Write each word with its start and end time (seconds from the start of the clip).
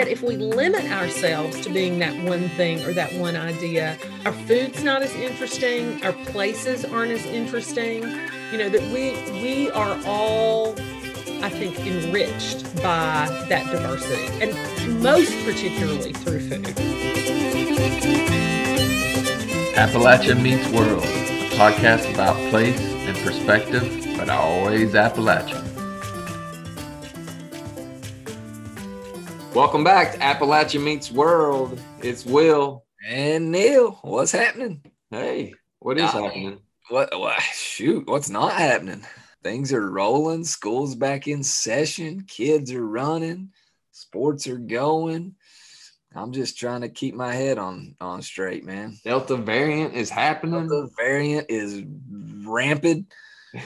yet, 0.00 0.08
if 0.08 0.22
we 0.22 0.34
limit 0.36 0.90
ourselves 0.90 1.60
to 1.60 1.68
being 1.68 1.98
that 1.98 2.16
one 2.24 2.48
thing 2.50 2.82
or 2.86 2.94
that 2.94 3.12
one 3.16 3.36
idea, 3.36 3.98
our 4.24 4.32
food's 4.32 4.82
not 4.82 5.02
as 5.02 5.14
interesting, 5.16 6.02
our 6.02 6.14
places 6.32 6.86
aren't 6.86 7.12
as 7.12 7.26
interesting. 7.26 8.02
You 8.50 8.56
know, 8.56 8.70
that 8.70 8.82
we 8.94 9.12
we 9.42 9.70
are 9.72 10.00
all 10.06 10.74
I 11.42 11.48
think, 11.48 11.78
enriched 11.80 12.64
by 12.76 13.26
that 13.48 13.64
diversity, 13.70 14.26
and 14.42 15.02
most 15.02 15.32
particularly 15.44 16.12
through 16.12 16.40
food. 16.48 16.64
Appalachia 19.74 20.40
Meets 20.40 20.68
World, 20.68 21.02
a 21.02 21.50
podcast 21.56 22.12
about 22.12 22.36
place 22.50 22.78
and 22.80 23.16
perspective, 23.18 23.84
but 24.18 24.28
always 24.28 24.94
Appalachian. 24.94 25.69
Welcome 29.54 29.82
back 29.82 30.12
to 30.12 30.18
Appalachia 30.18 30.80
Meets 30.80 31.10
World. 31.10 31.80
It's 32.02 32.24
Will 32.24 32.84
and 33.06 33.50
Neil. 33.50 33.98
What's 34.02 34.32
happening? 34.32 34.82
Hey, 35.10 35.54
what 35.80 35.98
is 35.98 36.10
happening? 36.10 36.60
What, 36.88 37.18
what? 37.18 37.40
Shoot, 37.42 38.06
what's 38.06 38.30
not 38.30 38.52
happening? 38.52 39.04
things 39.42 39.72
are 39.72 39.90
rolling. 39.90 40.44
School's 40.44 40.94
back 40.94 41.26
in 41.26 41.42
session. 41.42 42.22
Kids 42.28 42.72
are 42.72 42.86
running. 42.86 43.50
Sports 43.92 44.46
are 44.46 44.58
going. 44.58 45.34
I'm 46.14 46.32
just 46.32 46.58
trying 46.58 46.80
to 46.80 46.88
keep 46.88 47.14
my 47.14 47.32
head 47.32 47.58
on 47.58 47.96
on 48.00 48.22
straight, 48.22 48.64
man. 48.64 48.98
Delta 49.04 49.36
variant 49.36 49.94
is 49.94 50.10
happening. 50.10 50.68
Delta 50.68 50.88
variant 50.96 51.46
is 51.50 51.82
rampant. 52.44 53.06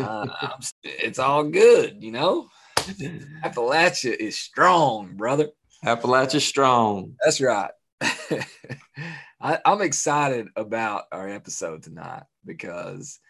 Uh, 0.00 0.26
it's 0.82 1.20
all 1.20 1.44
good, 1.44 2.02
you 2.02 2.10
know. 2.10 2.48
Appalachia 3.44 4.14
is 4.14 4.38
strong, 4.38 5.14
brother. 5.16 5.48
Appalachia 5.84 6.40
strong. 6.40 7.14
That's 7.24 7.40
right. 7.40 7.70
I, 9.40 9.58
I'm 9.64 9.80
excited 9.82 10.48
about 10.56 11.04
our 11.12 11.28
episode 11.28 11.82
tonight 11.82 12.24
because 12.44 13.20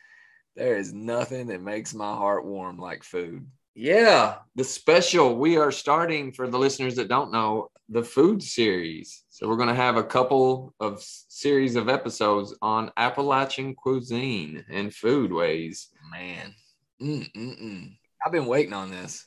there 0.56 0.77
is 0.77 0.92
nothing 0.92 1.48
that 1.48 1.62
makes 1.62 1.95
my 1.95 2.14
heart 2.14 2.45
warm 2.45 2.79
like 2.79 3.03
food. 3.03 3.47
Yeah, 3.75 4.36
the 4.56 4.64
special. 4.64 5.36
We 5.36 5.56
are 5.56 5.70
starting 5.70 6.33
for 6.33 6.48
the 6.48 6.59
listeners 6.59 6.97
that 6.97 7.09
don't 7.09 7.31
know 7.31 7.70
the 7.89 8.03
food 8.03 8.42
series. 8.42 9.25
So 9.29 9.48
we're 9.48 9.56
going 9.56 9.69
to 9.69 9.75
have 9.75 9.97
a 9.97 10.03
couple 10.03 10.75
of 10.81 11.01
series 11.01 11.77
of 11.77 11.89
episodes 11.89 12.55
on 12.61 12.91
Appalachian 12.97 13.75
cuisine 13.75 14.64
and 14.69 14.92
food 14.92 15.33
ways. 15.33 15.89
Man, 16.11 16.55
Mm-mm-mm. 17.01 17.97
I've 18.25 18.33
been 18.33 18.47
waiting 18.47 18.73
on 18.73 18.91
this. 18.91 19.27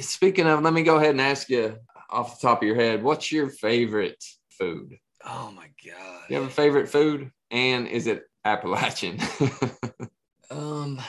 Speaking 0.00 0.46
of, 0.46 0.62
let 0.62 0.72
me 0.72 0.82
go 0.82 0.96
ahead 0.96 1.10
and 1.10 1.20
ask 1.20 1.48
you 1.48 1.76
off 2.10 2.40
the 2.40 2.46
top 2.46 2.62
of 2.62 2.66
your 2.66 2.76
head, 2.76 3.02
what's 3.02 3.30
your 3.30 3.48
favorite 3.48 4.22
food? 4.50 4.96
Oh 5.24 5.52
my 5.54 5.68
god! 5.84 6.22
You 6.28 6.36
have 6.36 6.46
a 6.46 6.50
favorite 6.50 6.88
food, 6.88 7.30
and 7.50 7.86
is 7.86 8.06
it 8.06 8.24
Appalachian? 8.44 9.18
Um, 10.50 11.00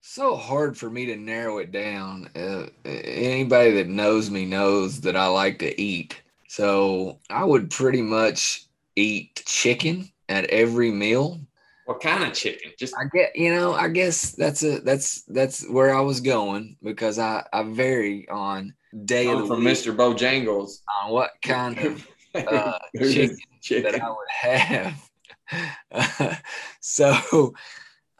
so 0.00 0.34
hard 0.34 0.78
for 0.78 0.88
me 0.88 1.04
to 1.06 1.16
narrow 1.16 1.58
it 1.58 1.70
down. 1.70 2.30
Uh, 2.34 2.66
anybody 2.86 3.72
that 3.72 3.88
knows 3.88 4.30
me 4.30 4.46
knows 4.46 5.02
that 5.02 5.16
I 5.16 5.26
like 5.26 5.58
to 5.58 5.78
eat. 5.78 6.22
So 6.48 7.18
I 7.28 7.44
would 7.44 7.70
pretty 7.70 8.00
much 8.00 8.64
eat 8.96 9.42
chicken 9.44 10.08
at 10.30 10.46
every 10.46 10.90
meal. 10.90 11.40
What 11.88 12.00
kind 12.00 12.22
of 12.22 12.34
chicken? 12.34 12.72
Just 12.78 12.94
I 12.98 13.04
get, 13.16 13.34
you 13.34 13.50
know, 13.50 13.72
I 13.72 13.88
guess 13.88 14.32
that's 14.32 14.62
a 14.62 14.80
that's 14.80 15.22
that's 15.22 15.66
where 15.70 15.94
I 15.94 16.02
was 16.02 16.20
going 16.20 16.76
because 16.82 17.18
I 17.18 17.46
I 17.50 17.62
vary 17.62 18.28
on 18.28 18.74
day 19.06 19.26
of 19.30 19.38
the 19.38 19.46
from 19.46 19.64
week 19.64 19.68
Mr. 19.68 19.96
Bojangles 19.96 20.82
on 21.02 21.12
what 21.12 21.30
kind 21.40 21.78
of 21.78 22.06
uh, 22.34 22.78
chicken, 22.98 23.38
chicken, 23.62 23.92
that 23.92 24.02
I 24.02 24.10
would 24.10 24.28
have. 24.28 25.10
Uh, 25.90 26.34
so 26.82 27.54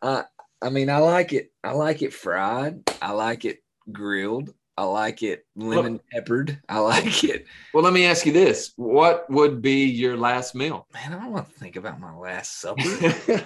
uh, 0.01 0.23
I 0.63 0.71
mean, 0.71 0.89
I 0.89 0.97
like 0.97 1.35
it. 1.35 1.53
I 1.63 1.73
like 1.73 2.01
it 2.01 2.15
fried. 2.15 2.91
I 3.03 3.13
like 3.13 3.45
it 3.45 3.59
grilled. 3.93 4.55
I 4.79 4.85
like 4.85 5.25
it 5.25 5.45
lemon 5.57 5.99
peppered. 6.13 6.63
I 6.69 6.79
like 6.79 7.25
it. 7.25 7.47
Well, 7.75 7.83
let 7.83 7.93
me 7.93 8.07
ask 8.07 8.25
you 8.25 8.33
this: 8.33 8.75
What 8.77 9.29
would 9.29 9.61
be 9.61 9.87
your 9.87 10.17
last 10.17 10.55
meal? 10.55 10.87
Man, 10.95 11.15
I 11.15 11.21
don't 11.21 11.33
want 11.33 11.49
to 11.49 11.59
think 11.59 11.75
about 11.75 11.99
my 11.99 12.15
last 12.15 12.61
supper. 12.61 12.83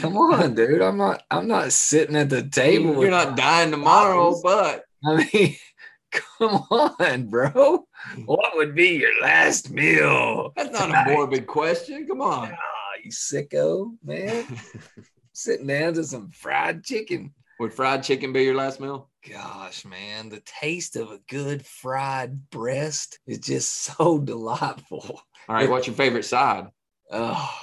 Come 0.00 0.18
on, 0.18 0.54
dude. 0.54 0.82
I'm 0.82 0.98
not. 0.98 1.22
I'm 1.30 1.48
not 1.48 1.72
sitting 1.72 2.16
at 2.16 2.28
the 2.28 2.42
table. 2.46 3.00
You're 3.00 3.10
not 3.10 3.34
dying 3.34 3.70
tomorrow, 3.70 4.38
but 4.42 4.84
I 5.02 5.26
mean, 5.32 5.56
come 6.12 6.66
on, 6.70 7.28
bro. 7.28 7.86
What 8.26 8.56
would 8.56 8.74
be 8.74 8.96
your 8.96 9.22
last 9.22 9.70
meal? 9.70 10.52
That's 10.54 10.70
not 10.70 10.86
tonight? 10.86 11.08
a 11.08 11.12
morbid 11.12 11.46
question. 11.46 12.06
Come 12.06 12.20
on. 12.20 12.52
Oh, 12.52 12.92
you 13.02 13.10
sicko, 13.10 13.96
man 14.04 14.44
sitting 15.32 15.66
down 15.66 15.94
to 15.94 16.04
some 16.04 16.30
fried 16.30 16.84
chicken. 16.84 17.32
Would 17.64 17.72
fried 17.72 18.02
chicken 18.02 18.34
be 18.34 18.42
your 18.42 18.56
last 18.56 18.78
meal? 18.78 19.08
Gosh, 19.26 19.86
man, 19.86 20.28
the 20.28 20.42
taste 20.44 20.96
of 20.96 21.10
a 21.10 21.20
good 21.30 21.64
fried 21.64 22.50
breast 22.50 23.18
is 23.26 23.38
just 23.38 23.72
so 23.96 24.18
delightful. 24.18 25.22
All 25.48 25.54
right, 25.54 25.70
what's 25.70 25.86
your 25.86 25.96
favorite 25.96 26.26
side? 26.26 26.66
Oh, 27.10 27.58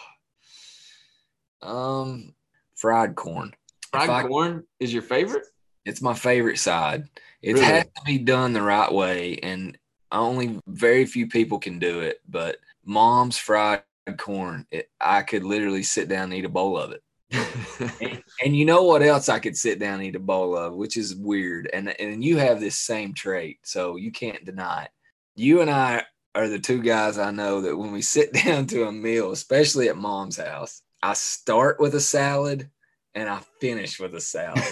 um, 1.62 2.34
fried 2.75 3.16
corn. 3.16 3.53
Fried 3.91 4.09
I, 4.09 4.23
corn 4.23 4.63
is 4.79 4.91
your 4.91 5.03
favorite? 5.03 5.45
It's 5.85 6.01
my 6.01 6.16
favorite 6.16 6.57
side. 6.57 7.07
It 7.44 7.53
really? 7.53 7.66
has 7.66 7.83
to 7.83 8.01
be 8.03 8.18
done 8.18 8.53
the 8.53 8.63
right 8.63 8.91
way, 8.91 9.38
and 9.44 9.78
only 10.12 10.59
very 10.66 11.06
few 11.06 11.28
people 11.28 11.59
can 11.59 11.78
do 11.78 12.00
it. 12.00 12.22
But 12.28 12.57
mom's 12.83 13.38
fried 13.38 13.83
corn, 14.18 14.66
it, 14.72 14.89
I 15.00 15.22
could 15.22 15.44
literally 15.44 15.83
sit 15.83 16.09
down 16.09 16.23
and 16.23 16.33
eat 16.33 16.45
a 16.45 16.50
bowl 16.50 16.75
of 16.75 16.91
it 16.91 17.03
and, 17.31 18.24
and, 18.44 18.56
you 18.56 18.66
know 18.66 18.84
what 18.84 19.02
else 19.02 19.30
I 19.30 19.40
could 19.40 19.56
sit 19.56 19.80
down 19.80 19.96
and 19.96 20.03
eat 20.03 20.16
a 20.16 20.19
bowl 20.19 20.58
of, 20.58 20.74
which 20.74 20.97
is 20.97 21.16
weird. 21.16 21.69
And 21.72 21.90
and 22.00 22.24
you 22.24 22.38
have 22.38 22.59
this 22.59 22.78
same 22.78 23.14
trait, 23.14 23.59
so 23.64 23.96
you 23.96 24.12
can't 24.12 24.46
deny 24.46 24.84
it. 24.84 24.92
You 25.36 25.62
and 25.62 25.69
I 25.69 26.03
are 26.36 26.47
the 26.47 26.59
two 26.59 26.81
guys 26.81 27.18
I 27.18 27.31
know 27.31 27.62
that 27.62 27.78
when 27.78 27.92
we 27.92 28.02
sit 28.02 28.34
down 28.46 28.68
to 28.68 28.86
a 28.86 28.92
meal, 28.92 29.31
especially 29.31 29.90
at 29.90 29.97
mom's 29.97 30.38
house, 30.38 30.81
I 31.02 31.14
start 31.14 31.80
with 31.80 31.96
a 31.96 32.02
salad 32.02 32.69
and 33.14 33.28
I 33.30 33.40
finish 33.59 34.00
with 34.00 34.16
a 34.16 34.22
salad 34.22 34.63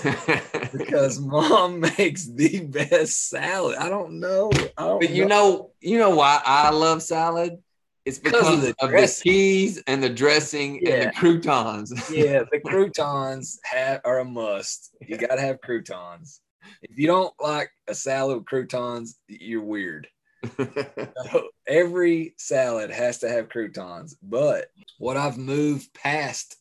because 0.78 1.20
mom 1.20 1.80
makes 1.98 2.26
the 2.26 2.62
best 2.62 3.30
salad. 3.30 3.78
I 3.78 3.90
don't 3.90 4.20
know. 4.20 4.52
I 4.78 4.86
don't 4.86 5.02
but 5.02 5.10
you 5.10 5.26
know. 5.26 5.52
know, 5.52 5.72
you 5.82 5.98
know 5.98 6.16
why 6.16 6.42
I 6.44 6.70
love 6.72 7.02
salad 7.02 7.58
it's 8.06 8.20
because, 8.20 8.54
of, 8.54 8.62
the, 8.62 8.76
of 8.82 8.92
the, 8.92 9.22
cheese 9.24 9.82
and 9.88 10.02
the 10.02 10.10
dressing 10.10 10.80
yeah. 10.82 10.94
and 10.94 11.04
the 11.10 11.12
croutons. 11.16 12.10
yeah, 12.12 12.44
the 12.52 12.60
croutons 12.60 13.60
have, 13.64 14.02
are 14.06 14.20
a 14.20 14.26
must. 14.26 14.96
You 15.06 15.18
got 15.18 15.36
to 15.36 15.42
have 15.42 15.62
croutons. 15.62 16.42
If 16.82 16.98
you 16.98 17.08
don't 17.08 17.34
like 17.40 17.72
a 17.88 17.96
salad 17.96 18.38
with 18.38 18.46
croutons, 18.46 19.20
you're 19.28 19.64
weird. 19.64 20.08
so 20.58 21.50
every 21.68 22.34
salad 22.38 22.92
has 22.92 23.20
to 23.20 23.30
have 23.30 23.50
croutons. 23.50 24.16
But 24.22 24.68
what 24.98 25.18
I've 25.18 25.38
moved 25.38 25.94
past 25.94 26.56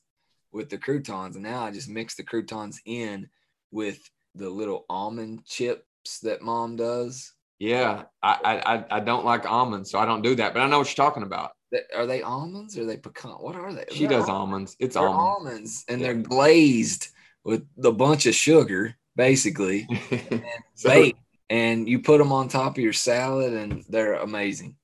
with 0.52 0.70
the 0.70 0.78
croutons, 0.78 1.36
and 1.36 1.44
now 1.44 1.64
I 1.64 1.70
just 1.70 1.88
mix 1.88 2.14
the 2.14 2.24
croutons 2.24 2.80
in 2.84 3.28
with 3.70 4.00
the 4.34 4.48
little 4.48 4.84
almond 4.88 5.44
chips 5.44 6.20
that 6.20 6.42
mom 6.42 6.76
does. 6.76 7.32
Yeah, 7.58 8.04
I, 8.22 8.84
I 8.90 8.96
I 8.96 9.00
don't 9.00 9.24
like 9.24 9.50
almonds, 9.50 9.90
so 9.90 9.98
I 9.98 10.06
don't 10.06 10.22
do 10.22 10.36
that. 10.36 10.54
But 10.54 10.60
I 10.60 10.68
know 10.68 10.78
what 10.78 10.96
you're 10.96 11.04
talking 11.04 11.24
about. 11.24 11.52
Are 11.94 12.06
they 12.06 12.22
almonds? 12.22 12.78
Or 12.78 12.82
are 12.82 12.86
they 12.86 12.96
pecan? 12.96 13.32
What 13.32 13.56
are 13.56 13.72
they? 13.72 13.84
She 13.92 14.06
does 14.06 14.28
almonds. 14.28 14.76
It's 14.78 14.94
they're 14.94 15.08
almonds. 15.08 15.48
almonds, 15.50 15.84
and 15.88 16.00
yeah. 16.00 16.06
they're 16.06 16.22
glazed 16.22 17.08
with 17.44 17.66
a 17.82 17.92
bunch 17.92 18.26
of 18.26 18.34
sugar, 18.34 18.94
basically, 19.16 19.88
and 20.10 20.42
so, 20.74 20.88
baked. 20.88 21.18
And 21.50 21.88
you 21.88 22.00
put 22.00 22.18
them 22.18 22.32
on 22.32 22.48
top 22.48 22.76
of 22.76 22.82
your 22.82 22.92
salad, 22.92 23.52
and 23.52 23.84
they're 23.88 24.14
amazing. 24.14 24.76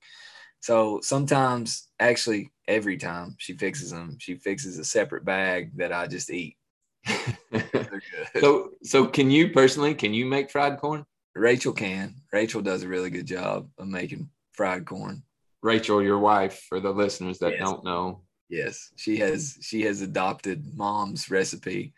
So 0.59 0.99
sometimes, 1.01 1.87
actually, 1.99 2.51
every 2.67 2.97
time 2.97 3.35
she 3.37 3.53
fixes 3.53 3.91
them, 3.91 4.17
she 4.19 4.35
fixes 4.35 4.79
a 4.79 4.83
separate 4.83 5.23
bag 5.23 5.77
that 5.77 5.93
I 5.93 6.07
just 6.07 6.29
eat. 6.31 6.57
so, 8.39 8.71
so 8.83 9.05
can 9.05 9.29
you 9.29 9.51
personally? 9.51 9.93
Can 9.93 10.13
you 10.13 10.25
make 10.25 10.51
fried 10.51 10.79
corn? 10.79 11.05
Rachel 11.35 11.73
can. 11.73 12.15
Rachel 12.31 12.61
does 12.61 12.83
a 12.83 12.87
really 12.87 13.09
good 13.09 13.25
job 13.27 13.69
of 13.77 13.87
making 13.87 14.29
fried 14.53 14.85
corn. 14.85 15.23
Rachel, 15.61 16.01
your 16.01 16.19
wife, 16.19 16.65
for 16.69 16.79
the 16.79 16.91
listeners 16.91 17.39
that 17.39 17.53
yes. 17.53 17.61
don't 17.61 17.83
know. 17.83 18.21
Yes, 18.49 18.91
she 18.95 19.17
has 19.17 19.57
she 19.61 19.81
has 19.81 20.01
adopted 20.01 20.77
mom's 20.77 21.31
recipe 21.31 21.93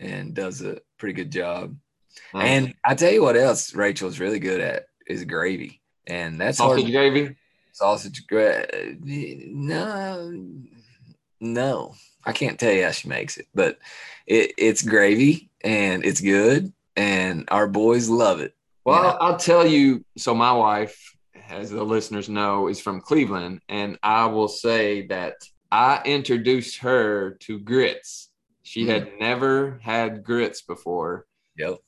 and 0.00 0.34
does 0.34 0.60
a 0.60 0.80
pretty 0.98 1.14
good 1.14 1.30
job. 1.30 1.76
And 2.34 2.74
I 2.84 2.94
tell 2.94 3.12
you 3.12 3.22
what 3.22 3.36
else 3.36 3.74
Rachel's 3.74 4.18
really 4.18 4.40
good 4.40 4.60
at 4.60 4.86
is 5.06 5.24
gravy. 5.24 5.80
And 6.06 6.40
that's 6.40 6.58
sausage 6.58 6.82
hard. 6.82 6.92
gravy. 6.92 7.36
Sausage 7.72 8.26
gravy. 8.26 9.50
No, 9.52 10.44
no, 11.40 11.94
I 12.24 12.32
can't 12.32 12.58
tell 12.58 12.72
you 12.72 12.84
how 12.84 12.90
she 12.90 13.08
makes 13.08 13.36
it, 13.36 13.46
but 13.54 13.78
it, 14.26 14.52
it's 14.58 14.82
gravy 14.82 15.50
and 15.62 16.04
it's 16.04 16.20
good, 16.20 16.72
and 16.96 17.44
our 17.48 17.68
boys 17.68 18.08
love 18.08 18.40
it. 18.40 18.54
Well, 18.86 19.02
yeah. 19.04 19.16
I'll 19.20 19.36
tell 19.36 19.66
you. 19.66 20.04
So 20.16 20.34
my 20.34 20.52
wife 20.52 20.96
as 21.50 21.70
the 21.70 21.84
listeners 21.84 22.28
know, 22.28 22.68
is 22.68 22.80
from 22.80 23.00
Cleveland. 23.00 23.60
And 23.68 23.98
I 24.02 24.26
will 24.26 24.48
say 24.48 25.06
that 25.08 25.34
I 25.70 26.02
introduced 26.04 26.78
her 26.78 27.36
to 27.40 27.58
grits. 27.60 28.30
She 28.62 28.84
Mm. 28.84 28.88
had 28.88 29.12
never 29.20 29.78
had 29.82 30.24
grits 30.24 30.62
before. 30.62 31.26
Yep. 31.56 31.78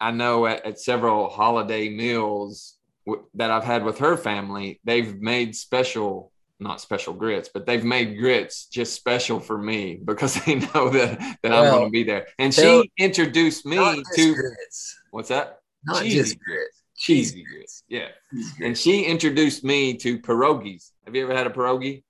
I 0.00 0.10
know 0.12 0.46
at, 0.46 0.64
at 0.64 0.78
several 0.78 1.28
holiday 1.28 1.88
meals 1.88 2.76
w- 3.06 3.24
that 3.34 3.50
I've 3.50 3.64
had 3.64 3.84
with 3.84 3.98
her 3.98 4.16
family, 4.16 4.80
they've 4.84 5.20
made 5.20 5.56
special, 5.56 6.32
not 6.58 6.80
special 6.80 7.12
grits, 7.12 7.50
but 7.52 7.66
they've 7.66 7.84
made 7.84 8.16
grits 8.18 8.66
just 8.66 8.94
special 8.94 9.40
for 9.40 9.58
me 9.58 9.96
because 10.04 10.34
they 10.44 10.54
know 10.56 10.88
that, 10.90 11.18
that 11.42 11.52
I'm 11.52 11.64
going 11.72 11.86
to 11.86 11.90
be 11.90 12.04
there. 12.04 12.28
And 12.38 12.54
she 12.54 12.90
introduced 12.96 13.66
me 13.66 13.76
to 14.14 14.34
grits. 14.34 15.00
what's 15.10 15.28
that? 15.30 15.59
Not 15.84 16.02
cheesy 16.02 16.18
just 16.18 16.38
grits. 16.40 16.82
Cheesy 16.96 17.44
grits. 17.44 17.84
Yeah. 17.88 18.08
Cheesy 18.32 18.64
And 18.64 18.76
she 18.76 19.04
introduced 19.04 19.64
me 19.64 19.96
to 19.98 20.18
pierogies. 20.18 20.90
Have 21.06 21.14
you 21.14 21.24
ever 21.24 21.34
had 21.34 21.46
a 21.46 21.50
pierogi? 21.50 22.02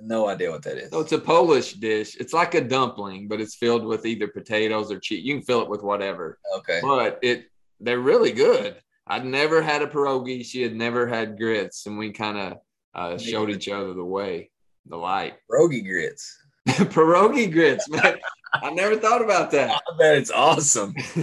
No 0.00 0.28
idea 0.28 0.50
what 0.50 0.62
that 0.62 0.78
is. 0.78 0.90
So 0.90 1.00
it's 1.00 1.12
a 1.12 1.18
Polish 1.18 1.74
dish. 1.74 2.16
It's 2.20 2.32
like 2.32 2.54
a 2.54 2.60
dumpling, 2.60 3.28
but 3.28 3.40
it's 3.40 3.56
filled 3.56 3.84
with 3.84 4.06
either 4.06 4.28
potatoes 4.28 4.92
or 4.92 5.00
cheese. 5.00 5.24
You 5.24 5.34
can 5.34 5.42
fill 5.42 5.62
it 5.62 5.68
with 5.68 5.82
whatever. 5.82 6.38
okay. 6.56 6.80
but 6.82 7.18
it 7.22 7.46
they're 7.80 7.98
really 7.98 8.32
good. 8.32 8.76
I'd 9.06 9.24
never 9.24 9.62
had 9.62 9.82
a 9.82 9.86
pierogi. 9.86 10.44
She 10.44 10.62
had 10.62 10.74
never 10.74 11.06
had 11.06 11.38
grits, 11.38 11.86
and 11.86 11.96
we 11.96 12.12
kind 12.12 12.38
of 12.38 12.58
uh, 12.94 13.18
showed 13.18 13.50
each 13.50 13.68
other 13.68 13.94
the 13.94 14.04
way, 14.04 14.50
the 14.86 14.96
light. 14.96 15.34
Rogi 15.50 15.82
grits. 15.82 16.36
pierogi 16.68 17.50
grits, 17.50 17.88
man. 17.88 18.18
I 18.62 18.70
never 18.70 18.96
thought 18.96 19.22
about 19.22 19.50
that. 19.52 19.70
I 19.70 19.96
bet 19.98 20.16
it's 20.18 20.30
awesome. 20.30 20.94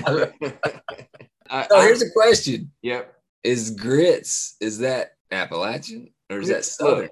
I- 1.50 1.68
So 1.69 1.77
I- 1.77 1.83
here's 1.83 2.01
a 2.01 2.12
question: 2.12 2.72
yep. 2.81 3.13
Is 3.44 3.72
grits 3.72 4.56
is 4.60 4.80
that 4.80 5.12
Appalachian 5.31 6.10
or 6.31 6.39
is 6.39 6.48
that 6.50 6.66
Southern? 6.66 7.10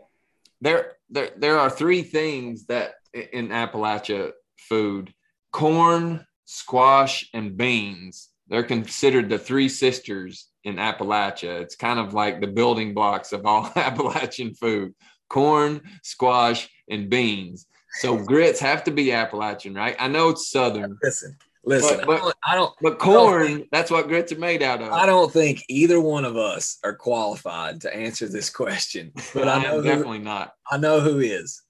There, 0.62 0.94
there, 1.10 1.30
there 1.38 1.60
are 1.60 1.70
three 1.70 2.02
things 2.02 2.66
that 2.68 2.96
in 3.14 3.50
Appalachia 3.50 4.32
food: 4.58 5.14
corn, 5.52 6.26
squash, 6.46 7.30
and 7.34 7.56
beans. 7.56 8.30
They're 8.48 8.64
considered 8.64 9.30
the 9.30 9.38
three 9.40 9.70
sisters 9.70 10.48
in 10.64 10.76
Appalachia. 10.78 11.62
It's 11.62 11.76
kind 11.76 12.00
of 12.00 12.14
like 12.14 12.42
the 12.42 12.48
building 12.48 12.94
blocks 12.94 13.32
of 13.34 13.46
all 13.46 13.72
Appalachian 13.76 14.56
food: 14.56 14.94
corn, 15.30 15.82
squash, 16.02 16.68
and 16.90 17.10
beans. 17.10 17.68
So 18.00 18.18
grits 18.18 18.60
have 18.60 18.84
to 18.86 18.92
be 18.92 19.12
Appalachian, 19.12 19.74
right? 19.76 19.96
I 20.00 20.08
know 20.08 20.30
it's 20.30 20.50
southern, 20.50 20.98
Listen, 21.04 21.38
listen. 21.64 21.98
But- 21.98 22.08
but- 22.08 22.16
I, 22.16 22.20
don't, 22.26 22.36
I 22.44 22.56
don't. 22.56 22.74
but 22.82 23.00
corn, 23.00 23.66
that's 23.72 23.92
what 23.92 24.08
grits 24.08 24.32
are 24.32 24.38
made 24.40 24.64
out 24.64 24.82
of. 24.82 24.92
I 24.92 25.06
don't 25.06 25.32
think 25.32 25.64
either 25.70 26.00
one 26.02 26.26
of 26.26 26.36
us 26.38 26.80
are 26.84 26.96
qualified 26.96 27.82
to 27.82 27.96
answer 27.96 28.28
this 28.28 28.50
question, 28.50 29.12
but 29.34 29.48
I 29.48 29.56
I 29.60 29.64
know 29.64 29.70
am 29.70 29.76
who, 29.78 29.84
definitely 29.84 30.20
not. 30.20 30.54
I 30.72 30.78
know 30.78 31.00
who 31.00 31.20
is 31.20 31.62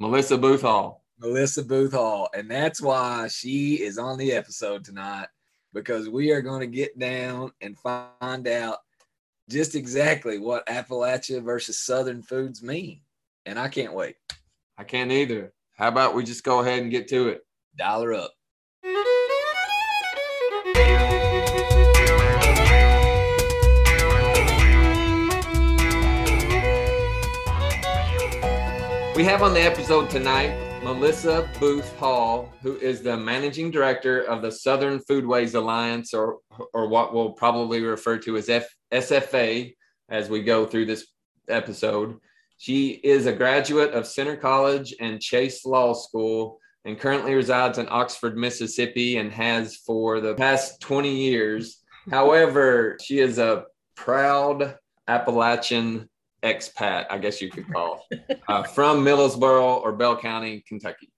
Melissa 0.00 0.38
Booth 0.38 0.62
Hall. 0.62 1.02
Melissa 1.18 1.62
Booth 1.62 1.92
Hall, 1.92 2.28
and 2.34 2.50
that's 2.50 2.80
why 2.82 3.28
she 3.28 3.76
is 3.76 3.96
on 3.98 4.18
the 4.18 4.32
episode 4.32 4.84
tonight 4.84 5.28
because 5.72 6.08
we 6.08 6.30
are 6.32 6.42
going 6.42 6.60
to 6.60 6.66
get 6.66 6.98
down 6.98 7.52
and 7.60 7.78
find 7.78 8.46
out 8.48 8.78
just 9.48 9.74
exactly 9.74 10.38
what 10.38 10.66
Appalachia 10.66 11.42
versus 11.42 11.80
Southern 11.80 12.22
foods 12.22 12.62
mean, 12.62 13.00
and 13.46 13.58
I 13.58 13.68
can't 13.68 13.94
wait. 13.94 14.16
I 14.76 14.84
can't 14.84 15.10
either. 15.12 15.52
How 15.76 15.88
about 15.88 16.14
we 16.14 16.24
just 16.24 16.42
go 16.42 16.60
ahead 16.60 16.80
and 16.80 16.90
get 16.90 17.06
to 17.08 17.28
it? 17.28 17.42
Her 17.78 18.14
up. 18.14 18.32
We 29.14 29.24
have 29.24 29.42
on 29.42 29.52
the 29.52 29.60
episode 29.60 30.08
tonight 30.08 30.56
Melissa 30.82 31.46
Booth 31.60 31.94
Hall, 31.98 32.50
who 32.62 32.76
is 32.76 33.02
the 33.02 33.14
managing 33.14 33.70
director 33.70 34.22
of 34.22 34.40
the 34.40 34.52
Southern 34.52 34.98
Foodways 35.00 35.54
Alliance, 35.54 36.14
or 36.14 36.38
or 36.72 36.88
what 36.88 37.12
we'll 37.12 37.32
probably 37.32 37.82
refer 37.82 38.16
to 38.20 38.38
as 38.38 38.48
F, 38.48 38.66
SFA 38.94 39.74
as 40.08 40.30
we 40.30 40.42
go 40.42 40.64
through 40.64 40.86
this 40.86 41.06
episode. 41.50 42.18
She 42.58 42.90
is 42.90 43.26
a 43.26 43.32
graduate 43.32 43.92
of 43.92 44.06
Centre 44.06 44.36
College 44.36 44.94
and 44.98 45.20
Chase 45.20 45.64
Law 45.66 45.92
School 45.92 46.58
and 46.86 46.98
currently 46.98 47.34
resides 47.34 47.78
in 47.78 47.86
Oxford, 47.90 48.36
Mississippi, 48.36 49.18
and 49.18 49.30
has 49.32 49.76
for 49.76 50.20
the 50.20 50.34
past 50.34 50.80
20 50.80 51.14
years. 51.14 51.82
However, 52.10 52.96
she 53.02 53.18
is 53.18 53.38
a 53.38 53.64
proud 53.94 54.78
Appalachian 55.08 56.08
expat, 56.42 57.06
I 57.10 57.18
guess 57.18 57.42
you 57.42 57.50
could 57.50 57.70
call, 57.72 58.06
uh, 58.48 58.62
from 58.62 59.04
Middlesboro 59.04 59.82
or 59.82 59.92
Bell 59.92 60.16
County, 60.16 60.64
Kentucky. 60.66 61.10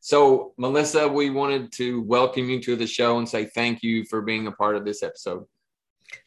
So, 0.00 0.52
Melissa, 0.56 1.08
we 1.08 1.30
wanted 1.30 1.72
to 1.72 2.02
welcome 2.02 2.48
you 2.48 2.60
to 2.62 2.76
the 2.76 2.86
show 2.86 3.18
and 3.18 3.28
say 3.28 3.46
thank 3.46 3.82
you 3.82 4.04
for 4.04 4.22
being 4.22 4.46
a 4.46 4.52
part 4.52 4.76
of 4.76 4.84
this 4.84 5.02
episode. 5.02 5.44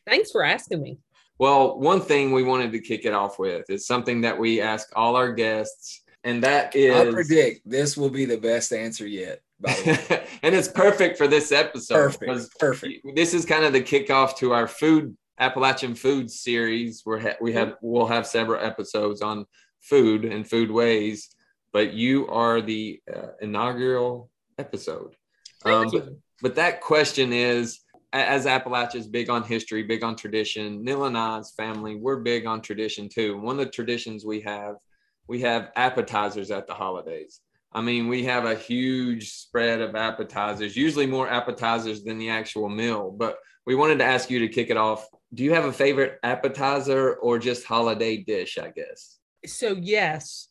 Thanks 0.05 0.31
for 0.31 0.43
asking 0.43 0.81
me. 0.81 0.97
Well, 1.39 1.79
one 1.79 2.01
thing 2.01 2.31
we 2.31 2.43
wanted 2.43 2.71
to 2.73 2.79
kick 2.79 3.05
it 3.05 3.13
off 3.13 3.39
with 3.39 3.69
is 3.69 3.87
something 3.87 4.21
that 4.21 4.37
we 4.37 4.61
ask 4.61 4.87
all 4.95 5.15
our 5.15 5.33
guests, 5.33 6.03
and 6.23 6.43
that 6.43 6.75
is 6.75 6.95
I 6.95 7.11
predict 7.11 7.67
this 7.67 7.97
will 7.97 8.09
be 8.09 8.25
the 8.25 8.37
best 8.37 8.71
answer 8.71 9.07
yet. 9.07 9.41
By 9.59 9.73
the 9.73 9.91
way, 10.09 10.27
and 10.43 10.55
it's 10.55 10.67
perfect 10.67 11.17
for 11.17 11.27
this 11.27 11.51
episode. 11.51 12.17
perfect, 12.19 12.59
perfect. 12.59 13.15
This 13.15 13.33
is 13.33 13.45
kind 13.45 13.65
of 13.65 13.73
the 13.73 13.81
kickoff 13.81 14.37
to 14.37 14.53
our 14.53 14.67
food 14.67 15.17
Appalachian 15.39 15.95
food 15.95 16.29
series. 16.29 17.01
Where 17.03 17.19
ha- 17.19 17.37
we 17.41 17.53
have 17.53 17.75
we'll 17.81 18.07
have 18.07 18.27
several 18.27 18.63
episodes 18.63 19.21
on 19.21 19.45
food 19.81 20.25
and 20.25 20.47
food 20.47 20.69
ways, 20.71 21.29
but 21.71 21.93
you 21.93 22.27
are 22.27 22.61
the 22.61 23.01
uh, 23.13 23.29
inaugural 23.41 24.29
episode. 24.57 25.15
Um, 25.65 25.89
but, 25.91 26.09
but 26.41 26.55
that 26.55 26.81
question 26.81 27.33
is 27.33 27.79
as 28.13 28.45
Appalachia 28.45 28.95
is 28.95 29.07
big 29.07 29.29
on 29.29 29.43
history, 29.43 29.83
big 29.83 30.03
on 30.03 30.15
tradition. 30.15 30.83
Neil 30.83 31.05
and 31.05 31.17
I's 31.17 31.51
family, 31.51 31.95
we're 31.95 32.17
big 32.17 32.45
on 32.45 32.61
tradition 32.61 33.09
too. 33.09 33.37
One 33.39 33.59
of 33.59 33.65
the 33.65 33.71
traditions 33.71 34.23
we 34.23 34.41
have, 34.41 34.75
we 35.27 35.41
have 35.41 35.71
appetizers 35.75 36.51
at 36.51 36.67
the 36.67 36.75
holidays. 36.75 37.41
I 37.71 37.81
mean, 37.81 38.07
we 38.07 38.23
have 38.25 38.45
a 38.45 38.53
huge 38.53 39.31
spread 39.31 39.81
of 39.81 39.95
appetizers, 39.95 40.77
usually 40.77 41.07
more 41.07 41.27
appetizers 41.27 42.03
than 42.03 42.19
the 42.19 42.29
actual 42.29 42.69
meal. 42.69 43.09
But 43.09 43.37
we 43.65 43.73
wanted 43.73 43.97
to 43.97 44.05
ask 44.05 44.29
you 44.29 44.39
to 44.39 44.47
kick 44.47 44.69
it 44.69 44.77
off. 44.77 45.07
Do 45.33 45.43
you 45.43 45.53
have 45.53 45.65
a 45.65 45.73
favorite 45.73 46.19
appetizer 46.21 47.15
or 47.15 47.39
just 47.39 47.65
holiday 47.65 48.17
dish? 48.17 48.59
I 48.59 48.69
guess. 48.69 49.17
so 49.47 49.75
yes 49.81 50.49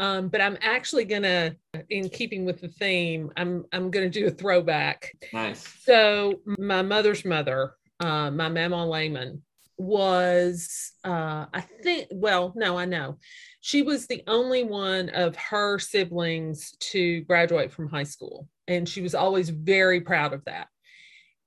um, 0.00 0.28
but 0.28 0.40
i'm 0.40 0.58
actually 0.62 1.04
gonna 1.04 1.54
in 1.90 2.08
keeping 2.08 2.44
with 2.44 2.60
the 2.60 2.68
theme 2.68 3.30
i'm 3.36 3.64
i'm 3.72 3.90
gonna 3.90 4.08
do 4.08 4.26
a 4.26 4.30
throwback. 4.30 5.12
Nice. 5.32 5.64
so 5.84 6.40
my 6.58 6.82
mother's 6.82 7.24
mother 7.24 7.74
uh, 8.00 8.30
my 8.30 8.48
mama 8.48 8.86
layman 8.86 9.42
was 9.76 10.92
uh, 11.04 11.46
i 11.54 11.60
think 11.82 12.08
well 12.10 12.52
no 12.56 12.76
i 12.76 12.84
know. 12.84 13.16
She 13.62 13.82
was 13.82 14.06
the 14.06 14.22
only 14.26 14.64
one 14.64 15.10
of 15.10 15.36
her 15.36 15.78
siblings 15.78 16.72
to 16.80 17.20
graduate 17.22 17.70
from 17.70 17.90
high 17.90 18.04
school 18.04 18.48
and 18.70 18.88
she 18.88 19.02
was 19.02 19.14
always 19.14 19.50
very 19.50 20.00
proud 20.00 20.32
of 20.32 20.44
that. 20.46 20.68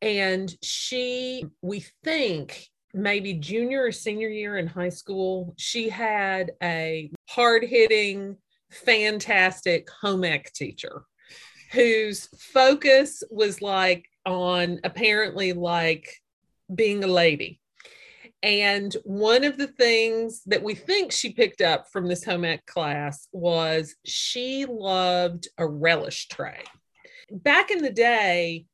And 0.02 0.54
she 0.62 1.46
we 1.62 1.86
think 2.04 2.68
maybe 2.94 3.34
junior 3.34 3.86
or 3.86 3.92
senior 3.92 4.28
year 4.28 4.58
in 4.58 4.68
high 4.68 4.90
school 4.90 5.56
she 5.58 5.90
had 5.90 6.52
a 6.62 7.10
hard-hitting 7.28 8.38
fantastic 8.74 9.88
home 10.02 10.24
ec 10.24 10.52
teacher 10.54 11.04
whose 11.72 12.28
focus 12.38 13.24
was 13.30 13.62
like 13.62 14.06
on 14.26 14.80
apparently 14.84 15.54
like 15.54 16.08
being 16.74 17.04
a 17.04 17.08
lady 17.08 17.60
and 18.42 18.96
one 19.06 19.46
of 19.46 19.58
the 19.58 19.68
things 19.68 20.42
that 20.46 20.62
we 20.62 20.76
think 20.76 21.12
she 21.12 21.32
picked 21.32 21.62
up 21.62 21.88
from 21.92 22.08
this 22.08 22.24
home 22.24 22.46
ec 22.46 22.66
class 22.66 23.28
was 23.32 23.96
she 24.06 24.66
loved 24.66 25.48
a 25.58 25.68
relish 25.68 26.28
tray 26.28 26.64
back 27.32 27.72
in 27.72 27.82
the 27.82 27.92
day 27.92 28.66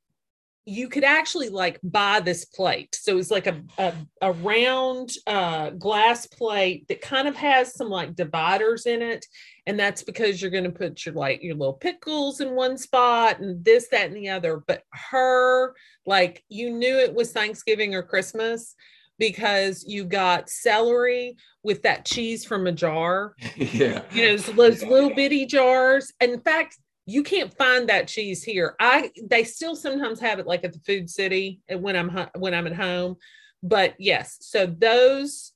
you 0.70 0.88
could 0.88 1.04
actually 1.04 1.50
like 1.50 1.80
buy 1.82 2.20
this 2.20 2.46
plate. 2.46 2.96
So 3.02 3.18
it's 3.18 3.32
like 3.32 3.48
a, 3.48 3.60
a, 3.80 3.94
a 4.22 4.32
round 4.32 5.12
uh, 5.26 5.72
glass 5.72 6.28
plate 6.28 6.88
that 6.90 7.02
kind 7.02 7.28
of 7.28 7.36
has 7.36 7.74
some 7.74 7.90
like 7.90 8.16
dividers 8.16 8.86
in 8.86 9.02
it. 9.02 9.26
And 9.70 9.80
that's 9.80 10.02
because 10.02 10.42
you're 10.42 10.50
going 10.50 10.64
to 10.64 10.72
put 10.72 11.06
your 11.06 11.14
like 11.14 11.44
your 11.44 11.54
little 11.54 11.76
pickles 11.76 12.42
in 12.42 12.56
one 12.56 12.76
spot 12.76 13.40
and 13.40 13.64
this, 13.64 13.88
that, 13.90 14.08
and 14.08 14.18
the 14.18 14.30
other. 14.30 14.64
But 14.66 14.82
her, 15.12 15.76
like, 16.08 16.44
you 16.50 16.72
knew 16.72 16.98
it 16.98 17.14
was 17.14 17.32
Thanksgiving 17.32 17.94
or 17.94 18.02
Christmas 18.02 18.74
because 19.20 19.86
you 19.88 20.06
got 20.06 20.50
celery 20.50 21.38
with 21.62 21.84
that 21.84 22.04
cheese 22.04 22.44
from 22.44 22.66
a 22.66 22.72
jar 22.72 23.36
yeah. 23.56 24.02
you 24.12 24.26
know, 24.26 24.38
those, 24.38 24.82
little 24.82 25.14
bitty 25.14 25.46
jars. 25.46 26.12
In 26.20 26.42
fact, 26.42 26.80
you 27.06 27.22
can't 27.22 27.56
find 27.56 27.90
that 27.90 28.08
cheese 28.08 28.44
here. 28.44 28.76
I 28.80 29.12
they 29.24 29.44
still 29.44 29.76
sometimes 29.76 30.20
have 30.20 30.40
it 30.40 30.48
like 30.48 30.64
at 30.64 30.74
the 30.74 30.80
Food 30.80 31.12
City 31.12 31.62
and 31.68 31.84
when 31.84 31.96
I'm 31.96 32.10
when 32.40 32.56
I'm 32.56 32.66
at 32.66 32.76
home. 32.76 33.18
But 33.62 33.94
yes, 34.00 34.38
so 34.42 34.66
those 34.66 35.52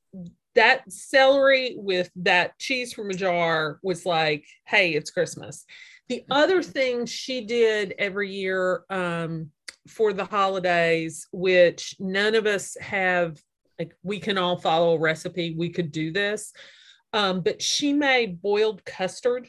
that 0.56 0.92
celery 0.92 1.76
with 1.78 2.10
that 2.18 2.58
cheese 2.60 2.94
from 2.94 3.10
a 3.10 3.14
jar 3.14 3.80
was 3.84 4.06
like, 4.06 4.46
hey, 4.66 4.92
it's 4.94 5.12
Christmas. 5.12 5.66
The 6.10 6.24
other 6.30 6.62
thing 6.62 7.06
she 7.06 7.46
did 7.46 7.96
every 7.98 8.32
year 8.32 8.84
um, 8.90 9.50
for 9.88 10.14
the 10.14 10.26
holidays, 10.26 11.28
which 11.32 11.96
none 12.00 12.36
of 12.36 12.46
us 12.46 12.78
have, 12.80 13.40
like, 13.80 13.96
we 14.04 14.20
can 14.20 14.38
all 14.38 14.58
follow 14.58 14.96
a 14.96 15.00
recipe, 15.00 15.56
we 15.58 15.70
could 15.70 15.92
do 15.92 16.12
this. 16.12 16.54
Um, 17.14 17.42
but 17.42 17.62
she 17.62 17.94
made 17.94 18.42
boiled 18.42 18.84
custard 18.86 19.48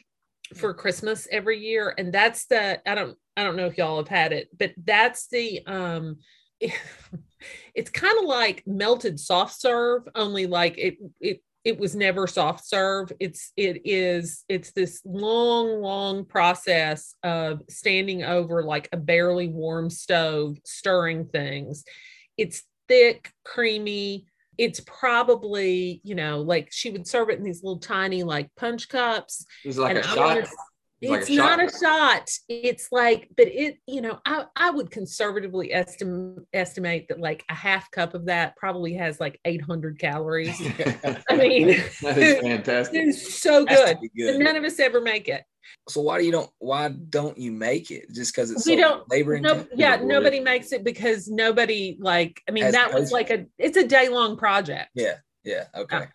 for 0.55 0.73
Christmas 0.73 1.27
every 1.31 1.59
year. 1.59 1.93
And 1.97 2.13
that's 2.13 2.45
the, 2.45 2.79
I 2.89 2.95
don't, 2.95 3.17
I 3.35 3.43
don't 3.43 3.55
know 3.55 3.65
if 3.65 3.77
y'all 3.77 3.97
have 3.97 4.07
had 4.07 4.33
it, 4.33 4.49
but 4.57 4.73
that's 4.83 5.27
the, 5.27 5.61
um, 5.65 6.17
it's 7.73 7.89
kind 7.89 8.17
of 8.19 8.25
like 8.25 8.63
melted 8.65 9.19
soft 9.19 9.59
serve, 9.59 10.03
only 10.15 10.47
like 10.47 10.77
it, 10.77 10.97
it, 11.19 11.41
it 11.63 11.79
was 11.79 11.95
never 11.95 12.27
soft 12.27 12.65
serve. 12.65 13.11
It's, 13.19 13.51
it 13.57 13.81
is, 13.85 14.43
it's 14.47 14.71
this 14.71 15.01
long, 15.03 15.81
long 15.81 16.25
process 16.25 17.15
of 17.23 17.61
standing 17.69 18.23
over 18.23 18.63
like 18.63 18.89
a 18.91 18.97
barely 18.97 19.47
warm 19.47 19.89
stove, 19.89 20.57
stirring 20.63 21.25
things. 21.25 21.83
It's 22.37 22.63
thick, 22.87 23.31
creamy, 23.43 24.27
it's 24.57 24.79
probably 24.81 26.01
you 26.03 26.15
know 26.15 26.41
like 26.41 26.69
she 26.71 26.89
would 26.89 27.07
serve 27.07 27.29
it 27.29 27.37
in 27.37 27.43
these 27.43 27.63
little 27.63 27.79
tiny 27.79 28.23
like 28.23 28.49
punch 28.55 28.87
cups 28.87 29.45
it's 29.63 29.77
like 29.77 29.97
a 29.97 30.03
shot 30.03 30.37
it's, 30.37 30.55
it's 31.01 31.29
like 31.29 31.37
not 31.37 31.59
shot. 31.59 31.73
a 31.73 31.79
shot. 31.79 32.29
It's 32.47 32.87
like 32.91 33.29
but 33.35 33.47
it 33.47 33.77
you 33.87 34.01
know 34.01 34.19
i 34.25 34.45
i 34.55 34.69
would 34.69 34.91
conservatively 34.91 35.73
estimate 35.73 36.45
estimate 36.53 37.07
that 37.09 37.19
like 37.19 37.43
a 37.49 37.55
half 37.55 37.91
cup 37.91 38.13
of 38.13 38.25
that 38.25 38.55
probably 38.55 38.93
has 38.95 39.19
like 39.19 39.39
800 39.45 39.99
calories. 39.99 40.59
I 41.29 41.35
mean 41.35 41.67
that 42.01 42.17
is 42.17 42.39
fantastic. 42.41 43.01
it's 43.01 43.41
so 43.41 43.65
good. 43.65 43.97
good. 44.15 44.39
none 44.39 44.55
of 44.55 44.63
us 44.63 44.79
ever 44.79 45.01
make 45.01 45.27
it. 45.27 45.43
So 45.89 46.01
why 46.01 46.19
do 46.19 46.25
you 46.25 46.31
don't 46.31 46.49
why 46.59 46.89
don't 46.89 47.37
you 47.37 47.51
make 47.51 47.91
it? 47.91 48.11
Just 48.13 48.33
because 48.33 48.51
it's 48.51 48.65
we 48.65 48.75
so 48.75 48.81
don't 48.81 49.09
labor 49.11 49.39
no, 49.39 49.65
yeah 49.75 49.97
nobody 49.97 50.39
makes 50.39 50.71
it 50.71 50.83
because 50.83 51.27
nobody 51.27 51.97
like 51.99 52.41
i 52.47 52.51
mean 52.51 52.71
that 52.71 52.93
was 52.93 53.11
like 53.11 53.29
a 53.31 53.45
it's 53.57 53.77
a 53.77 53.87
day 53.87 54.09
long 54.09 54.37
project. 54.37 54.89
Yeah 54.93 55.15
yeah 55.43 55.65
okay. 55.75 55.97
Uh, 55.97 56.05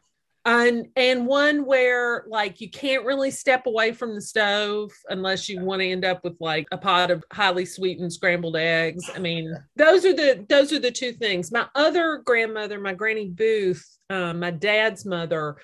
and 0.50 0.88
and 0.96 1.26
one 1.26 1.64
where 1.64 2.24
like 2.28 2.60
you 2.60 2.70
can't 2.70 3.04
really 3.04 3.30
step 3.30 3.66
away 3.66 3.92
from 3.92 4.14
the 4.14 4.20
stove 4.20 4.90
unless 5.08 5.48
you 5.48 5.64
want 5.64 5.80
to 5.80 5.88
end 5.88 6.04
up 6.04 6.24
with 6.24 6.36
like 6.40 6.66
a 6.72 6.78
pot 6.78 7.10
of 7.10 7.24
highly 7.32 7.64
sweetened 7.64 8.12
scrambled 8.12 8.56
eggs. 8.56 9.08
I 9.14 9.18
mean 9.18 9.54
those 9.76 10.04
are 10.04 10.14
the 10.14 10.44
those 10.48 10.72
are 10.72 10.80
the 10.80 10.90
two 10.90 11.12
things. 11.12 11.52
My 11.52 11.66
other 11.74 12.22
grandmother 12.24 12.80
my 12.80 12.94
granny 12.94 13.28
booth 13.28 13.84
um, 14.08 14.40
my 14.40 14.50
dad's 14.50 15.04
mother 15.04 15.56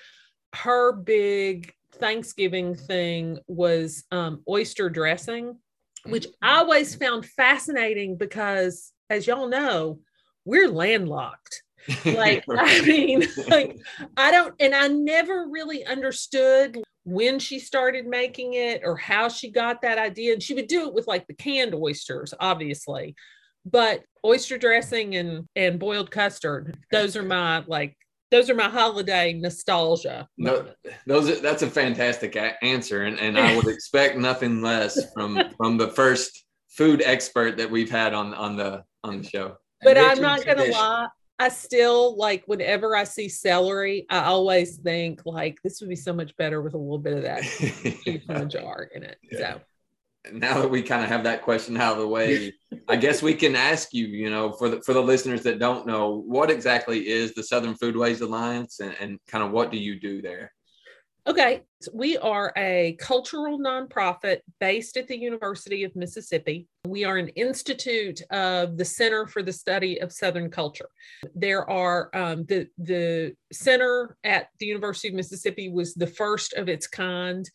her 0.55 0.93
big 0.93 1.73
Thanksgiving 1.93 2.75
thing 2.75 3.39
was 3.47 4.03
um, 4.11 4.43
oyster 4.47 4.89
dressing, 4.89 5.57
which 6.05 6.27
I 6.41 6.59
always 6.59 6.95
found 6.95 7.25
fascinating 7.25 8.17
because, 8.17 8.93
as 9.09 9.27
y'all 9.27 9.47
know, 9.47 9.99
we're 10.45 10.69
landlocked. 10.69 11.63
Like, 12.05 12.43
I 12.49 12.81
mean, 12.81 13.27
like, 13.47 13.77
I 14.15 14.31
don't, 14.31 14.53
and 14.59 14.73
I 14.73 14.87
never 14.87 15.47
really 15.49 15.85
understood 15.85 16.81
when 17.03 17.39
she 17.39 17.59
started 17.59 18.05
making 18.05 18.53
it 18.53 18.81
or 18.83 18.97
how 18.97 19.29
she 19.29 19.49
got 19.49 19.81
that 19.81 19.97
idea. 19.97 20.33
And 20.33 20.43
she 20.43 20.53
would 20.53 20.67
do 20.67 20.87
it 20.87 20.93
with 20.93 21.07
like 21.07 21.25
the 21.27 21.33
canned 21.33 21.73
oysters, 21.73 22.33
obviously. 22.39 23.15
But 23.65 24.03
oyster 24.25 24.57
dressing 24.57 25.15
and 25.15 25.45
and 25.55 25.79
boiled 25.79 26.11
custard, 26.11 26.77
those 26.91 27.15
are 27.15 27.23
my 27.23 27.63
like 27.67 27.97
those 28.29 28.49
are 28.49 28.55
my 28.55 28.69
holiday 28.69 29.33
nostalgia. 29.33 30.27
No, 30.37 30.67
those 31.05 31.41
that's 31.41 31.63
a 31.63 31.69
fantastic 31.69 32.37
answer, 32.61 33.03
and, 33.03 33.19
and 33.19 33.37
I 33.37 33.55
would 33.55 33.67
expect 33.67 34.17
nothing 34.17 34.61
less 34.61 35.11
from 35.13 35.39
from 35.55 35.77
the 35.77 35.89
first 35.89 36.45
food 36.69 37.01
expert 37.03 37.57
that 37.57 37.71
we've 37.71 37.89
had 37.89 38.13
on 38.13 38.33
on 38.33 38.57
the 38.57 38.83
on 39.03 39.21
the 39.21 39.27
show. 39.27 39.55
But 39.81 39.97
I'm 39.97 40.21
not 40.21 40.45
gonna 40.45 40.65
lie. 40.65 41.07
I 41.39 41.49
still 41.49 42.17
like 42.17 42.43
whenever 42.47 42.95
I 42.95 43.03
see 43.03 43.29
celery, 43.29 44.05
I 44.09 44.23
always 44.23 44.77
think 44.77 45.21
like 45.25 45.59
this 45.63 45.79
would 45.81 45.89
be 45.89 45.95
so 45.95 46.13
much 46.13 46.35
better 46.37 46.61
with 46.61 46.73
a 46.73 46.77
little 46.77 46.97
bit 46.97 47.13
of 47.13 47.23
that 47.23 47.43
yeah. 48.05 48.17
from 48.25 48.35
a 48.37 48.45
jar 48.47 48.89
in 48.93 49.03
it. 49.03 49.17
Yeah. 49.31 49.53
So 49.53 49.61
now 50.33 50.61
that 50.61 50.69
we 50.69 50.81
kind 50.81 51.03
of 51.03 51.09
have 51.09 51.23
that 51.23 51.43
question 51.43 51.77
out 51.77 51.93
of 51.93 51.99
the 51.99 52.07
way, 52.07 52.53
I 52.87 52.95
guess 52.95 53.21
we 53.21 53.33
can 53.33 53.55
ask 53.55 53.93
you, 53.93 54.07
you 54.07 54.29
know, 54.29 54.51
for 54.51 54.69
the 54.69 54.81
for 54.81 54.93
the 54.93 55.01
listeners 55.01 55.43
that 55.43 55.59
don't 55.59 55.85
know, 55.85 56.23
what 56.25 56.49
exactly 56.49 57.07
is 57.07 57.33
the 57.33 57.43
Southern 57.43 57.75
Foodways 57.75 58.21
Alliance 58.21 58.79
and, 58.79 58.95
and 58.99 59.19
kind 59.27 59.43
of 59.43 59.51
what 59.51 59.71
do 59.71 59.77
you 59.77 59.99
do 59.99 60.21
there? 60.21 60.51
Okay, 61.27 61.63
so 61.81 61.91
we 61.93 62.17
are 62.17 62.53
a 62.55 62.95
cultural 63.01 63.59
nonprofit 63.59 64.39
based 64.61 64.95
at 64.95 65.09
the 65.09 65.17
University 65.17 65.83
of 65.83 65.93
Mississippi. 65.93 66.67
We 66.87 67.03
are 67.03 67.17
an 67.17 67.27
institute 67.29 68.21
of 68.31 68.77
the 68.77 68.85
Center 68.85 69.27
for 69.27 69.43
the 69.43 69.51
Study 69.51 69.99
of 69.99 70.13
Southern 70.13 70.49
Culture. 70.49 70.87
There 71.35 71.69
are 71.69 72.09
um, 72.13 72.45
the 72.45 72.67
the 72.77 73.35
center 73.51 74.15
at 74.23 74.47
the 74.59 74.67
University 74.67 75.09
of 75.09 75.15
Mississippi 75.15 75.67
was 75.67 75.95
the 75.95 76.07
first 76.07 76.53
of 76.53 76.69
its 76.69 76.87
kind 76.87 77.45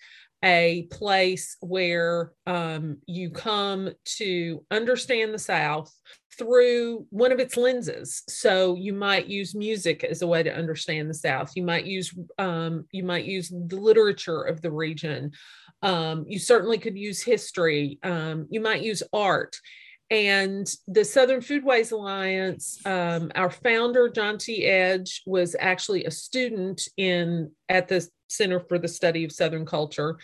a 0.42 0.88
place 0.90 1.56
where 1.60 2.32
um, 2.46 2.98
you 3.06 3.30
come 3.30 3.90
to 4.04 4.64
understand 4.70 5.32
the 5.32 5.38
South 5.38 5.92
through 6.38 7.06
one 7.10 7.30
of 7.30 7.38
its 7.38 7.56
lenses. 7.56 8.22
So 8.28 8.74
you 8.74 8.92
might 8.92 9.26
use 9.26 9.54
music 9.54 10.02
as 10.02 10.22
a 10.22 10.26
way 10.26 10.42
to 10.42 10.54
understand 10.54 11.08
the 11.08 11.14
South. 11.14 11.52
You 11.54 11.62
might 11.62 11.84
use 11.84 12.14
um, 12.38 12.86
you 12.90 13.04
might 13.04 13.24
use 13.24 13.48
the 13.50 13.76
literature 13.76 14.42
of 14.42 14.62
the 14.62 14.72
region. 14.72 15.32
Um, 15.82 16.24
you 16.28 16.38
certainly 16.38 16.78
could 16.78 16.96
use 16.96 17.22
history. 17.22 17.98
Um, 18.02 18.46
you 18.50 18.60
might 18.60 18.82
use 18.82 19.02
art. 19.12 19.56
And 20.10 20.70
the 20.86 21.06
Southern 21.06 21.40
Foodways 21.40 21.90
Alliance, 21.90 22.78
um, 22.84 23.32
our 23.34 23.48
founder 23.48 24.10
John 24.10 24.36
T. 24.36 24.66
Edge 24.66 25.22
was 25.24 25.56
actually 25.58 26.04
a 26.04 26.10
student 26.10 26.86
in 26.98 27.50
at 27.70 27.88
the 27.88 28.06
Center 28.32 28.60
for 28.60 28.78
the 28.78 28.88
Study 28.88 29.24
of 29.24 29.32
Southern 29.32 29.66
Culture 29.66 30.18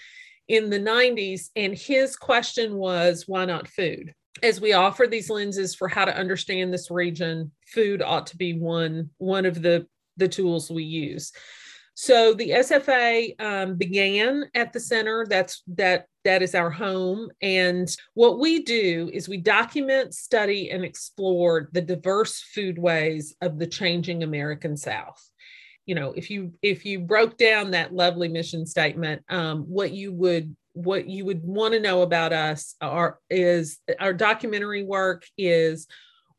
in 0.49 0.71
the 0.71 0.81
90s. 0.81 1.51
And 1.57 1.77
his 1.77 2.17
question 2.17 2.77
was, 2.77 3.25
why 3.27 3.45
not 3.45 3.69
food? 3.69 4.15
As 4.43 4.61
we 4.61 4.73
offer 4.73 5.07
these 5.07 5.31
lenses 5.31 5.75
for 5.75 5.89
how 5.89 6.05
to 6.05 6.17
understand 6.17 6.73
this 6.73 6.91
region, 6.91 7.51
food 7.67 8.03
ought 8.03 8.29
to 8.29 8.37
be 8.37 8.55
one, 8.55 9.11
one 9.19 9.47
of 9.47 9.63
the, 9.63 9.87
the 10.17 10.29
tools 10.29 10.71
we 10.71 10.85
use. 10.85 11.33
So 12.01 12.33
the 12.33 12.51
SFA 12.51 13.35
um, 13.41 13.75
began 13.75 14.45
at 14.55 14.73
the 14.73 14.79
center. 14.79 15.27
That's 15.29 15.65
that 15.75 16.07
that 16.23 16.43
is 16.43 16.55
our 16.55 16.71
home. 16.71 17.29
And 17.43 17.89
what 18.15 18.39
we 18.39 18.63
do 18.63 19.11
is 19.13 19.29
we 19.29 19.39
document, 19.39 20.15
study, 20.15 20.71
and 20.71 20.85
explore 20.85 21.69
the 21.73 21.81
diverse 21.81 22.45
foodways 22.57 23.33
of 23.41 23.59
the 23.59 23.67
changing 23.67 24.23
American 24.23 24.77
South 24.77 25.29
you 25.89 25.95
know 25.95 26.13
if 26.15 26.31
you 26.31 26.53
if 26.63 26.85
you 26.85 27.01
broke 27.01 27.39
down 27.39 27.71
that 27.71 27.95
lovely 27.95 28.29
mission 28.29 28.67
statement 28.67 29.23
um, 29.31 29.63
what 29.63 29.91
you 29.91 30.13
would 30.13 30.55
what 30.75 31.09
you 31.09 31.25
would 31.25 31.43
want 31.43 31.73
to 31.73 31.81
know 31.81 32.03
about 32.03 32.33
us 32.33 32.77
are 32.81 33.19
is 33.31 33.79
our 33.99 34.13
documentary 34.13 34.85
work 34.85 35.25
is 35.39 35.89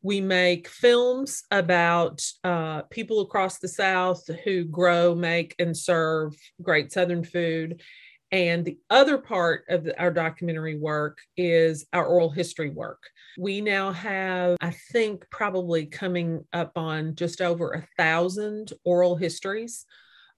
we 0.02 0.20
make 0.20 0.68
films 0.68 1.42
about 1.50 2.22
uh, 2.44 2.82
people 2.82 3.20
across 3.20 3.58
the 3.58 3.68
south 3.68 4.24
who 4.44 4.64
grow 4.64 5.14
make 5.16 5.54
and 5.58 5.76
serve 5.76 6.34
great 6.62 6.92
southern 6.92 7.24
food 7.24 7.82
and 8.32 8.64
the 8.64 8.78
other 8.90 9.18
part 9.18 9.64
of 9.68 9.84
the, 9.84 10.00
our 10.00 10.12
documentary 10.12 10.78
work 10.78 11.18
is 11.36 11.86
our 11.92 12.06
oral 12.06 12.30
history 12.30 12.70
work. 12.70 13.02
We 13.36 13.60
now 13.60 13.90
have, 13.92 14.56
I 14.60 14.70
think, 14.92 15.28
probably 15.30 15.86
coming 15.86 16.44
up 16.52 16.72
on 16.76 17.16
just 17.16 17.40
over 17.40 17.72
a 17.72 17.86
thousand 17.96 18.72
oral 18.84 19.16
histories 19.16 19.84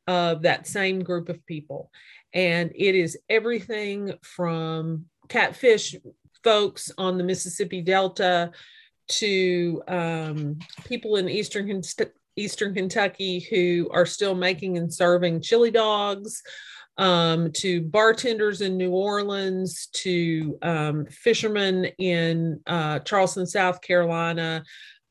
of 0.06 0.42
that 0.42 0.66
same 0.66 1.00
group 1.00 1.28
of 1.28 1.44
people. 1.46 1.90
And 2.32 2.72
it 2.74 2.94
is 2.94 3.18
everything 3.28 4.14
from 4.22 5.04
catfish 5.28 5.94
folks 6.42 6.90
on 6.96 7.18
the 7.18 7.24
Mississippi 7.24 7.82
Delta 7.82 8.52
to 9.08 9.82
um, 9.86 10.58
people 10.86 11.16
in 11.16 11.28
Eastern, 11.28 11.82
Eastern 12.36 12.74
Kentucky 12.74 13.40
who 13.40 13.90
are 13.92 14.06
still 14.06 14.34
making 14.34 14.78
and 14.78 14.92
serving 14.92 15.42
chili 15.42 15.70
dogs 15.70 16.42
um, 16.98 17.52
to 17.52 17.80
bartenders 17.82 18.60
in 18.60 18.76
New 18.76 18.90
Orleans, 18.90 19.88
to 19.94 20.58
um, 20.62 21.06
fishermen 21.06 21.86
in 21.98 22.60
uh, 22.66 23.00
Charleston, 23.00 23.46
South 23.46 23.80
Carolina. 23.80 24.62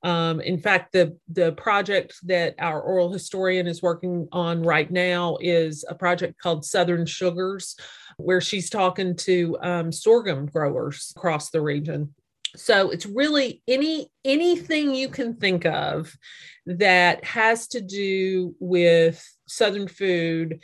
Um, 0.03 0.41
in 0.41 0.57
fact, 0.57 0.93
the, 0.93 1.17
the 1.31 1.51
project 1.53 2.15
that 2.23 2.55
our 2.57 2.81
oral 2.81 3.11
historian 3.11 3.67
is 3.67 3.81
working 3.81 4.27
on 4.31 4.63
right 4.63 4.89
now 4.89 5.38
is 5.39 5.85
a 5.88 5.93
project 5.93 6.39
called 6.39 6.65
Southern 6.65 7.05
Sugars, 7.05 7.75
where 8.17 8.41
she's 8.41 8.69
talking 8.69 9.15
to 9.17 9.57
um, 9.61 9.91
sorghum 9.91 10.47
growers 10.47 11.13
across 11.15 11.51
the 11.51 11.61
region. 11.61 12.13
So 12.55 12.89
it's 12.89 13.05
really 13.05 13.61
any 13.67 14.07
anything 14.25 14.93
you 14.93 15.07
can 15.07 15.35
think 15.35 15.65
of 15.65 16.13
that 16.65 17.23
has 17.23 17.67
to 17.69 17.81
do 17.81 18.55
with 18.59 19.23
Southern 19.47 19.88
food, 19.88 20.61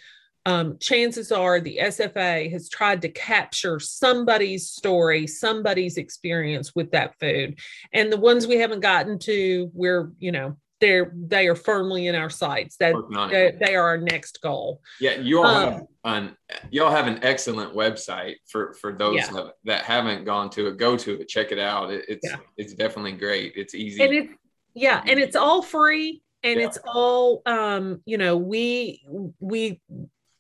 um, 0.47 0.77
chances 0.79 1.33
are 1.33 1.59
the 1.59 1.77
SFA 1.81 2.49
has 2.53 2.69
tried 2.69 3.01
to 3.01 3.09
capture 3.09 3.81
somebody's 3.81 4.69
story, 4.69 5.27
somebody's 5.27 5.97
experience 5.97 6.73
with 6.73 6.91
that 6.91 7.19
food. 7.19 7.59
And 7.91 8.09
the 8.09 8.17
ones 8.17 8.47
we 8.47 8.55
haven't 8.55 8.79
gotten 8.79 9.19
to, 9.19 9.69
we're, 9.73 10.13
you 10.19 10.31
know, 10.31 10.55
they're 10.79 11.11
they 11.13 11.47
are 11.47 11.55
firmly 11.55 12.07
in 12.07 12.15
our 12.15 12.29
sights 12.29 12.77
that 12.77 12.93
they, 13.31 13.57
they, 13.59 13.75
are 13.75 13.87
our 13.87 13.97
next 13.97 14.39
goal 14.43 14.79
yeah 15.01 15.15
you 15.15 15.39
all 15.39 15.47
um, 15.47 15.73
have 15.73 15.81
an 16.03 16.37
you 16.69 16.83
all 16.83 16.91
have 16.91 17.07
an 17.07 17.17
excellent 17.23 17.73
website 17.73 18.35
for 18.47 18.75
for 18.75 18.93
those 18.93 19.15
yeah. 19.15 19.47
that, 19.65 19.81
haven't 19.81 20.23
gone 20.23 20.51
to 20.51 20.67
it 20.67 20.77
go 20.77 20.95
to 20.95 21.19
it 21.19 21.27
check 21.27 21.51
it 21.51 21.57
out 21.57 21.89
it, 21.89 22.05
it's 22.07 22.29
yeah. 22.29 22.35
it's 22.57 22.75
definitely 22.75 23.11
great 23.11 23.53
it's 23.55 23.73
easy 23.73 24.03
and 24.03 24.13
it's 24.13 24.33
yeah 24.75 25.01
and 25.07 25.19
it's 25.19 25.35
all 25.35 25.63
free 25.63 26.21
and 26.43 26.59
yeah. 26.59 26.67
it's 26.67 26.77
all 26.85 27.41
um 27.47 27.99
you 28.05 28.19
know 28.19 28.37
we 28.37 29.03
we 29.39 29.81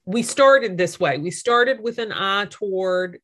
we 0.07 0.23
started 0.23 0.77
this 0.77 0.99
way. 1.01 1.17
We 1.17 1.31
started 1.31 1.81
with 1.81 1.97
an 1.97 2.13
eye 2.13 2.47
toward 2.49 3.19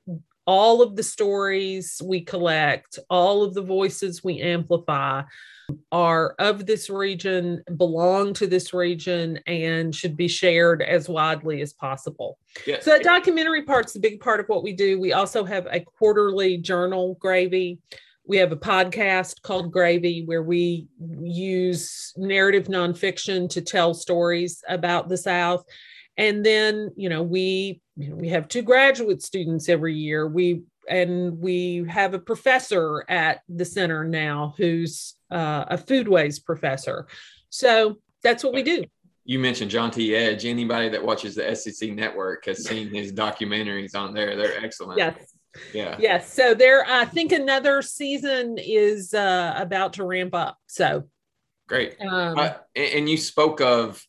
all 0.45 0.81
of 0.81 0.97
the 0.97 1.03
stories 1.03 2.01
we 2.03 2.19
collect, 2.19 2.99
all 3.09 3.41
of 3.41 3.53
the 3.53 3.61
voices 3.61 4.21
we 4.21 4.41
amplify 4.41 5.23
are 5.93 6.35
of 6.39 6.65
this 6.65 6.89
region, 6.89 7.63
belong 7.77 8.33
to 8.33 8.47
this 8.47 8.73
region, 8.73 9.39
and 9.47 9.95
should 9.95 10.17
be 10.17 10.27
shared 10.27 10.81
as 10.81 11.07
widely 11.07 11.61
as 11.61 11.71
possible. 11.71 12.37
Yes. 12.67 12.83
So, 12.83 12.91
that 12.91 13.03
documentary 13.03 13.61
part's 13.61 13.95
a 13.95 13.99
big 14.01 14.19
part 14.19 14.41
of 14.41 14.47
what 14.47 14.61
we 14.61 14.73
do. 14.73 14.99
We 14.99 15.13
also 15.13 15.45
have 15.45 15.65
a 15.71 15.79
quarterly 15.79 16.57
journal, 16.57 17.15
Gravy. 17.21 17.79
We 18.27 18.35
have 18.37 18.51
a 18.51 18.57
podcast 18.57 19.41
called 19.41 19.71
Gravy 19.71 20.25
where 20.25 20.43
we 20.43 20.87
use 20.99 22.13
narrative 22.17 22.65
nonfiction 22.65 23.49
to 23.51 23.61
tell 23.61 23.93
stories 23.93 24.61
about 24.67 25.07
the 25.07 25.17
South 25.17 25.63
and 26.17 26.45
then 26.45 26.91
you 26.95 27.09
know 27.09 27.23
we 27.23 27.81
you 27.95 28.09
know, 28.09 28.15
we 28.15 28.29
have 28.29 28.47
two 28.47 28.61
graduate 28.61 29.21
students 29.21 29.69
every 29.69 29.95
year 29.95 30.27
we 30.27 30.63
and 30.89 31.39
we 31.39 31.85
have 31.87 32.13
a 32.13 32.19
professor 32.19 33.05
at 33.09 33.41
the 33.47 33.65
center 33.65 34.03
now 34.03 34.53
who's 34.57 35.15
uh, 35.31 35.65
a 35.69 35.77
foodways 35.77 36.43
professor 36.43 37.07
so 37.49 37.97
that's 38.21 38.43
what 38.43 38.53
we 38.53 38.63
do 38.63 38.83
you 39.25 39.39
mentioned 39.39 39.71
John 39.71 39.89
T. 39.89 40.15
Edge. 40.15 40.45
Anybody 40.45 40.89
that 40.89 41.03
watches 41.03 41.35
the 41.35 41.55
SEC 41.55 41.91
network 41.91 42.45
has 42.45 42.67
seen 42.67 42.93
his 42.93 43.13
documentaries 43.13 43.95
on 43.95 44.13
there. 44.13 44.35
They're 44.35 44.63
excellent. 44.63 44.97
Yes. 44.97 45.33
Yeah. 45.73 45.95
Yes. 45.99 46.33
So 46.33 46.53
there, 46.53 46.85
I 46.85 47.05
think 47.05 47.31
another 47.31 47.81
season 47.81 48.57
is 48.57 49.13
uh, 49.13 49.53
about 49.55 49.93
to 49.93 50.05
ramp 50.05 50.35
up. 50.35 50.57
So 50.67 51.03
great. 51.67 51.95
Um, 52.01 52.37
uh, 52.37 52.53
and 52.75 53.09
you 53.09 53.17
spoke 53.17 53.61
of 53.61 54.03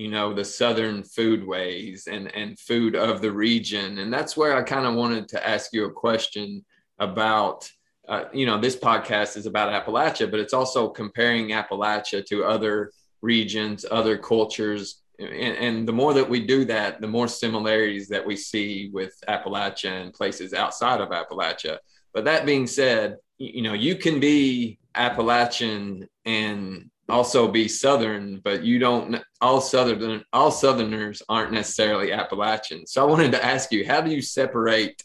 you 0.00 0.08
know 0.08 0.32
the 0.32 0.44
southern 0.44 1.02
foodways 1.02 2.06
and 2.06 2.34
and 2.34 2.58
food 2.58 2.96
of 2.96 3.20
the 3.20 3.30
region. 3.30 3.98
And 3.98 4.10
that's 4.10 4.34
where 4.34 4.56
i 4.56 4.62
kind 4.62 4.86
of 4.86 4.94
wanted 4.94 5.28
to 5.28 5.46
ask 5.46 5.74
you 5.74 5.84
a 5.84 5.92
question 5.92 6.64
about 6.98 7.70
uh, 8.08 8.24
you 8.32 8.46
know 8.46 8.58
this 8.58 8.76
podcast 8.76 9.36
is 9.36 9.44
about 9.44 9.72
appalachia 9.78 10.30
but 10.30 10.40
it's 10.40 10.54
also 10.54 10.88
comparing 10.88 11.48
appalachia 11.48 12.24
to 12.24 12.44
other 12.44 12.92
regions 13.20 13.84
other 13.90 14.16
cultures. 14.16 15.02
And, 15.18 15.56
and 15.66 15.76
the 15.86 15.92
more 15.92 16.14
that 16.14 16.30
we 16.30 16.46
do 16.46 16.64
that 16.76 17.02
the 17.02 17.14
more 17.16 17.28
similarities 17.28 18.08
that 18.08 18.24
we 18.24 18.36
see 18.36 18.88
with 18.94 19.14
appalachia 19.28 20.00
and 20.00 20.14
places 20.14 20.54
outside 20.54 21.02
of 21.02 21.10
appalachia. 21.10 21.76
But 22.14 22.24
that 22.24 22.46
being 22.46 22.66
said 22.66 23.18
you 23.36 23.62
know 23.66 23.74
you 23.74 23.96
can 23.96 24.18
be 24.18 24.78
appalachian 24.94 26.08
and 26.24 26.90
also 27.10 27.48
be 27.48 27.68
Southern, 27.68 28.40
but 28.42 28.64
you 28.64 28.78
don't 28.78 29.22
all 29.40 29.60
Southern 29.60 30.24
all 30.32 30.50
Southerners 30.50 31.22
aren't 31.28 31.52
necessarily 31.52 32.12
Appalachian. 32.12 32.86
So 32.86 33.02
I 33.02 33.06
wanted 33.06 33.32
to 33.32 33.44
ask 33.44 33.72
you, 33.72 33.86
how 33.86 34.00
do 34.00 34.10
you 34.10 34.22
separate 34.22 35.02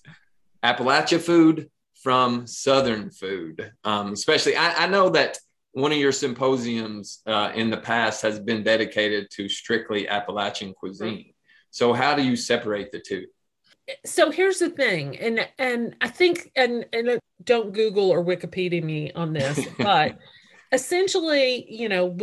Appalachia 0.63 1.19
food 1.19 1.69
from 2.01 2.47
Southern 2.47 3.09
food? 3.09 3.71
Um, 3.83 4.13
especially, 4.13 4.55
I, 4.55 4.85
I, 4.85 4.87
know 4.87 5.09
that 5.09 5.37
one 5.73 5.91
of 5.91 5.97
your 5.97 6.11
symposiums 6.11 7.21
uh, 7.25 7.51
in 7.55 7.69
the 7.69 7.77
past 7.77 8.21
has 8.21 8.39
been 8.39 8.63
dedicated 8.63 9.29
to 9.31 9.49
strictly 9.49 10.07
Appalachian 10.07 10.73
cuisine. 10.73 11.33
So 11.71 11.91
how 11.91 12.15
do 12.15 12.23
you 12.23 12.35
separate 12.35 12.91
the 12.91 12.99
two? 12.99 13.25
So 14.05 14.31
here's 14.31 14.59
the 14.59 14.69
thing, 14.69 15.17
and 15.17 15.47
and 15.59 15.95
I 16.01 16.07
think 16.07 16.51
and 16.55 16.85
and 16.93 17.19
don't 17.43 17.73
Google 17.73 18.09
or 18.09 18.23
Wikipedia 18.23 18.81
me 18.81 19.11
on 19.11 19.33
this, 19.33 19.59
but 19.77 20.17
essentially, 20.75 21.65
you 21.73 21.89
know, 21.89 22.15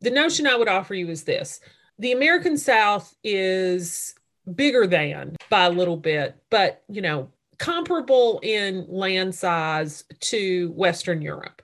the 0.00 0.10
notion 0.10 0.46
I 0.46 0.56
would 0.56 0.68
offer 0.68 0.94
you 0.94 1.08
is 1.08 1.24
this 1.24 1.60
the 1.98 2.12
American 2.12 2.56
South 2.56 3.12
is 3.24 4.14
bigger 4.54 4.86
than 4.86 5.36
by 5.50 5.64
a 5.64 5.70
little 5.70 5.96
bit, 5.96 6.36
but, 6.50 6.84
you 6.88 7.02
know, 7.02 7.30
comparable 7.58 8.38
in 8.42 8.86
land 8.88 9.34
size 9.34 10.04
to 10.20 10.70
Western 10.72 11.20
Europe. 11.20 11.62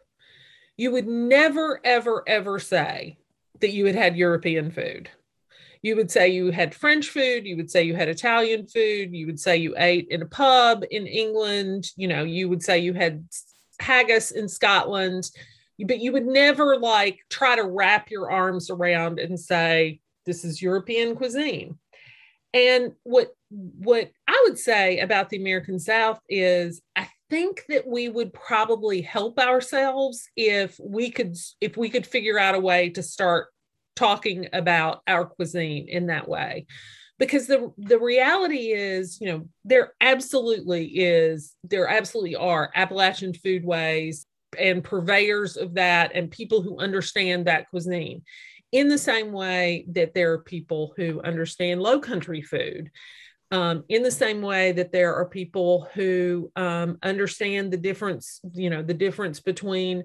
You 0.77 0.91
would 0.91 1.07
never, 1.07 1.81
ever, 1.85 2.25
ever 2.27 2.59
say 2.59 3.19
that 3.61 3.71
you 3.71 3.87
had 3.87 3.95
had 3.95 4.17
European 4.17 4.73
food. 4.73 5.09
You 5.83 5.95
would 5.97 6.11
say 6.11 6.31
you 6.31 6.51
had 6.51 6.75
French 6.75 7.11
food. 7.11 7.47
You 7.47 7.57
would 7.57 7.71
say 7.71 7.85
you 7.85 7.95
had 7.95 8.09
Italian 8.09 8.67
food. 8.67 9.15
You 9.15 9.27
would 9.27 9.39
say 9.39 9.59
you 9.59 9.75
ate 9.77 10.09
in 10.09 10.23
a 10.23 10.27
pub 10.27 10.83
in 10.91 11.07
England. 11.07 11.91
You 11.97 12.09
know, 12.09 12.25
you 12.25 12.49
would 12.49 12.63
say 12.63 12.79
you 12.79 12.95
had 12.95 13.25
haggis 13.79 14.33
in 14.33 14.49
Scotland 14.49 15.31
but 15.87 16.01
you 16.01 16.13
would 16.13 16.27
never 16.27 16.77
like 16.77 17.19
try 17.31 17.57
to 17.57 17.65
wrap 17.65 18.11
your 18.11 18.31
arms 18.31 18.71
around 18.71 19.19
and 19.19 19.39
say 19.39 20.01
this 20.27 20.45
is 20.45 20.63
european 20.63 21.17
cuisine. 21.17 21.79
And 22.53 22.93
what 23.03 23.29
what 23.51 24.11
i 24.29 24.45
would 24.47 24.59
say 24.59 24.99
about 24.99 25.29
the 25.29 25.37
american 25.37 25.79
south 25.79 26.21
is 26.29 26.83
i 26.97 27.09
think 27.31 27.65
that 27.69 27.87
we 27.87 28.09
would 28.09 28.33
probably 28.33 29.01
help 29.01 29.39
ourselves 29.39 30.29
if 30.37 30.79
we 30.81 31.11
could 31.11 31.37
if 31.61 31.77
we 31.77 31.89
could 31.89 32.07
figure 32.07 32.39
out 32.39 32.55
a 32.55 32.61
way 32.61 32.91
to 32.91 33.03
start 33.03 33.49
talking 33.97 34.49
about 34.53 35.03
our 35.07 35.25
cuisine 35.25 35.89
in 35.89 36.07
that 36.07 36.29
way. 36.29 36.67
Because 37.19 37.47
the 37.47 37.73
the 37.79 37.99
reality 37.99 38.73
is 38.73 39.21
you 39.21 39.29
know 39.29 39.49
there 39.65 39.95
absolutely 40.01 40.85
is 40.87 41.55
there 41.63 41.89
absolutely 41.89 42.35
are 42.35 42.73
appalachian 42.75 43.33
foodways 43.33 44.27
and 44.55 44.85
purveyors 44.85 45.57
of 45.57 45.75
that 45.75 46.13
and 46.15 46.31
people 46.31 46.63
who 46.63 46.79
understand 46.79 47.47
that 47.47 47.69
cuisine 47.71 48.23
in 48.73 48.89
the 48.89 48.99
same 48.99 49.33
way 49.33 49.87
that 49.91 50.15
there 50.15 50.33
are 50.33 50.39
people 50.39 50.95
who 50.97 51.21
understand 51.23 51.81
low 51.81 52.01
country 52.01 52.43
food 52.43 52.91
um, 53.51 53.85
in 53.89 54.03
the 54.03 54.11
same 54.11 54.43
way 54.43 54.73
that 54.73 54.91
there 54.91 55.15
are 55.15 55.27
people 55.27 55.89
who 55.95 56.51
um, 56.57 56.99
understand 57.03 57.73
the 57.73 57.77
difference 57.77 58.41
you 58.53 58.71
know 58.71 58.83
the 58.83 58.95
difference 58.95 59.41
between 59.41 60.05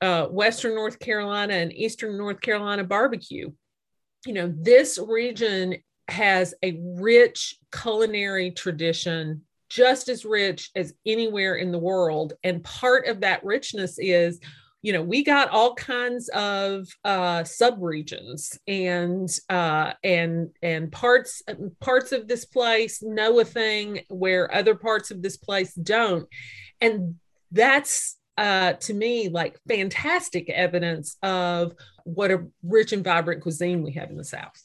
uh, 0.00 0.26
western 0.26 0.74
north 0.74 0.98
carolina 0.98 1.54
and 1.54 1.72
eastern 1.72 2.18
north 2.18 2.40
carolina 2.40 2.84
barbecue. 2.84 3.50
You 4.26 4.32
know 4.32 4.52
this 4.56 4.98
region 4.98 5.76
has 6.08 6.54
a 6.62 6.78
rich 6.82 7.56
culinary 7.72 8.50
tradition 8.50 9.42
just 9.74 10.08
as 10.08 10.24
rich 10.24 10.70
as 10.76 10.94
anywhere 11.04 11.56
in 11.56 11.72
the 11.72 11.78
world. 11.78 12.34
And 12.44 12.62
part 12.62 13.08
of 13.08 13.20
that 13.22 13.44
richness 13.44 13.98
is, 13.98 14.38
you 14.82 14.92
know, 14.92 15.02
we 15.02 15.24
got 15.24 15.48
all 15.48 15.74
kinds 15.74 16.28
of 16.28 16.86
uh, 17.04 17.40
subregions 17.40 18.56
and 18.68 19.28
uh, 19.48 19.94
and 20.04 20.50
and 20.62 20.92
parts 20.92 21.42
parts 21.80 22.12
of 22.12 22.28
this 22.28 22.44
place 22.44 23.02
know 23.02 23.40
a 23.40 23.44
thing 23.44 24.02
where 24.10 24.54
other 24.54 24.76
parts 24.76 25.10
of 25.10 25.22
this 25.22 25.38
place 25.38 25.74
don't, 25.74 26.28
and 26.80 27.16
that's 27.50 28.16
uh, 28.36 28.74
to 28.74 28.94
me 28.94 29.28
like 29.28 29.58
fantastic 29.68 30.50
evidence 30.50 31.16
of 31.22 31.74
what 32.04 32.30
a 32.30 32.46
rich 32.62 32.92
and 32.92 33.04
vibrant 33.04 33.42
cuisine 33.42 33.82
we 33.82 33.92
have 33.92 34.10
in 34.10 34.16
the 34.16 34.24
South. 34.24 34.60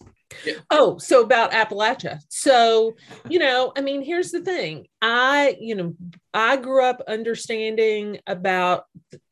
Yeah. 0.46 0.56
Oh, 0.70 0.98
so 0.98 1.24
about 1.24 1.52
Appalachia. 1.52 2.20
So, 2.30 2.96
you 3.30 3.40
know, 3.40 3.72
I 3.76 3.82
mean, 3.82 4.04
here's 4.04 4.32
the 4.32 4.42
thing. 4.42 4.88
I, 5.02 5.56
you 5.60 5.76
know, 5.76 5.96
I 6.34 6.58
grew 6.58 6.84
up 6.84 7.02
understanding 7.08 8.20
about 8.28 8.86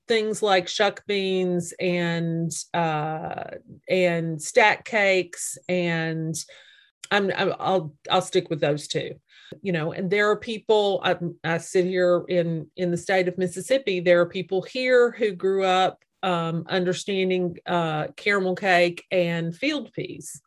things 0.08 0.42
like 0.42 0.70
shuck 0.70 1.04
beans 1.06 1.74
and 1.82 2.50
uh 2.74 3.44
and 3.90 4.42
stack 4.42 4.86
cakes 4.86 5.58
and 5.68 6.34
I'm, 7.12 7.30
I'm 7.36 7.54
I'll 7.60 7.94
I'll 8.10 8.22
stick 8.22 8.50
with 8.50 8.62
those 8.62 8.88
two 8.88 9.16
you 9.62 9.72
know 9.72 9.94
and 9.94 10.10
there 10.10 10.30
are 10.30 10.38
people 10.38 11.02
I, 11.04 11.16
I, 11.44 11.58
sit 11.58 11.86
here 11.86 12.26
in 12.28 12.68
in 12.76 12.92
the 12.92 12.98
state 12.98 13.28
of 13.28 13.38
mississippi 13.38 14.00
there 14.00 14.20
are 14.22 14.26
people 14.26 14.62
here 14.62 15.12
who 15.12 15.32
grew 15.32 15.64
up 15.64 16.04
um, 16.24 16.66
understanding 16.68 17.58
uh, 17.66 18.08
caramel 18.16 18.56
cake 18.56 19.06
and 19.12 19.56
field 19.56 19.94
peas 19.94 20.42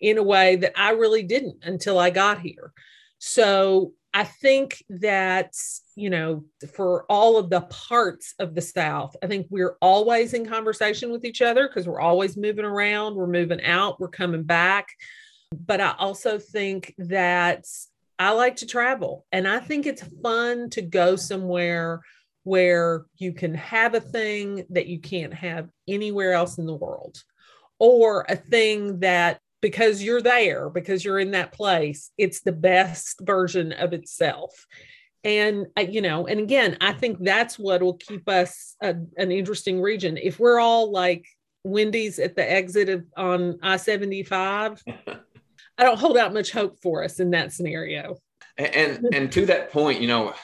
in 0.00 0.18
a 0.18 0.22
way 0.22 0.56
that 0.56 0.72
I 0.76 0.90
really 0.90 1.22
didn't 1.22 1.64
until 1.64 1.98
I 1.98 2.10
got 2.10 2.40
here. 2.40 2.72
So 3.18 3.92
I 4.12 4.24
think 4.24 4.82
that, 4.90 5.54
you 5.94 6.10
know, 6.10 6.44
for 6.74 7.04
all 7.08 7.38
of 7.38 7.48
the 7.48 7.62
parts 7.62 8.34
of 8.38 8.54
the 8.54 8.60
South, 8.60 9.16
I 9.22 9.26
think 9.26 9.46
we're 9.48 9.76
always 9.80 10.34
in 10.34 10.44
conversation 10.44 11.12
with 11.12 11.24
each 11.24 11.40
other 11.40 11.68
because 11.68 11.86
we're 11.86 12.00
always 12.00 12.36
moving 12.36 12.64
around, 12.64 13.14
we're 13.14 13.26
moving 13.26 13.62
out, 13.62 14.00
we're 14.00 14.08
coming 14.08 14.42
back. 14.42 14.88
But 15.54 15.80
I 15.80 15.94
also 15.98 16.38
think 16.38 16.94
that 16.98 17.64
I 18.22 18.30
like 18.30 18.56
to 18.56 18.66
travel 18.66 19.26
and 19.32 19.48
I 19.48 19.58
think 19.58 19.84
it's 19.84 20.04
fun 20.22 20.70
to 20.70 20.82
go 20.82 21.16
somewhere 21.16 22.02
where 22.44 23.04
you 23.16 23.32
can 23.32 23.54
have 23.54 23.94
a 23.94 24.00
thing 24.00 24.64
that 24.70 24.86
you 24.86 25.00
can't 25.00 25.34
have 25.34 25.68
anywhere 25.88 26.32
else 26.32 26.58
in 26.58 26.66
the 26.66 26.74
world 26.74 27.20
or 27.78 28.24
a 28.28 28.36
thing 28.36 29.00
that 29.00 29.40
because 29.60 30.02
you're 30.02 30.22
there 30.22 30.70
because 30.70 31.04
you're 31.04 31.18
in 31.18 31.32
that 31.32 31.52
place 31.52 32.12
it's 32.16 32.42
the 32.42 32.52
best 32.52 33.20
version 33.22 33.72
of 33.72 33.92
itself. 33.92 34.66
And 35.24 35.66
uh, 35.76 35.82
you 35.82 36.00
know 36.00 36.26
and 36.26 36.40
again 36.40 36.76
i 36.80 36.92
think 36.92 37.18
that's 37.20 37.56
what 37.56 37.80
will 37.80 37.94
keep 37.94 38.28
us 38.28 38.76
a, 38.82 38.96
an 39.16 39.32
interesting 39.32 39.80
region. 39.80 40.16
If 40.16 40.38
we're 40.38 40.60
all 40.60 40.92
like 40.92 41.26
wendy's 41.64 42.18
at 42.18 42.36
the 42.36 42.50
exit 42.50 42.88
of 42.88 43.04
on 43.16 43.58
i-75 43.62 44.80
i 45.78 45.84
don't 45.84 45.98
hold 45.98 46.16
out 46.16 46.32
much 46.32 46.50
hope 46.50 46.78
for 46.80 47.02
us 47.02 47.20
in 47.20 47.30
that 47.30 47.52
scenario 47.52 48.16
and 48.58 48.74
and, 48.74 49.14
and 49.14 49.32
to 49.32 49.46
that 49.46 49.70
point 49.70 50.00
you 50.00 50.06
know 50.06 50.34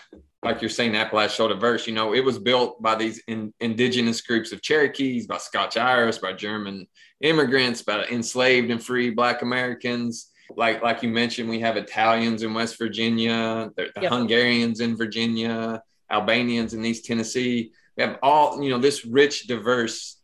like 0.42 0.62
you're 0.62 0.70
saying, 0.70 0.92
Appalachia 0.92 1.30
Shoulder 1.30 1.56
Verse, 1.56 1.86
you 1.86 1.94
know, 1.94 2.14
it 2.14 2.24
was 2.24 2.38
built 2.38 2.80
by 2.80 2.94
these 2.94 3.20
in, 3.26 3.52
indigenous 3.60 4.20
groups 4.20 4.52
of 4.52 4.62
Cherokees, 4.62 5.26
by 5.26 5.38
Scotch 5.38 5.76
Irish, 5.76 6.18
by 6.18 6.32
German 6.32 6.86
immigrants, 7.20 7.82
by 7.82 8.04
enslaved 8.04 8.70
and 8.70 8.82
free 8.82 9.10
Black 9.10 9.42
Americans. 9.42 10.30
Like 10.56 10.82
like 10.82 11.02
you 11.02 11.08
mentioned, 11.08 11.48
we 11.48 11.60
have 11.60 11.76
Italians 11.76 12.42
in 12.42 12.54
West 12.54 12.78
Virginia, 12.78 13.70
the, 13.76 13.90
the 13.94 14.02
yep. 14.02 14.12
Hungarians 14.12 14.80
in 14.80 14.96
Virginia, 14.96 15.82
Albanians 16.10 16.72
in 16.72 16.84
East 16.84 17.04
Tennessee. 17.04 17.72
We 17.96 18.04
have 18.04 18.18
all 18.22 18.62
you 18.62 18.70
know 18.70 18.78
this 18.78 19.04
rich, 19.04 19.48
diverse 19.48 20.20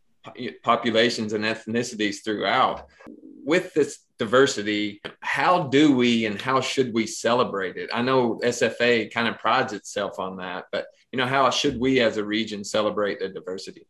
populations 0.63 1.33
and 1.33 1.43
ethnicities 1.43 2.23
throughout. 2.23 2.87
With 3.43 3.73
this 3.73 3.99
diversity, 4.17 5.01
how 5.19 5.63
do 5.63 5.95
we 5.95 6.25
and 6.25 6.39
how 6.39 6.61
should 6.61 6.93
we 6.93 7.05
celebrate 7.05 7.75
it? 7.75 7.89
I 7.93 8.01
know 8.01 8.39
SFA 8.43 9.11
kind 9.13 9.27
of 9.27 9.37
prides 9.37 9.73
itself 9.73 10.19
on 10.19 10.37
that, 10.37 10.65
but 10.71 10.87
you 11.11 11.17
know, 11.17 11.25
how 11.25 11.49
should 11.49 11.79
we 11.79 11.99
as 11.99 12.17
a 12.17 12.23
region 12.23 12.63
celebrate 12.63 13.19
the 13.19 13.29
diversity? 13.29 13.87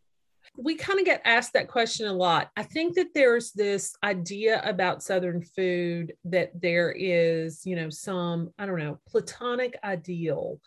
We 0.58 0.76
kind 0.76 1.00
of 1.00 1.06
get 1.06 1.22
asked 1.26 1.54
that 1.54 1.68
question 1.68 2.08
a 2.08 2.14
lot. 2.14 2.50
I 2.56 2.64
think 2.64 2.96
that 2.96 3.14
there's 3.14 3.52
this 3.52 3.96
idea 4.04 4.62
about 4.64 5.04
Southern 5.04 5.42
food 5.42 6.14
that 6.26 6.52
there 6.60 6.92
is, 6.92 7.66
you 7.66 7.76
know, 7.76 7.90
some, 7.90 8.52
I 8.58 8.66
don't 8.66 8.80
know, 8.80 9.00
platonic 9.08 9.78
ideal 9.84 10.62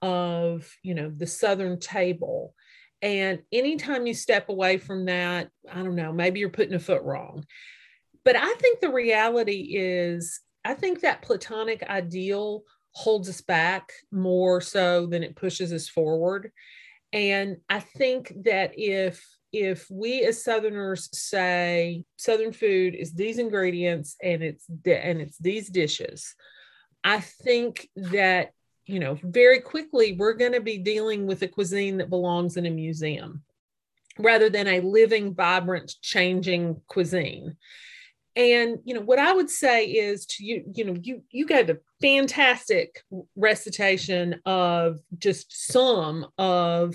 of, 0.00 0.70
you 0.82 0.94
know, 0.94 1.10
the 1.14 1.26
Southern 1.26 1.80
table. 1.80 2.54
And 3.02 3.40
anytime 3.50 4.06
you 4.06 4.14
step 4.14 4.48
away 4.48 4.78
from 4.78 5.06
that, 5.06 5.50
I 5.70 5.82
don't 5.82 5.96
know, 5.96 6.12
maybe 6.12 6.38
you're 6.38 6.48
putting 6.48 6.74
a 6.74 6.78
foot 6.78 7.02
wrong 7.02 7.44
but 8.24 8.36
I 8.36 8.54
think 8.54 8.80
the 8.80 8.92
reality 8.92 9.74
is, 9.76 10.40
I 10.64 10.74
think 10.74 11.00
that 11.00 11.22
platonic 11.22 11.82
ideal 11.82 12.62
holds 12.92 13.28
us 13.28 13.40
back 13.40 13.92
more 14.10 14.60
so 14.60 15.06
than 15.06 15.22
it 15.22 15.36
pushes 15.36 15.72
us 15.72 15.88
forward. 15.88 16.52
And 17.12 17.58
I 17.68 17.80
think 17.80 18.32
that 18.44 18.72
if 18.76 19.22
if 19.52 19.86
we 19.90 20.24
as 20.24 20.42
southerners 20.42 21.08
say 21.12 22.04
southern 22.16 22.52
food 22.52 22.94
is 22.94 23.12
these 23.12 23.38
ingredients 23.38 24.16
and 24.22 24.42
it's 24.42 24.66
and 24.86 25.20
it's 25.20 25.36
these 25.38 25.68
dishes 25.68 26.34
i 27.04 27.20
think 27.20 27.88
that 27.96 28.52
you 28.86 28.98
know 28.98 29.18
very 29.22 29.60
quickly 29.60 30.14
we're 30.14 30.32
going 30.32 30.52
to 30.52 30.60
be 30.60 30.78
dealing 30.78 31.26
with 31.26 31.42
a 31.42 31.48
cuisine 31.48 31.98
that 31.98 32.08
belongs 32.08 32.56
in 32.56 32.64
a 32.64 32.70
museum 32.70 33.42
rather 34.18 34.48
than 34.48 34.66
a 34.66 34.80
living 34.80 35.34
vibrant 35.34 35.94
changing 36.00 36.80
cuisine 36.86 37.54
and 38.34 38.78
you 38.84 38.94
know 38.94 39.00
what 39.00 39.18
i 39.18 39.32
would 39.32 39.50
say 39.50 39.86
is 39.86 40.24
to 40.24 40.44
you 40.44 40.64
you 40.74 40.84
know 40.84 40.96
you 41.02 41.22
you 41.30 41.46
gave 41.46 41.68
a 41.68 41.78
fantastic 42.00 43.02
recitation 43.36 44.40
of 44.46 44.98
just 45.18 45.70
some 45.70 46.26
of 46.38 46.94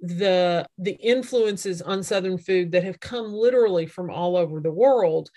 the 0.00 0.66
the 0.78 0.92
influences 0.92 1.82
on 1.82 2.02
southern 2.02 2.38
food 2.38 2.72
that 2.72 2.84
have 2.84 3.00
come 3.00 3.32
literally 3.32 3.86
from 3.86 4.10
all 4.10 4.36
over 4.36 4.60
the 4.60 4.70
world. 4.70 5.30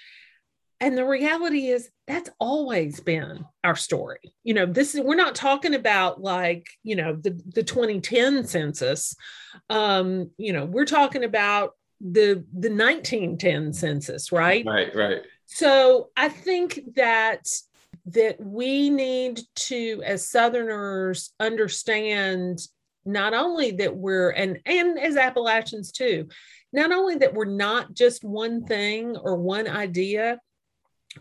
And 0.80 0.98
the 0.98 1.06
reality 1.06 1.68
is 1.68 1.90
that's 2.08 2.30
always 2.40 3.00
been 3.00 3.46
our 3.64 3.76
story. 3.76 4.34
You 4.44 4.54
know 4.54 4.66
this 4.66 4.96
is 4.96 5.02
we're 5.02 5.16
not 5.16 5.36
talking 5.36 5.74
about 5.74 6.22
like 6.22 6.68
you 6.84 6.96
know 6.96 7.16
the 7.16 7.40
the 7.54 7.64
2010 7.64 8.46
census. 8.46 9.16
Um 9.70 10.32
you 10.38 10.54
know 10.54 10.66
we're 10.66 10.86
talking 10.86 11.24
about 11.24 11.74
the 12.00 12.46
the 12.54 12.70
1910 12.70 13.74
census 13.74 14.32
right? 14.32 14.66
Right 14.66 14.96
right 14.96 15.22
so 15.54 16.10
i 16.16 16.30
think 16.30 16.80
that 16.96 17.46
that 18.06 18.40
we 18.40 18.90
need 18.90 19.42
to 19.56 20.02
as 20.06 20.30
southerners 20.30 21.34
understand 21.40 22.60
not 23.06 23.34
only 23.34 23.72
that 23.72 23.96
we're 23.96 24.30
and 24.30 24.60
and 24.66 24.98
as 24.98 25.18
appalachians 25.18 25.92
too 25.92 26.28
not 26.72 26.92
only 26.92 27.16
that 27.16 27.34
we're 27.34 27.46
not 27.46 27.94
just 27.94 28.24
one 28.24 28.66
thing 28.66 29.18
or 29.18 29.36
one 29.36 29.68
idea 29.68 30.40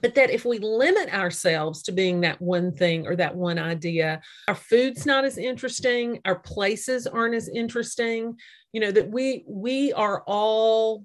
but 0.01 0.15
that 0.15 0.31
if 0.31 0.45
we 0.45 0.59
limit 0.61 1.13
ourselves 1.13 1.83
to 1.83 1.93
being 1.93 2.21
that 2.21 2.41
one 2.41 2.73
thing 2.73 3.09
or 3.09 3.17
that 3.17 3.35
one 3.35 3.59
idea 3.59 4.21
our 4.47 4.55
food's 4.55 5.05
not 5.05 5.25
as 5.25 5.39
interesting 5.39 6.21
our 6.25 6.39
places 6.39 7.09
aren't 7.09 7.35
as 7.35 7.49
interesting. 7.49 8.37
You 8.73 8.81
know 8.81 8.93
that 8.93 9.11
we 9.11 9.45
we 9.49 9.93
are 9.93 10.23
all 10.27 11.05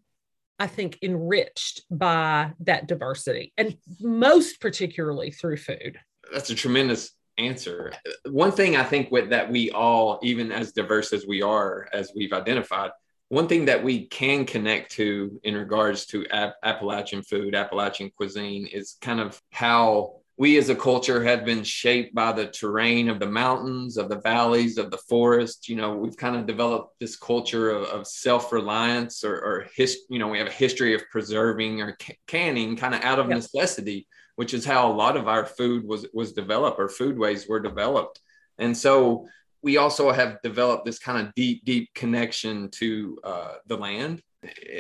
i 0.60 0.68
think 0.68 0.98
enriched 1.02 1.84
by 1.90 2.52
that 2.60 2.88
diversity 2.88 3.54
and 3.58 3.78
most 4.00 4.60
particularly 4.60 5.32
through 5.32 5.58
food. 5.58 6.00
That's 6.34 6.50
a 6.50 6.56
tremendous 6.56 7.12
answer. 7.38 7.94
One 8.30 8.52
thing 8.52 8.76
i 8.76 8.84
think 8.84 9.12
with 9.12 9.30
that 9.30 9.52
we 9.52 9.72
all 9.72 10.20
even 10.24 10.52
as 10.52 10.72
diverse 10.72 11.14
as 11.14 11.26
we 11.28 11.42
are 11.42 11.88
as 11.94 12.12
we've 12.16 12.34
identified 12.34 12.92
one 13.30 13.48
thing 13.48 13.66
that 13.66 13.84
we 13.84 14.06
can 14.08 14.46
connect 14.46 14.92
to 14.94 15.40
in 15.44 15.56
regards 15.56 16.06
to 16.08 16.28
App- 16.28 16.58
Appalachian 16.64 17.24
food, 17.24 17.56
Appalachian 17.56 18.12
cuisine 18.16 18.68
is 18.68 18.98
kind 19.02 19.20
of 19.20 19.42
how 19.52 20.22
we 20.38 20.58
as 20.58 20.70
a 20.70 20.76
culture 20.76 21.24
have 21.24 21.46
been 21.46 21.64
shaped 21.64 22.14
by 22.14 22.34
the 22.34 22.48
terrain 22.48 23.08
of 23.08 23.20
the 23.20 23.30
mountains, 23.30 23.98
of 23.98 24.10
the 24.10 24.20
valleys, 24.20 24.78
of 24.78 24.92
the 24.92 24.98
forest. 24.98 25.70
You 25.70 25.78
know, 25.78 25.96
we've 25.96 26.18
kind 26.18 26.36
of 26.36 26.46
developed 26.46 27.00
this 27.00 27.16
culture 27.16 27.70
of, 27.70 27.84
of 27.84 28.08
self-reliance 28.08 29.24
or, 29.24 29.36
or 29.36 29.68
his, 29.76 30.00
you 30.10 30.20
know, 30.20 30.28
we 30.28 30.38
have 30.40 30.48
a 30.48 30.52
history 30.52 30.94
of 30.94 31.10
preserving 31.10 31.82
or 31.82 31.98
canning 32.28 32.76
kind 32.76 32.94
of 32.94 33.02
out 33.02 33.20
of 33.20 33.30
yep. 33.30 33.38
necessity, 33.38 34.08
which 34.36 34.54
is 34.54 34.66
how 34.66 34.92
a 34.92 34.94
lot 34.94 35.16
of 35.16 35.30
our 35.30 35.46
food 35.46 35.86
was 35.86 36.06
was 36.14 36.34
developed 36.34 36.80
or 36.80 36.90
foodways 36.90 37.48
were 37.48 37.62
developed. 37.62 38.20
And 38.58 38.76
so 38.76 39.28
we 39.62 39.78
also 39.78 40.12
have 40.12 40.42
developed 40.44 40.86
this 40.86 41.00
kind 41.00 41.26
of 41.26 41.34
deep, 41.34 41.64
deep 41.66 41.90
connection 41.96 42.70
to 42.72 43.18
uh, 43.24 43.54
the 43.68 43.78
land. 43.78 44.22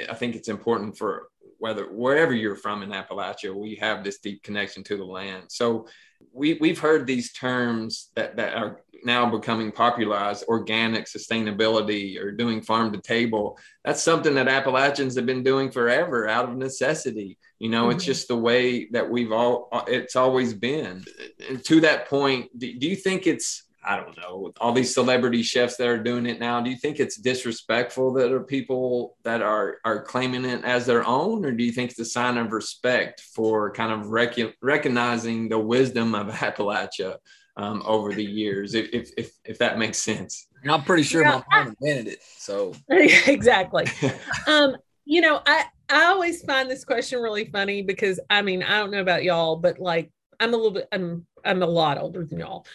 I 0.10 0.14
think 0.14 0.36
it's 0.36 0.50
important 0.50 0.98
for 0.98 1.30
whether 1.66 1.86
wherever 1.86 2.32
you're 2.32 2.56
from 2.56 2.84
in 2.84 2.92
Appalachia, 2.92 3.52
we 3.52 3.74
have 3.74 4.04
this 4.04 4.20
deep 4.20 4.44
connection 4.44 4.84
to 4.84 4.98
the 4.98 5.04
land. 5.04 5.46
So 5.48 5.88
we 6.32 6.60
we've 6.62 6.78
heard 6.78 7.08
these 7.08 7.34
terms 7.34 8.12
that 8.16 8.38
that 8.38 8.54
are 8.54 8.82
now 9.04 9.28
becoming 9.28 9.72
popularized: 9.72 10.46
organic 10.48 11.06
sustainability 11.06 12.22
or 12.22 12.32
doing 12.32 12.62
farm 12.62 12.94
to 12.94 13.02
table. 13.02 13.58
That's 13.84 14.04
something 14.04 14.36
that 14.36 14.48
Appalachians 14.48 15.16
have 15.16 15.26
been 15.26 15.42
doing 15.42 15.72
forever 15.72 16.28
out 16.28 16.48
of 16.48 16.56
necessity. 16.56 17.40
You 17.58 17.70
know, 17.70 17.86
mm-hmm. 17.86 17.96
it's 17.96 18.06
just 18.06 18.28
the 18.28 18.38
way 18.38 18.86
that 18.92 19.10
we've 19.10 19.32
all 19.32 19.70
it's 19.88 20.16
always 20.16 20.54
been. 20.54 21.04
And 21.50 21.66
to 21.66 21.82
that 21.82 22.08
point, 22.08 22.46
do, 22.60 22.78
do 22.78 22.88
you 22.88 22.96
think 22.96 23.26
it's 23.26 23.64
I 23.86 23.98
don't 23.98 24.18
know, 24.18 24.52
all 24.60 24.74
these 24.74 24.94
celebrity 24.94 25.44
chefs 25.44 25.78
that 25.78 25.88
are 25.88 26.02
doing 26.02 26.26
it 26.26 26.40
now, 26.40 26.60
do 26.60 26.70
you 26.70 26.76
think 26.76 27.00
it's 27.00 27.18
disrespectful 27.18 28.14
that 28.14 28.32
are 28.32 28.44
people 28.44 29.18
that 29.24 29.42
are 29.42 29.78
are 29.86 30.04
claiming 30.04 30.46
it 30.46 30.64
as 30.64 30.86
their 30.86 31.06
own, 31.06 31.46
or 31.46 31.52
do 31.52 31.64
you 31.64 31.72
think 31.72 31.92
it's 31.92 32.00
a 32.00 32.06
sign 32.06 32.38
of 32.38 32.52
respect 32.52 33.22
for 33.22 33.72
kind 33.72 33.92
of 33.92 34.08
rec- 34.08 34.56
recognizing 34.62 35.50
the 35.50 35.60
wisdom 35.60 36.16
of 36.16 36.28
Appalachia 36.34 37.18
um, 37.58 37.84
over 37.86 38.12
the 38.12 38.24
years, 38.24 38.74
if, 38.74 38.90
if, 38.92 39.12
if 39.18 39.32
if 39.46 39.58
that 39.60 39.78
makes 39.78 40.00
sense? 40.00 40.48
And 40.64 40.72
I'm 40.72 40.84
pretty 40.84 41.04
sure 41.04 41.22
yeah, 41.22 41.44
my 41.50 41.64
mom 41.64 41.76
invented 41.80 42.14
it, 42.14 42.20
so 42.38 42.74
exactly. 42.90 43.86
um, 44.48 44.76
you 45.06 45.22
know, 45.22 45.42
I 45.46 45.66
I 45.90 46.06
always 46.06 46.44
find 46.44 46.70
this 46.70 46.84
question 46.84 47.20
really 47.22 47.46
funny 47.46 47.84
because 47.84 48.20
I 48.30 48.42
mean 48.42 48.64
I 48.64 48.80
don't 48.80 48.92
know 48.92 49.02
about 49.02 49.24
y'all, 49.24 49.58
but 49.58 49.80
like 49.80 50.12
I'm 50.40 50.54
a 50.54 50.58
little 50.58 50.72
bit 50.72 50.88
I'm 50.92 51.26
I'm 51.44 51.62
a 51.62 51.68
lot 51.68 52.00
older 52.00 52.26
than 52.26 52.40
y'all. 52.40 52.66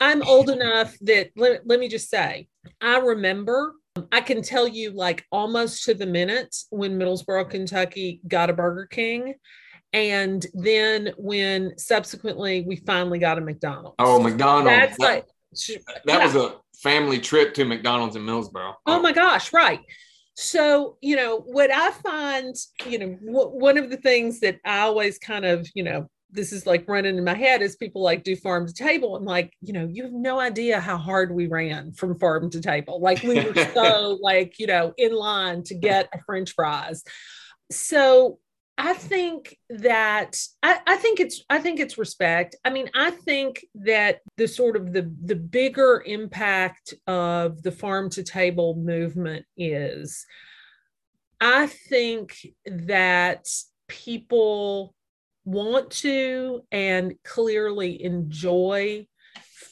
I'm 0.00 0.22
old 0.22 0.48
enough 0.50 0.96
that 1.02 1.30
let, 1.36 1.66
let 1.66 1.78
me 1.78 1.88
just 1.88 2.08
say, 2.08 2.48
I 2.80 2.98
remember, 2.98 3.74
I 4.10 4.20
can 4.20 4.42
tell 4.42 4.66
you 4.66 4.92
like 4.92 5.26
almost 5.30 5.84
to 5.84 5.94
the 5.94 6.06
minute 6.06 6.56
when 6.70 6.98
Middlesboro, 6.98 7.48
Kentucky 7.50 8.20
got 8.26 8.50
a 8.50 8.54
Burger 8.54 8.86
King. 8.86 9.34
And 9.92 10.46
then 10.54 11.12
when 11.18 11.76
subsequently 11.76 12.62
we 12.62 12.76
finally 12.76 13.18
got 13.18 13.38
a 13.38 13.40
McDonald's. 13.40 13.96
Oh, 13.98 14.20
McDonald's. 14.20 14.70
That's 14.70 14.98
that, 14.98 15.04
like, 15.04 15.26
that 16.06 16.18
yeah. 16.18 16.24
was 16.24 16.36
a 16.36 16.54
family 16.78 17.18
trip 17.18 17.54
to 17.54 17.64
McDonald's 17.64 18.16
in 18.16 18.22
Middlesboro. 18.22 18.74
Oh. 18.74 18.76
oh 18.86 19.00
my 19.02 19.12
gosh, 19.12 19.52
right. 19.52 19.80
So, 20.36 20.96
you 21.02 21.16
know, 21.16 21.40
what 21.40 21.70
I 21.70 21.90
find, 21.90 22.54
you 22.86 22.98
know, 22.98 23.18
w- 23.26 23.58
one 23.58 23.76
of 23.76 23.90
the 23.90 23.96
things 23.96 24.40
that 24.40 24.58
I 24.64 24.80
always 24.80 25.18
kind 25.18 25.44
of, 25.44 25.68
you 25.74 25.82
know, 25.82 26.08
this 26.32 26.52
is 26.52 26.66
like 26.66 26.88
running 26.88 27.18
in 27.18 27.24
my 27.24 27.34
head 27.34 27.62
as 27.62 27.76
people 27.76 28.02
like 28.02 28.22
do 28.22 28.36
farm 28.36 28.66
to 28.66 28.72
table. 28.72 29.16
I'm 29.16 29.24
like, 29.24 29.52
you 29.60 29.72
know, 29.72 29.86
you 29.90 30.02
have 30.04 30.12
no 30.12 30.38
idea 30.40 30.80
how 30.80 30.96
hard 30.96 31.34
we 31.34 31.46
ran 31.46 31.92
from 31.92 32.18
farm 32.18 32.50
to 32.50 32.60
table. 32.60 33.00
Like 33.00 33.22
we 33.22 33.44
were 33.44 33.54
so 33.74 34.18
like, 34.22 34.58
you 34.58 34.66
know, 34.66 34.92
in 34.96 35.12
line 35.12 35.62
to 35.64 35.74
get 35.74 36.08
a 36.12 36.20
French 36.24 36.52
fries. 36.52 37.02
So 37.70 38.38
I 38.78 38.94
think 38.94 39.58
that 39.68 40.38
I, 40.62 40.80
I, 40.86 40.96
think 40.96 41.20
it's 41.20 41.44
I 41.50 41.58
think 41.58 41.80
it's 41.80 41.98
respect. 41.98 42.56
I 42.64 42.70
mean, 42.70 42.88
I 42.94 43.10
think 43.10 43.64
that 43.74 44.20
the 44.38 44.48
sort 44.48 44.74
of 44.74 44.92
the 44.94 45.12
the 45.22 45.36
bigger 45.36 46.02
impact 46.06 46.94
of 47.06 47.62
the 47.62 47.72
farm 47.72 48.08
to 48.10 48.22
table 48.22 48.74
movement 48.76 49.44
is 49.56 50.24
I 51.40 51.66
think 51.66 52.38
that 52.64 53.46
people 53.86 54.94
want 55.44 55.90
to 55.90 56.62
and 56.70 57.14
clearly 57.24 58.02
enjoy 58.02 59.06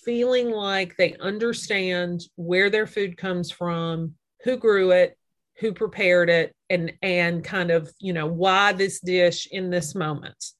feeling 0.04 0.50
like 0.50 0.96
they 0.96 1.14
understand 1.20 2.22
where 2.36 2.70
their 2.70 2.86
food 2.86 3.16
comes 3.16 3.50
from, 3.50 4.14
who 4.42 4.56
grew 4.56 4.90
it, 4.90 5.18
who 5.58 5.72
prepared 5.72 6.30
it, 6.30 6.54
and 6.70 6.92
and 7.02 7.44
kind 7.44 7.70
of, 7.70 7.92
you 7.98 8.12
know, 8.12 8.26
why 8.26 8.72
this 8.72 9.00
dish 9.00 9.48
in 9.50 9.70
this 9.70 9.94
moment. 9.94 10.52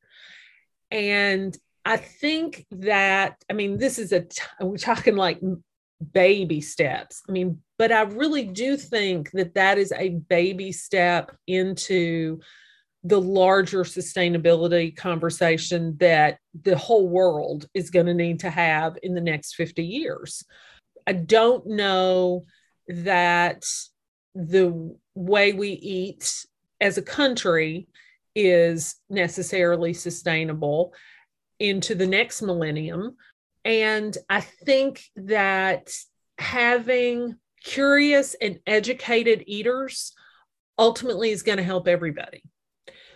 And 0.91 1.57
I 1.85 1.97
think 1.97 2.67
that 2.73 3.43
I 3.49 3.55
mean 3.55 3.79
this 3.79 3.99
is 3.99 4.13
a 4.13 4.21
t- 4.21 4.43
we're 4.61 4.77
talking 4.77 5.17
like 5.17 5.41
baby 6.13 6.61
steps. 6.61 7.23
I 7.29 7.33
mean, 7.33 7.61
but 7.79 7.93
I 7.93 8.03
really 8.03 8.45
do 8.45 8.77
think 8.77 9.31
that 9.33 9.55
that 9.55 9.79
is 9.79 9.93
a 9.93 10.11
baby 10.11 10.73
step 10.73 11.35
into 11.47 12.41
the 13.05 13.21
larger 13.21 13.85
sustainability 13.85 14.95
conversation 14.97 15.97
that 15.99 16.39
the 16.63 16.77
whole 16.77 17.09
world 17.09 17.67
is 17.75 17.91
going 17.91 18.07
to 18.07 18.15
need 18.15 18.41
to 18.41 18.51
have 18.51 18.99
in 19.03 19.15
the 19.15 19.21
next 19.21 19.55
50 19.55 19.85
years. 19.85 20.45
I 21.07 21.13
don't 21.13 21.67
know 21.67 22.45
that 22.89 23.65
the 24.35 24.97
way 25.15 25.53
we 25.53 25.71
eat 25.71 26.45
as 26.81 26.99
a 26.99 27.03
country 27.03 27.89
is 28.35 28.97
necessarily 29.09 29.93
sustainable 29.93 30.93
into 31.59 31.95
the 31.95 32.07
next 32.07 32.43
millennium. 32.43 33.17
And 33.65 34.17
I 34.29 34.41
think 34.41 35.05
that 35.17 35.91
having 36.39 37.37
curious 37.65 38.35
and 38.41 38.61
educated 38.67 39.45
eaters 39.47 40.13
ultimately 40.79 41.31
is 41.31 41.43
going 41.43 41.59
to 41.59 41.65
help 41.65 41.89
everybody. 41.89 42.43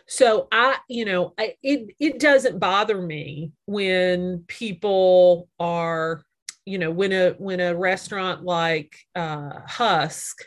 So 0.07 0.49
I, 0.53 0.77
you 0.89 1.05
know, 1.05 1.35
I, 1.39 1.55
it 1.63 1.95
it 1.99 2.19
doesn't 2.19 2.59
bother 2.59 3.01
me 3.01 3.53
when 3.67 4.45
people 4.49 5.49
are, 5.59 6.23
you 6.65 6.79
know, 6.79 6.91
when 6.91 7.13
a 7.13 7.31
when 7.39 7.61
a 7.61 7.75
restaurant 7.75 8.45
like 8.45 8.95
uh, 9.15 9.61
Husk 9.67 10.39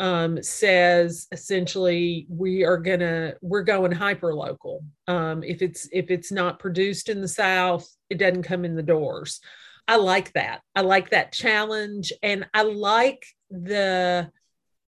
um, 0.00 0.42
says 0.42 1.28
essentially 1.30 2.26
we 2.30 2.64
are 2.64 2.78
gonna 2.78 3.34
we're 3.42 3.62
going 3.62 3.92
hyper 3.92 4.34
local. 4.34 4.82
Um, 5.06 5.42
if 5.42 5.60
it's 5.62 5.88
if 5.92 6.10
it's 6.10 6.32
not 6.32 6.58
produced 6.58 7.08
in 7.08 7.20
the 7.20 7.28
South, 7.28 7.88
it 8.08 8.18
doesn't 8.18 8.44
come 8.44 8.64
in 8.64 8.76
the 8.76 8.82
doors. 8.82 9.40
I 9.86 9.96
like 9.96 10.32
that. 10.32 10.60
I 10.74 10.82
like 10.82 11.10
that 11.10 11.32
challenge, 11.32 12.12
and 12.22 12.46
I 12.54 12.62
like 12.62 13.26
the 13.50 14.30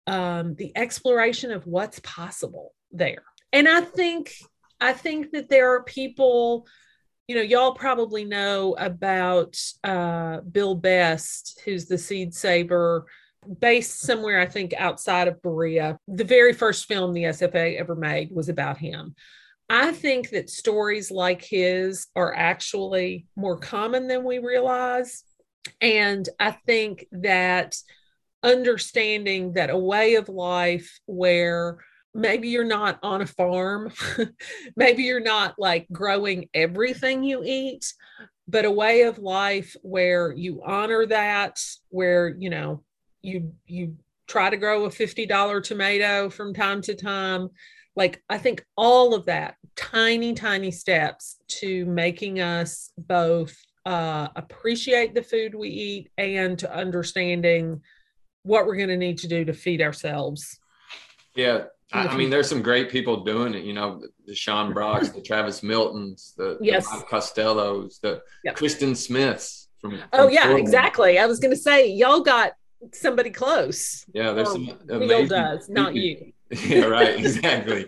um, 0.07 0.55
the 0.55 0.71
exploration 0.75 1.51
of 1.51 1.65
what's 1.65 1.99
possible 1.99 2.73
there. 2.91 3.23
And 3.51 3.67
I 3.67 3.81
think 3.81 4.33
I 4.81 4.93
think 4.93 5.31
that 5.31 5.49
there 5.49 5.73
are 5.73 5.83
people, 5.83 6.67
you 7.27 7.35
know, 7.35 7.41
y'all 7.41 7.73
probably 7.73 8.23
know 8.23 8.75
about 8.77 9.57
uh, 9.83 10.39
Bill 10.41 10.75
Best, 10.75 11.62
who's 11.65 11.85
the 11.85 11.97
seed 11.97 12.33
saver 12.33 13.05
based 13.59 14.01
somewhere, 14.01 14.39
I 14.39 14.45
think, 14.45 14.73
outside 14.77 15.27
of 15.27 15.41
Berea. 15.41 15.97
The 16.07 16.23
very 16.23 16.53
first 16.53 16.85
film 16.85 17.13
the 17.13 17.23
SFA 17.23 17.79
ever 17.79 17.95
made 17.95 18.29
was 18.31 18.49
about 18.49 18.77
him. 18.77 19.15
I 19.69 19.91
think 19.91 20.31
that 20.31 20.49
stories 20.49 21.12
like 21.12 21.43
his 21.43 22.07
are 22.15 22.33
actually 22.33 23.27
more 23.35 23.57
common 23.57 24.07
than 24.07 24.23
we 24.23 24.39
realize. 24.39 25.23
And 25.79 26.27
I 26.39 26.51
think 26.51 27.05
that 27.12 27.75
understanding 28.41 29.53
that 29.53 29.69
a 29.69 29.77
way 29.77 30.15
of 30.15 30.29
life 30.29 30.99
where 31.05 31.79
maybe 32.13 32.50
you're 32.50 32.63
not 32.63 33.00
on 33.04 33.22
a 33.22 33.26
farm, 33.26 33.91
maybe 34.76 35.04
you're 35.04 35.19
not 35.19 35.56
like 35.58 35.88
growing 35.91 36.50
everything 36.54 37.24
you 37.24 37.43
eat, 37.43 37.93
but 38.48 38.65
a 38.65 38.72
way 38.72 39.04
of 39.04 39.19
life 39.19 39.76
where 39.82 40.34
you 40.34 40.62
honor 40.65 41.06
that, 41.06 41.62
where, 41.89 42.36
you 42.38 42.50
know, 42.50 42.84
you 43.22 43.54
you 43.65 43.95
try 44.28 44.50
to 44.50 44.58
grow 44.58 44.86
a 44.86 44.89
$50 44.89 45.63
tomato 45.63 46.30
from 46.30 46.54
time 46.54 46.82
to 46.84 46.95
time. 46.95 47.50
Like 47.95 48.22
i 48.30 48.38
think 48.38 48.63
all 48.78 49.13
of 49.13 49.26
that 49.26 49.56
tiny 49.76 50.34
tiny 50.34 50.72
steps 50.72 51.38
to 51.48 51.86
making 51.86 52.39
us 52.39 52.91
both 52.98 53.58
uh, 53.86 54.28
appreciate 54.36 55.15
the 55.15 55.24
food 55.24 55.56
we 55.56 55.69
eat 55.69 56.10
and 56.17 56.60
to 56.60 56.74
understanding 56.74 57.82
what 58.43 58.65
we're 58.65 58.76
going 58.76 58.89
to 58.89 58.98
need 58.98 59.17
to 59.17 59.28
do 59.28 59.43
to 59.43 59.54
feed 59.54 59.82
ourselves. 59.82 60.60
Yeah 61.36 61.63
I, 61.91 62.08
I, 62.08 62.15
mean 62.15 62.30
there's 62.30 62.47
some 62.47 62.62
great 62.62 62.89
people 62.89 63.23
doing 63.23 63.56
it 63.56 63.63
you 63.63 63.73
know 63.73 64.02
the 64.25 64.36
sean 64.36 64.73
brocks 64.73 65.10
the 65.10 65.21
travis 65.21 65.62
miltons 65.62 66.36
the, 66.36 66.58
yes. 66.62 66.88
the 66.88 67.04
costellos 67.06 67.99
the 68.02 68.21
yep. 68.43 68.56
kristen 68.56 68.93
smiths 68.93 69.69
from, 69.82 69.97
from 69.97 70.04
oh 70.13 70.28
yeah 70.28 70.43
Portland. 70.43 70.67
exactly 70.67 71.17
i 71.17 71.25
was 71.25 71.39
going 71.39 71.52
to 71.52 71.60
say 71.60 71.89
y'all 71.89 72.21
got 72.21 72.54
somebody 72.93 73.30
close. 73.30 74.06
Yeah, 74.13 74.32
there's 74.32 74.52
some 74.52 74.69
amazing 74.89 75.28
does, 75.28 75.67
people. 75.67 75.84
not 75.84 75.95
you. 75.95 76.32
yeah, 76.65 76.86
right, 76.86 77.19
exactly. 77.19 77.88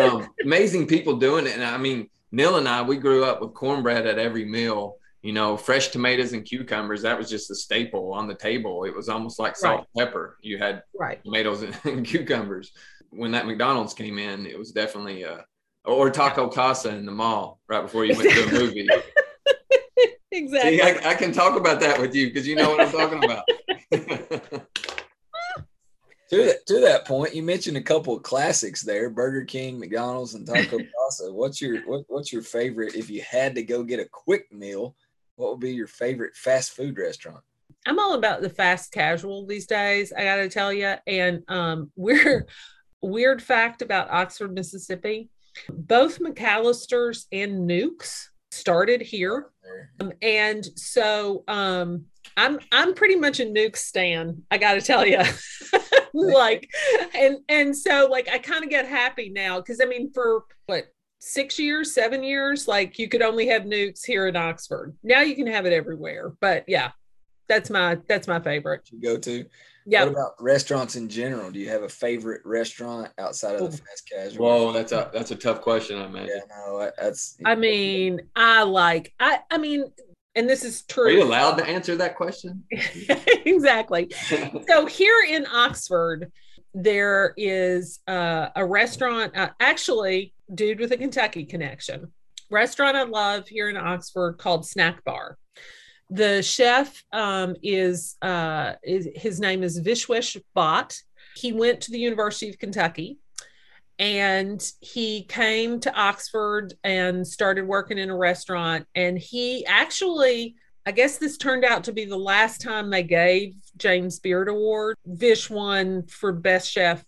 um, 0.00 0.28
amazing 0.44 0.86
people 0.86 1.16
doing 1.16 1.46
it, 1.46 1.54
and 1.54 1.64
I 1.64 1.78
mean, 1.78 2.08
Neil 2.30 2.56
and 2.56 2.68
I, 2.68 2.82
we 2.82 2.96
grew 2.96 3.24
up 3.24 3.40
with 3.40 3.54
cornbread 3.54 4.06
at 4.06 4.18
every 4.18 4.44
meal. 4.44 4.96
You 5.22 5.32
know, 5.32 5.56
fresh 5.56 5.88
tomatoes 5.88 6.32
and 6.32 6.44
cucumbers. 6.44 7.02
That 7.02 7.16
was 7.16 7.30
just 7.30 7.48
a 7.52 7.54
staple 7.54 8.12
on 8.12 8.26
the 8.26 8.34
table. 8.34 8.82
It 8.82 8.94
was 8.94 9.08
almost 9.08 9.38
like 9.38 9.54
salt 9.54 9.78
right. 9.78 9.86
and 9.94 10.06
pepper. 10.06 10.36
You 10.42 10.58
had 10.58 10.82
right. 10.98 11.22
tomatoes 11.22 11.62
and, 11.62 11.76
and, 11.84 12.04
cucumbers. 12.04 12.72
When 13.12 13.32
that 13.32 13.46
McDonald's 13.46 13.94
came 13.94 14.18
in, 14.18 14.46
it 14.46 14.58
was 14.58 14.72
definitely 14.72 15.22
a 15.22 15.44
or 15.84 16.10
Taco 16.10 16.48
Casa 16.48 16.90
in 16.90 17.06
the 17.06 17.12
mall 17.12 17.60
right 17.68 17.82
before 17.82 18.04
you 18.04 18.16
went 18.16 18.30
to 18.30 18.44
a 18.44 18.52
movie. 18.60 18.88
exactly. 20.30 20.78
See, 20.78 20.82
I, 20.82 21.10
I, 21.10 21.14
can 21.14 21.32
talk 21.32 21.58
about 21.58 21.80
that 21.80 22.00
with 22.00 22.14
you 22.14 22.28
because 22.28 22.46
you 22.46 22.54
know 22.54 22.70
what 22.70 22.80
I'm 22.80 22.92
talking 22.92 23.24
about. 23.24 23.44
to 26.30 26.44
that, 26.44 26.66
to 26.66 26.80
that 26.80 27.04
point, 27.04 27.34
you 27.34 27.42
mentioned 27.42 27.76
a 27.76 27.82
couple 27.82 28.16
of 28.16 28.22
classics 28.22 28.82
there: 28.82 29.10
Burger 29.10 29.44
King, 29.44 29.78
McDonald's, 29.78 30.34
and 30.34 30.46
Taco 30.46 30.78
Casa. 30.98 31.32
What's 31.32 31.60
your 31.60 31.80
what, 31.82 32.04
What's 32.08 32.32
your 32.32 32.42
favorite? 32.42 32.94
If 32.94 33.10
you 33.10 33.22
had 33.22 33.54
to 33.56 33.62
go 33.62 33.82
get 33.82 34.00
a 34.00 34.08
quick 34.10 34.52
meal, 34.52 34.94
what 35.36 35.50
would 35.50 35.60
be 35.60 35.72
your 35.72 35.88
favorite 35.88 36.36
fast 36.36 36.72
food 36.72 36.96
restaurant? 36.98 37.42
I'm 37.86 37.98
all 37.98 38.14
about 38.14 38.42
the 38.42 38.50
fast 38.50 38.92
casual 38.92 39.44
these 39.44 39.66
days. 39.66 40.12
I 40.16 40.22
got 40.22 40.36
to 40.36 40.48
tell 40.48 40.72
you, 40.72 40.94
and 41.06 41.42
um, 41.48 41.90
we're 41.96 42.46
weird 43.02 43.42
fact 43.42 43.82
about 43.82 44.10
Oxford, 44.10 44.54
Mississippi. 44.54 45.30
Both 45.68 46.20
McAlister's 46.20 47.26
and 47.30 47.66
Newk's 47.66 48.30
started 48.50 49.02
here, 49.02 49.50
um, 50.00 50.12
and 50.22 50.64
so 50.78 51.44
um, 51.46 52.06
I'm 52.36 52.58
I'm 52.70 52.94
pretty 52.94 53.16
much 53.16 53.40
a 53.40 53.44
Newk 53.44 53.76
stan. 53.76 54.42
I 54.50 54.58
got 54.58 54.74
to 54.74 54.80
tell 54.80 55.06
you, 55.06 55.20
like, 56.14 56.70
and 57.14 57.38
and 57.48 57.76
so 57.76 58.08
like 58.10 58.28
I 58.28 58.38
kind 58.38 58.64
of 58.64 58.70
get 58.70 58.86
happy 58.86 59.28
now 59.28 59.58
because 59.58 59.80
I 59.82 59.84
mean 59.84 60.10
for 60.12 60.44
what 60.66 60.86
six 61.18 61.58
years, 61.58 61.94
seven 61.94 62.24
years, 62.24 62.66
like 62.66 62.98
you 62.98 63.08
could 63.08 63.22
only 63.22 63.46
have 63.48 63.64
Newk's 63.64 64.04
here 64.04 64.26
in 64.26 64.36
Oxford. 64.36 64.96
Now 65.02 65.20
you 65.20 65.36
can 65.36 65.46
have 65.46 65.66
it 65.66 65.72
everywhere. 65.72 66.32
But 66.40 66.64
yeah, 66.66 66.92
that's 67.48 67.70
my 67.70 67.98
that's 68.08 68.26
my 68.26 68.40
favorite. 68.40 68.88
You 68.90 69.00
go 69.00 69.18
to. 69.18 69.44
Yeah. 69.86 70.04
What 70.04 70.12
about 70.12 70.34
restaurants 70.40 70.96
in 70.96 71.08
general? 71.08 71.50
Do 71.50 71.58
you 71.58 71.68
have 71.68 71.82
a 71.82 71.88
favorite 71.88 72.42
restaurant 72.44 73.10
outside 73.18 73.56
of 73.56 73.72
the 73.72 73.76
fast 73.76 74.08
casual? 74.10 74.46
Whoa, 74.46 74.72
that's 74.72 74.92
a 74.92 75.10
that's 75.12 75.30
a 75.30 75.36
tough 75.36 75.60
question. 75.60 76.00
I 76.00 76.08
mean, 76.08 76.26
yeah, 76.26 76.40
no, 76.48 76.90
that's. 76.98 77.36
I 77.44 77.54
mean, 77.54 78.20
I 78.36 78.62
like 78.62 79.12
I 79.18 79.40
I 79.50 79.58
mean 79.58 79.90
and 80.34 80.48
this 80.48 80.64
is 80.64 80.82
true. 80.82 81.08
Are 81.08 81.10
you 81.10 81.22
allowed 81.22 81.56
to 81.56 81.66
answer 81.66 81.96
that 81.96 82.16
question? 82.16 82.64
exactly. 82.70 84.10
so 84.68 84.86
here 84.86 85.26
in 85.28 85.46
Oxford, 85.46 86.32
there 86.74 87.34
is 87.36 88.00
uh, 88.08 88.48
a 88.56 88.64
restaurant, 88.64 89.36
uh, 89.36 89.50
actually, 89.60 90.32
dude 90.54 90.80
with 90.80 90.92
a 90.92 90.96
Kentucky 90.96 91.44
connection, 91.44 92.12
restaurant 92.50 92.96
I 92.96 93.02
love 93.02 93.46
here 93.46 93.68
in 93.68 93.76
Oxford 93.76 94.38
called 94.38 94.66
Snack 94.66 95.04
Bar. 95.04 95.36
The 96.12 96.42
chef 96.42 97.02
um, 97.10 97.56
is, 97.62 98.16
uh, 98.20 98.74
is 98.82 99.08
his 99.14 99.40
name 99.40 99.62
is 99.62 99.80
Vishwesh 99.80 100.38
Bhatt. 100.54 101.00
He 101.36 101.54
went 101.54 101.80
to 101.82 101.90
the 101.90 101.98
University 101.98 102.50
of 102.50 102.58
Kentucky 102.58 103.16
and 103.98 104.62
he 104.80 105.22
came 105.24 105.80
to 105.80 105.94
Oxford 105.94 106.74
and 106.84 107.26
started 107.26 107.66
working 107.66 107.96
in 107.96 108.10
a 108.10 108.16
restaurant. 108.16 108.86
And 108.94 109.18
he 109.18 109.64
actually, 109.64 110.56
I 110.84 110.92
guess 110.92 111.16
this 111.16 111.38
turned 111.38 111.64
out 111.64 111.84
to 111.84 111.94
be 111.94 112.04
the 112.04 112.18
last 112.18 112.60
time 112.60 112.90
they 112.90 113.04
gave 113.04 113.54
James 113.78 114.18
Beard 114.18 114.48
Award. 114.48 114.98
Vish 115.06 115.48
won 115.48 116.02
for 116.08 116.30
best 116.30 116.70
chef, 116.70 117.02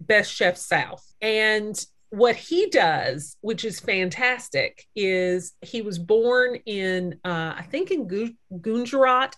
best 0.00 0.30
chef 0.30 0.58
South. 0.58 1.02
And 1.22 1.82
what 2.12 2.36
he 2.36 2.66
does, 2.66 3.38
which 3.40 3.64
is 3.64 3.80
fantastic, 3.80 4.84
is 4.94 5.54
he 5.62 5.80
was 5.80 5.98
born 5.98 6.56
in, 6.66 7.18
uh, 7.24 7.54
I 7.56 7.66
think, 7.70 7.90
in 7.90 8.36
Gujarat, 8.60 9.34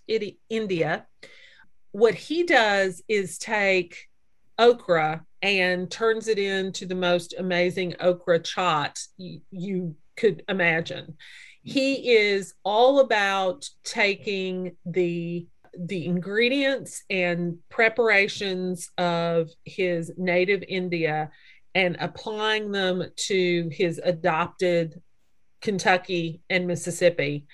India. 0.51 1.07
What 1.93 2.15
he 2.15 2.43
does 2.43 3.01
is 3.07 3.39
take 3.39 4.09
okra 4.59 5.25
and 5.41 5.89
turns 5.89 6.27
it 6.27 6.41
into 6.41 6.85
the 6.85 6.97
most 6.97 7.37
amazing 7.39 7.95
okra 8.01 8.41
chaat 8.41 9.07
you, 9.19 9.41
you 9.53 9.95
could 10.17 10.43
imagine. 10.49 11.17
He 11.63 12.17
is 12.17 12.55
all 12.65 12.99
about 12.99 13.69
taking 13.85 14.77
the 14.85 15.47
the 15.77 16.07
ingredients 16.07 17.03
and 17.11 17.59
preparations 17.69 18.91
of 18.97 19.51
his 19.65 20.13
native 20.17 20.63
India 20.69 21.31
and 21.75 21.97
applying 22.01 22.71
them 22.71 23.05
to 23.17 23.69
his 23.73 24.01
adopted 24.03 25.03
Kentucky 25.61 26.41
and 26.49 26.67
Mississippi. 26.67 27.47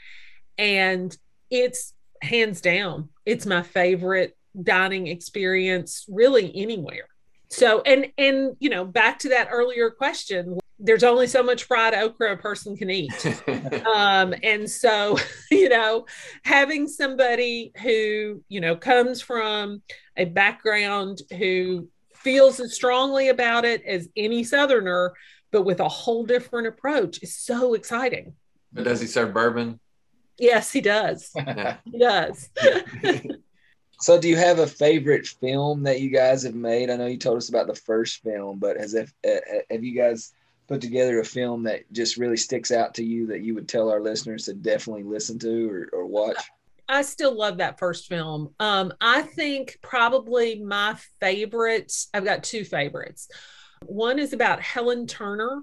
And 0.59 1.17
it's 1.51 1.95
hands 2.23 2.61
down, 2.61 3.09
it's 3.25 3.47
my 3.47 3.63
favorite 3.63 4.37
dining 4.61 5.07
experience 5.07 6.05
really 6.09 6.53
anywhere. 6.55 7.07
So 7.49 7.83
and 7.83 8.13
and 8.19 8.57
you 8.61 8.69
know, 8.69 8.85
back 8.85 9.19
to 9.21 9.31
that 9.31 9.49
earlier 9.51 9.91
question, 9.91 10.59
there's 10.79 11.05
only 11.05 11.27
so 11.27 11.43
much 11.43 11.65
fried 11.65 11.95
okra 11.95 12.33
a 12.33 12.37
person 12.37 12.77
can 12.77 12.91
eat. 12.91 13.27
um, 13.95 14.35
and 14.43 14.69
so, 14.69 15.19
you 15.51 15.69
know, 15.69 16.07
having 16.45 16.89
somebody 16.89 17.73
who, 17.83 18.43
you 18.49 18.61
know, 18.61 18.77
comes 18.77 19.21
from 19.21 19.83
a 20.17 20.25
background 20.25 21.21
who 21.39 21.89
feels 22.21 22.61
as 22.61 22.75
strongly 22.75 23.29
about 23.29 23.65
it 23.65 23.83
as 23.85 24.09
any 24.17 24.45
Southerner, 24.45 25.13
but 25.51 25.63
with 25.63 25.81
a 25.81 25.89
whole 25.89 26.25
different 26.25 26.69
approach 26.69 27.23
is 27.23 27.35
so 27.35 27.75
exciting. 27.75 28.35
But 28.73 28.85
does 28.85 29.01
he 29.01 29.07
serve 29.07 29.35
bourbon? 29.35 29.81
Yes, 30.39 30.73
he 30.73 30.81
does. 30.81 31.31
he 31.85 31.99
does. 31.99 32.49
so, 34.01 34.19
do 34.19 34.29
you 34.29 34.37
have 34.37 34.59
a 34.59 34.67
favorite 34.67 35.27
film 35.27 35.83
that 35.83 36.01
you 36.01 36.11
guys 36.11 36.43
have 36.45 36.55
made? 36.55 36.89
I 36.89 36.97
know 36.97 37.07
you 37.07 37.19
told 37.19 37.37
us 37.37 37.49
about 37.49 37.67
the 37.67 37.75
first 37.75 38.23
film, 38.23 38.59
but 38.59 38.77
has 38.77 38.95
if 38.95 39.13
uh, 39.27 39.31
uh, 39.31 39.61
have 39.71 39.85
you 39.85 39.95
guys 39.95 40.33
put 40.69 40.81
together 40.81 41.21
a 41.21 41.25
film 41.25 41.65
that 41.65 41.91
just 41.93 42.17
really 42.17 42.37
sticks 42.37 42.71
out 42.71 42.95
to 42.95 43.05
you 43.05 43.27
that 43.27 43.41
you 43.41 43.55
would 43.55 43.69
tell 43.69 43.91
our 43.91 44.01
listeners 44.01 44.45
to 44.45 44.55
definitely 44.55 45.03
listen 45.03 45.39
to 45.41 45.69
or, 45.69 45.89
or 45.93 46.07
watch? 46.07 46.39
I 46.91 47.03
still 47.03 47.37
love 47.37 47.59
that 47.59 47.79
first 47.79 48.09
film. 48.09 48.53
Um, 48.59 48.93
I 49.01 49.23
think 49.23 49.79
probably 49.81 50.61
my 50.61 50.97
favorites, 51.21 52.09
I've 52.13 52.25
got 52.25 52.43
two 52.43 52.65
favorites. 52.65 53.29
One 53.87 54.19
is 54.19 54.33
about 54.33 54.61
Helen 54.61 55.07
Turner, 55.07 55.63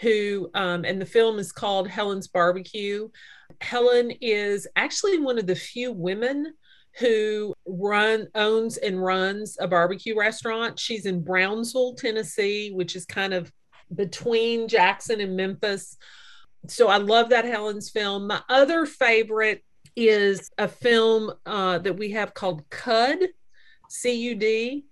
who, 0.00 0.48
um, 0.54 0.84
and 0.84 1.00
the 1.00 1.06
film 1.06 1.40
is 1.40 1.50
called 1.50 1.88
Helen's 1.88 2.28
Barbecue. 2.28 3.08
Helen 3.60 4.12
is 4.20 4.68
actually 4.76 5.18
one 5.18 5.36
of 5.36 5.48
the 5.48 5.56
few 5.56 5.90
women 5.90 6.54
who 7.00 7.54
run 7.66 8.28
owns 8.36 8.76
and 8.76 9.02
runs 9.02 9.56
a 9.60 9.66
barbecue 9.66 10.16
restaurant. 10.16 10.78
She's 10.78 11.06
in 11.06 11.24
Brownsville, 11.24 11.94
Tennessee, 11.94 12.70
which 12.70 12.94
is 12.94 13.04
kind 13.04 13.34
of 13.34 13.52
between 13.94 14.68
Jackson 14.68 15.20
and 15.20 15.36
Memphis. 15.36 15.96
So 16.68 16.88
I 16.88 16.98
love 16.98 17.30
that 17.30 17.44
Helen's 17.44 17.90
film. 17.90 18.28
My 18.28 18.42
other 18.48 18.86
favorite 18.86 19.64
is 19.98 20.48
a 20.58 20.68
film 20.68 21.32
uh, 21.44 21.78
that 21.78 21.96
we 21.96 22.12
have 22.12 22.32
called 22.32 22.68
Cud, 22.70 23.18
C 23.88 24.14
U 24.30 24.34
D, 24.36 24.84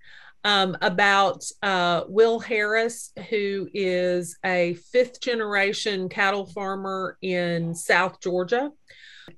um, 0.43 0.77
about 0.83 1.45
uh, 1.63 2.03
Will 2.09 2.41
Harris, 2.41 3.13
who 3.31 3.69
is 3.73 4.37
a 4.45 4.75
fifth 4.93 5.21
generation 5.21 6.09
cattle 6.09 6.47
farmer 6.47 7.17
in 7.23 7.75
South 7.75 8.21
Georgia. 8.21 8.73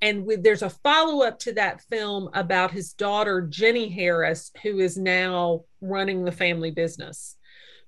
And 0.00 0.26
with, 0.26 0.42
there's 0.42 0.62
a 0.62 0.70
follow 0.70 1.26
up 1.26 1.38
to 1.40 1.52
that 1.54 1.82
film 1.90 2.28
about 2.34 2.70
his 2.70 2.92
daughter, 2.92 3.40
Jenny 3.42 3.88
Harris, 3.88 4.50
who 4.62 4.78
is 4.78 4.96
now 4.96 5.64
running 5.80 6.24
the 6.24 6.32
family 6.32 6.70
business. 6.70 7.36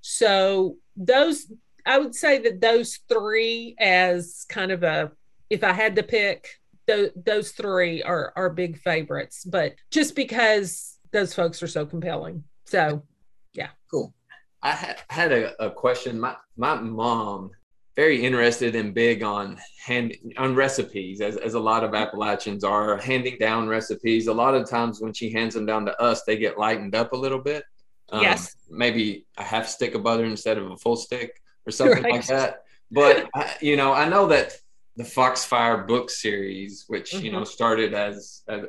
So, 0.01 0.77
those, 0.97 1.53
I 1.85 1.99
would 1.99 2.14
say 2.14 2.38
that 2.38 2.61
those 2.61 3.01
three, 3.09 3.75
as 3.79 4.47
kind 4.49 4.73
of 4.73 4.83
a, 4.83 5.12
if 5.51 5.62
I 5.62 5.73
had 5.73 5.97
to 5.97 6.03
pick, 6.03 6.49
th- 6.96 7.12
those 7.16 7.53
three 7.53 8.03
are 8.03 8.33
are 8.37 8.50
big 8.50 8.79
favorites, 8.79 9.44
but 9.44 9.74
just 9.90 10.14
because 10.14 10.98
those 11.12 11.35
folks 11.35 11.62
are 11.62 11.68
so 11.68 11.87
compelling. 11.87 12.44
So, 12.66 13.03
yeah, 13.53 13.70
cool. 13.90 14.14
I 14.62 14.72
ha- 14.72 14.96
had 15.09 15.33
a, 15.33 15.64
a 15.64 15.70
question. 15.70 16.20
My 16.20 16.37
my 16.57 16.74
mom 16.74 17.50
very 17.96 18.24
interested 18.24 18.74
and 18.76 18.94
big 18.94 19.22
on 19.22 19.59
hand 19.85 20.16
on 20.38 20.55
recipes 20.55 21.20
as, 21.20 21.37
as 21.37 21.55
a 21.55 21.61
lot 21.61 21.85
of 21.85 21.94
appalachians 21.94 22.64
are 22.64 22.96
handing 22.96 23.37
down 23.38 23.68
recipes 23.68 24.26
a 24.26 24.33
lot 24.33 24.55
of 24.55 24.68
times 24.68 25.00
when 25.00 25.12
she 25.12 25.31
hands 25.31 25.55
them 25.55 25.66
down 25.66 25.85
to 25.85 26.00
us 26.00 26.22
they 26.22 26.37
get 26.37 26.57
lightened 26.57 26.94
up 26.94 27.12
a 27.12 27.16
little 27.16 27.38
bit 27.38 27.64
um, 28.11 28.22
yes 28.22 28.57
maybe 28.70 29.26
a 29.38 29.42
half 29.42 29.66
stick 29.66 29.94
of 29.94 30.03
butter 30.03 30.24
instead 30.24 30.57
of 30.57 30.70
a 30.70 30.76
full 30.76 30.96
stick 30.96 31.42
or 31.66 31.72
something 31.72 32.03
right. 32.05 32.12
like 32.12 32.26
that 32.26 32.62
but 32.90 33.29
I, 33.35 33.55
you 33.61 33.76
know 33.76 33.92
i 33.92 34.09
know 34.09 34.26
that 34.29 34.57
the 35.01 35.07
Foxfire 35.07 35.87
book 35.87 36.11
series, 36.11 36.85
which 36.89 37.13
mm-hmm. 37.13 37.25
you 37.25 37.33
know 37.33 37.39
mm-hmm. 37.39 37.47
started 37.47 37.95
as, 37.95 38.43
as, 38.49 38.67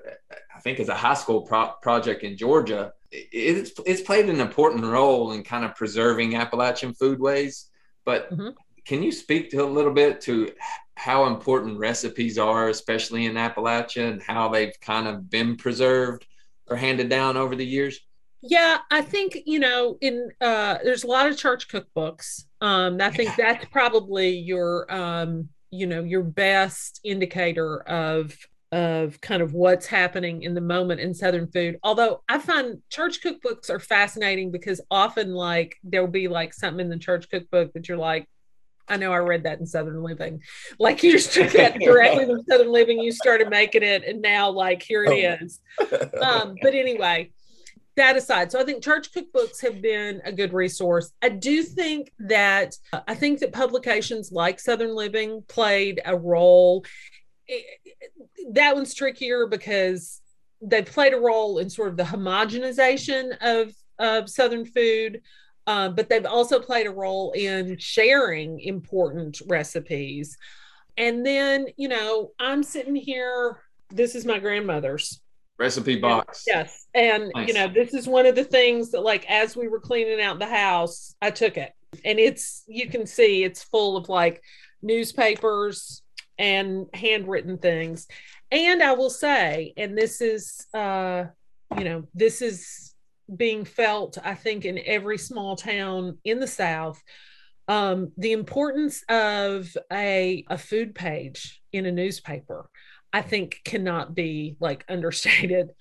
I 0.55 0.59
think 0.61 0.79
as 0.79 0.89
a 0.89 0.95
high 0.95 1.13
school 1.13 1.41
pro- 1.41 1.73
project 1.81 2.23
in 2.23 2.37
Georgia. 2.37 2.93
It's 3.11 3.71
it's 3.85 4.01
played 4.01 4.29
an 4.29 4.39
important 4.39 4.85
role 4.85 5.33
in 5.33 5.43
kind 5.43 5.65
of 5.65 5.75
preserving 5.75 6.35
Appalachian 6.35 6.93
foodways. 6.93 7.65
But 8.05 8.31
mm-hmm. 8.31 8.49
can 8.85 9.03
you 9.03 9.11
speak 9.11 9.51
to 9.51 9.63
a 9.63 9.65
little 9.65 9.93
bit 9.93 10.21
to 10.21 10.51
how 10.95 11.25
important 11.25 11.77
recipes 11.77 12.37
are, 12.37 12.69
especially 12.69 13.25
in 13.25 13.33
Appalachia, 13.33 14.09
and 14.09 14.21
how 14.21 14.47
they've 14.47 14.79
kind 14.79 15.07
of 15.07 15.29
been 15.29 15.57
preserved 15.57 16.25
or 16.67 16.77
handed 16.77 17.09
down 17.09 17.35
over 17.35 17.55
the 17.55 17.65
years? 17.65 17.99
Yeah, 18.41 18.77
I 18.89 19.01
think 19.01 19.39
you 19.45 19.59
know, 19.59 19.97
in 19.99 20.31
uh, 20.39 20.77
there's 20.83 21.03
a 21.03 21.07
lot 21.07 21.27
of 21.27 21.37
church 21.37 21.67
cookbooks. 21.67 22.45
Um, 22.61 23.01
I 23.01 23.09
think 23.09 23.35
that's 23.37 23.65
probably 23.65 24.29
your 24.29 24.91
um, 24.91 25.49
you 25.71 25.87
know 25.87 26.03
your 26.03 26.23
best 26.23 26.99
indicator 27.03 27.81
of 27.81 28.37
of 28.71 29.19
kind 29.19 29.41
of 29.41 29.53
what's 29.53 29.85
happening 29.85 30.43
in 30.43 30.53
the 30.53 30.61
moment 30.61 31.01
in 31.01 31.13
southern 31.13 31.47
food. 31.51 31.77
Although 31.83 32.21
i 32.29 32.37
find 32.37 32.81
church 32.89 33.21
cookbooks 33.21 33.69
are 33.69 33.79
fascinating 33.79 34.51
because 34.51 34.81
often 34.91 35.33
like 35.33 35.77
there'll 35.83 36.07
be 36.07 36.27
like 36.27 36.53
something 36.53 36.81
in 36.81 36.89
the 36.89 36.97
church 36.97 37.29
cookbook 37.29 37.73
that 37.73 37.89
you're 37.89 37.97
like 37.97 38.27
i 38.87 38.97
know 38.97 39.11
i 39.11 39.17
read 39.17 39.43
that 39.43 39.59
in 39.59 39.65
southern 39.65 40.03
living. 40.03 40.41
Like 40.79 41.03
you 41.03 41.11
just 41.11 41.33
took 41.33 41.51
that 41.51 41.79
directly 41.79 42.25
from 42.25 42.43
southern 42.49 42.71
living 42.71 42.99
you 42.99 43.11
started 43.11 43.49
making 43.49 43.83
it 43.83 44.03
and 44.03 44.21
now 44.21 44.49
like 44.49 44.81
here 44.83 45.03
it 45.03 45.11
oh. 45.11 45.43
is. 45.43 45.59
Um, 46.21 46.55
but 46.61 46.73
anyway 46.73 47.31
that 47.97 48.15
aside, 48.15 48.51
so 48.51 48.59
I 48.59 48.63
think 48.63 48.83
church 48.83 49.11
cookbooks 49.11 49.61
have 49.61 49.81
been 49.81 50.21
a 50.23 50.31
good 50.31 50.53
resource. 50.53 51.11
I 51.21 51.29
do 51.29 51.61
think 51.61 52.11
that 52.19 52.75
I 53.07 53.15
think 53.15 53.39
that 53.39 53.51
publications 53.51 54.31
like 54.31 54.59
Southern 54.59 54.95
Living 54.95 55.43
played 55.47 56.01
a 56.05 56.15
role. 56.15 56.85
That 58.51 58.75
one's 58.75 58.93
trickier 58.93 59.45
because 59.47 60.21
they 60.61 60.83
played 60.83 61.13
a 61.13 61.19
role 61.19 61.57
in 61.57 61.69
sort 61.69 61.89
of 61.89 61.97
the 61.97 62.03
homogenization 62.03 63.35
of 63.41 63.73
of 63.99 64.29
Southern 64.29 64.65
food, 64.65 65.21
uh, 65.67 65.89
but 65.89 66.07
they've 66.07 66.25
also 66.25 66.59
played 66.59 66.87
a 66.87 66.91
role 66.91 67.33
in 67.33 67.77
sharing 67.77 68.59
important 68.61 69.41
recipes. 69.47 70.37
And 70.97 71.25
then, 71.25 71.67
you 71.77 71.87
know, 71.87 72.31
I'm 72.39 72.63
sitting 72.63 72.95
here. 72.95 73.61
This 73.89 74.15
is 74.15 74.25
my 74.25 74.39
grandmother's 74.39 75.21
recipe 75.61 75.99
box. 75.99 76.43
Yes. 76.47 76.87
And 76.93 77.31
nice. 77.35 77.47
you 77.47 77.53
know, 77.53 77.67
this 77.67 77.93
is 77.93 78.07
one 78.07 78.25
of 78.25 78.35
the 78.35 78.43
things 78.43 78.91
that 78.91 79.01
like 79.01 79.29
as 79.29 79.55
we 79.55 79.67
were 79.67 79.79
cleaning 79.79 80.19
out 80.19 80.39
the 80.39 80.47
house, 80.47 81.15
I 81.21 81.31
took 81.31 81.57
it. 81.57 81.71
And 82.03 82.19
it's 82.19 82.63
you 82.67 82.89
can 82.89 83.05
see 83.05 83.43
it's 83.43 83.63
full 83.63 83.95
of 83.95 84.09
like 84.09 84.41
newspapers 84.81 86.01
and 86.37 86.87
handwritten 86.93 87.57
things. 87.59 88.07
And 88.51 88.81
I 88.81 88.93
will 88.93 89.09
say, 89.09 89.73
and 89.77 89.97
this 89.97 90.19
is 90.19 90.65
uh, 90.73 91.25
you 91.77 91.83
know, 91.83 92.07
this 92.13 92.41
is 92.41 92.93
being 93.33 93.63
felt, 93.63 94.17
I 94.23 94.35
think, 94.35 94.65
in 94.65 94.79
every 94.85 95.17
small 95.17 95.55
town 95.55 96.17
in 96.25 96.39
the 96.39 96.47
South. 96.47 97.01
Um, 97.67 98.11
the 98.17 98.33
importance 98.33 99.03
of 99.07 99.69
a, 99.93 100.43
a 100.49 100.57
food 100.57 100.93
page 100.93 101.61
in 101.71 101.85
a 101.85 101.91
newspaper 101.91 102.69
I 103.13 103.21
think 103.21 103.59
cannot 103.65 104.15
be 104.15 104.55
like 104.59 104.85
understated. 104.87 105.71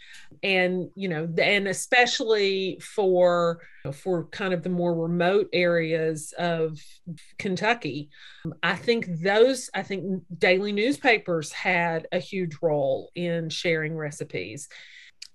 And, 0.42 0.88
you 0.96 1.08
know, 1.08 1.28
and 1.40 1.68
especially 1.68 2.80
for 2.80 3.60
for 3.92 4.26
kind 4.26 4.52
of 4.52 4.62
the 4.62 4.68
more 4.68 4.94
remote 4.94 5.48
areas 5.52 6.34
of 6.38 6.78
Kentucky, 7.38 8.10
I 8.62 8.74
think 8.74 9.06
those 9.22 9.70
I 9.74 9.82
think 9.82 10.22
daily 10.36 10.72
newspapers 10.72 11.52
had 11.52 12.08
a 12.10 12.18
huge 12.18 12.56
role 12.62 13.10
in 13.14 13.48
sharing 13.48 13.96
recipes. 13.96 14.68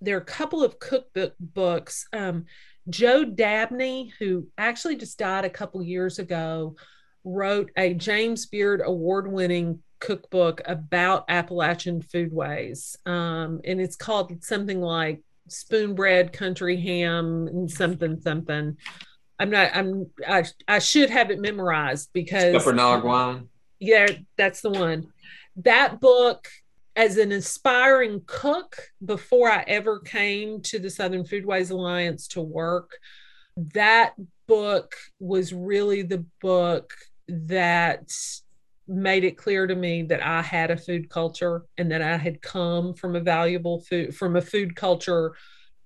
There 0.00 0.16
are 0.16 0.20
a 0.20 0.24
couple 0.24 0.62
of 0.62 0.78
cookbook 0.78 1.34
books. 1.40 2.06
Um, 2.12 2.44
Joe 2.90 3.24
Dabney, 3.24 4.12
who 4.18 4.46
actually 4.58 4.96
just 4.96 5.18
died 5.18 5.44
a 5.44 5.50
couple 5.50 5.82
years 5.82 6.18
ago, 6.18 6.76
wrote 7.24 7.70
a 7.76 7.94
James 7.94 8.46
Beard 8.46 8.82
award 8.84 9.30
winning 9.30 9.82
cookbook 10.00 10.60
about 10.66 11.24
Appalachian 11.28 12.02
foodways. 12.02 12.96
Um, 13.06 13.60
and 13.64 13.80
it's 13.80 13.96
called 13.96 14.44
something 14.44 14.80
like 14.80 15.22
Spoon 15.48 15.94
Bread 15.94 16.32
Country 16.32 16.76
Ham 16.80 17.48
and 17.48 17.70
something, 17.70 18.20
something. 18.20 18.76
I'm 19.38 19.50
not, 19.50 19.70
I'm, 19.74 20.10
I, 20.26 20.44
I 20.66 20.78
should 20.78 21.10
have 21.10 21.30
it 21.30 21.40
memorized 21.40 22.10
because. 22.12 22.54
Scuppernong 22.54 23.02
Yeah, 23.78 24.06
that's 24.36 24.62
the 24.62 24.70
one. 24.70 25.08
That 25.56 26.00
book, 26.00 26.48
as 26.94 27.18
an 27.18 27.32
aspiring 27.32 28.22
cook, 28.26 28.76
before 29.04 29.50
I 29.50 29.64
ever 29.66 30.00
came 30.00 30.62
to 30.62 30.78
the 30.78 30.90
Southern 30.90 31.24
Foodways 31.24 31.70
Alliance 31.70 32.28
to 32.28 32.40
work, 32.40 32.92
that 33.74 34.14
book 34.46 34.94
was 35.18 35.52
really 35.52 36.02
the 36.02 36.24
book 36.40 36.94
that 37.28 38.10
made 38.88 39.24
it 39.24 39.36
clear 39.36 39.66
to 39.66 39.74
me 39.74 40.02
that 40.04 40.24
I 40.24 40.42
had 40.42 40.70
a 40.70 40.76
food 40.76 41.08
culture 41.10 41.64
and 41.76 41.90
that 41.90 42.02
I 42.02 42.16
had 42.16 42.40
come 42.40 42.94
from 42.94 43.16
a 43.16 43.20
valuable 43.20 43.80
food 43.80 44.14
from 44.14 44.36
a 44.36 44.42
food 44.42 44.76
culture 44.76 45.34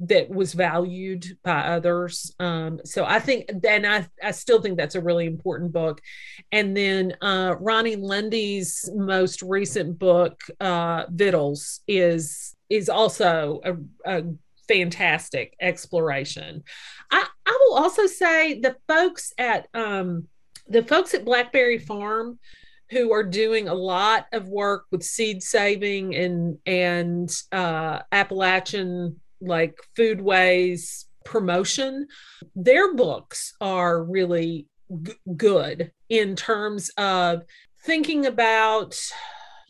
that 0.00 0.30
was 0.30 0.54
valued 0.54 1.26
by 1.44 1.60
others. 1.60 2.34
Um, 2.40 2.80
so 2.84 3.04
I 3.04 3.18
think, 3.18 3.50
and 3.68 3.86
I, 3.86 4.08
I 4.22 4.30
still 4.30 4.62
think 4.62 4.78
that's 4.78 4.94
a 4.94 5.00
really 5.00 5.26
important 5.26 5.72
book. 5.72 6.00
And 6.50 6.74
then 6.74 7.14
uh, 7.20 7.56
Ronni 7.56 8.00
Lundy's 8.00 8.88
most 8.94 9.42
recent 9.42 9.98
book, 9.98 10.40
uh, 10.58 11.04
Victuals, 11.10 11.80
is 11.86 12.56
is 12.70 12.88
also 12.88 13.60
a, 13.64 14.18
a 14.18 14.22
fantastic 14.68 15.54
exploration. 15.60 16.62
I, 17.10 17.26
I 17.44 17.58
will 17.66 17.76
also 17.76 18.06
say 18.06 18.60
the 18.60 18.76
folks 18.88 19.32
at 19.36 19.66
um, 19.74 20.28
the 20.68 20.82
folks 20.82 21.12
at 21.12 21.24
Blackberry 21.24 21.78
Farm 21.78 22.38
who 22.90 23.12
are 23.12 23.22
doing 23.22 23.68
a 23.68 23.74
lot 23.74 24.26
of 24.32 24.48
work 24.48 24.84
with 24.90 25.02
seed 25.02 25.42
saving 25.42 26.14
and 26.14 26.58
and 26.66 27.30
uh, 27.52 28.00
Appalachian 28.12 29.20
like 29.40 29.78
foodways 29.96 31.04
promotion. 31.24 32.06
Their 32.54 32.94
books 32.94 33.54
are 33.60 34.02
really 34.02 34.66
g- 35.02 35.12
good 35.36 35.92
in 36.08 36.36
terms 36.36 36.90
of 36.96 37.42
thinking 37.84 38.26
about 38.26 38.98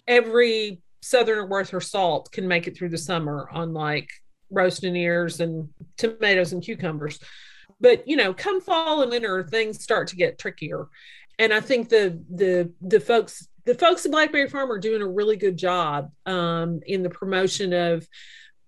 every 0.09 0.81
southerner 1.03 1.47
worth 1.47 1.71
her 1.71 1.81
salt 1.81 2.31
can 2.33 2.49
make 2.49 2.67
it 2.67 2.77
through 2.77 2.89
the 2.89 2.99
summer 2.99 3.49
on 3.53 3.73
like 3.73 4.09
roasting 4.51 4.97
ears 4.97 5.41
and 5.41 5.69
tomatoes 5.97 6.53
and 6.53 6.63
cucumbers 6.63 7.21
but 7.81 8.07
you 8.07 8.17
know 8.17 8.35
come 8.35 8.61
fall 8.61 9.01
and 9.03 9.11
winter 9.11 9.43
things 9.45 9.83
start 9.83 10.09
to 10.09 10.17
get 10.17 10.39
trickier 10.39 10.87
and 11.39 11.53
I 11.53 11.61
think 11.61 11.89
the 11.89 12.23
the 12.31 12.73
the 12.81 13.01
folks 13.01 13.47
the 13.65 13.75
folks 13.75 14.05
at 14.05 14.13
Blackberry 14.13 14.49
Farm 14.49 14.71
are 14.71 14.79
doing 14.79 15.03
a 15.03 15.09
really 15.09 15.37
good 15.37 15.57
job 15.57 16.11
um, 16.27 16.81
in 16.87 17.03
the 17.03 17.11
promotion 17.11 17.73
of. 17.73 18.07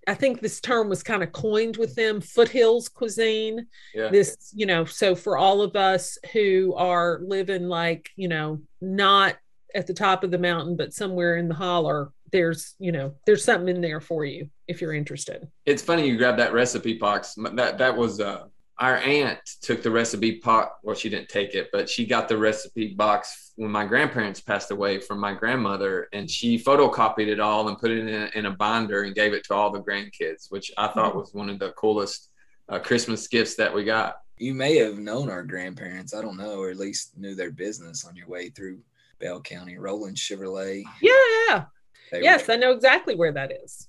I 0.09 0.15
think 0.15 0.41
this 0.41 0.61
term 0.61 0.89
was 0.89 1.05
kind 1.05 1.23
of 1.23 1.31
coined 1.31 1.77
with 1.77 1.95
them, 1.95 2.21
foothills 2.21 2.89
cuisine. 2.89 3.69
Yeah. 3.95 4.09
This, 4.09 4.53
you 4.53 4.67
know, 4.67 4.85
so 4.85 5.15
for 5.15 5.37
all 5.37 5.63
of 5.63 5.77
us 5.77 6.19
who 6.33 6.75
are 6.77 7.21
living 7.23 7.69
like, 7.69 8.11
you 8.17 8.27
know, 8.27 8.61
not 8.81 9.37
at 9.77 9.87
the 9.87 9.95
top 9.95 10.25
of 10.25 10.33
the 10.33 10.39
mountain, 10.39 10.77
but 10.77 10.93
somewhere 10.93 11.37
in 11.37 11.47
the 11.47 11.55
holler, 11.55 12.11
there's, 12.33 12.75
you 12.81 12.91
know, 12.91 13.15
there's 13.27 13.45
something 13.45 13.77
in 13.77 13.81
there 13.81 14.01
for 14.01 14.25
you 14.25 14.51
if 14.67 14.81
you're 14.81 14.93
interested. 14.93 15.47
It's 15.67 15.83
funny 15.83 16.09
you 16.09 16.17
grabbed 16.17 16.41
that 16.41 16.53
recipe 16.53 16.95
box. 16.95 17.37
That 17.37 17.79
that 17.79 17.97
was 17.97 18.19
uh 18.19 18.47
our 18.83 18.97
aunt 18.97 19.39
took 19.63 19.81
the 19.81 19.91
recipe 19.91 20.33
pot. 20.41 20.73
Well, 20.83 20.97
she 20.97 21.09
didn't 21.09 21.29
take 21.29 21.55
it, 21.55 21.69
but 21.73 21.89
she 21.89 22.05
got 22.05 22.29
the 22.29 22.37
recipe 22.37 22.95
box 22.95 23.53
when 23.55 23.71
my 23.71 23.87
grandparents 23.87 24.41
passed 24.41 24.73
away 24.73 24.99
from 24.99 25.21
my 25.21 25.33
grandmother, 25.35 26.09
and 26.13 26.29
she 26.29 26.59
photocopied 26.59 27.29
it 27.29 27.39
all 27.39 27.69
and 27.69 27.79
put 27.79 27.93
it 27.93 28.09
in 28.09 28.09
a, 28.09 28.31
in 28.35 28.47
a 28.47 28.51
binder 28.51 29.05
and 29.05 29.15
gave 29.15 29.35
it 29.35 29.45
to 29.45 29.55
all 29.55 29.71
the 29.71 29.81
grandkids, 29.81 30.51
which 30.51 30.73
I 30.77 30.89
thought 30.89 31.15
was 31.15 31.33
one 31.33 31.49
of 31.49 31.61
the 31.61 31.71
coolest 31.73 32.31
uh, 32.69 32.81
Christmas 32.81 33.29
gifts 33.29 33.55
that 33.55 33.73
we 33.73 33.85
got. 33.85 34.17
You 34.37 34.53
may 34.53 34.77
have 34.79 34.99
known 34.99 35.31
our 35.31 35.45
grandparents. 35.45 36.13
I 36.13 36.21
don't 36.21 36.37
know, 36.37 36.59
or 36.59 36.71
at 36.71 36.77
least 36.77 37.17
knew 37.17 37.37
their 37.37 37.53
business 37.53 38.05
on 38.05 38.17
your 38.17 38.27
way 38.27 38.49
through 38.49 38.81
Bell 39.21 39.41
County. 39.41 39.79
Roland 39.79 40.17
Chevrolet. 40.17 40.83
Yeah. 41.01 41.67
They 42.11 42.23
yes, 42.23 42.49
were- 42.49 42.55
I 42.55 42.57
know 42.57 42.73
exactly 42.73 43.15
where 43.15 43.33
that 43.33 43.53
is. 43.53 43.87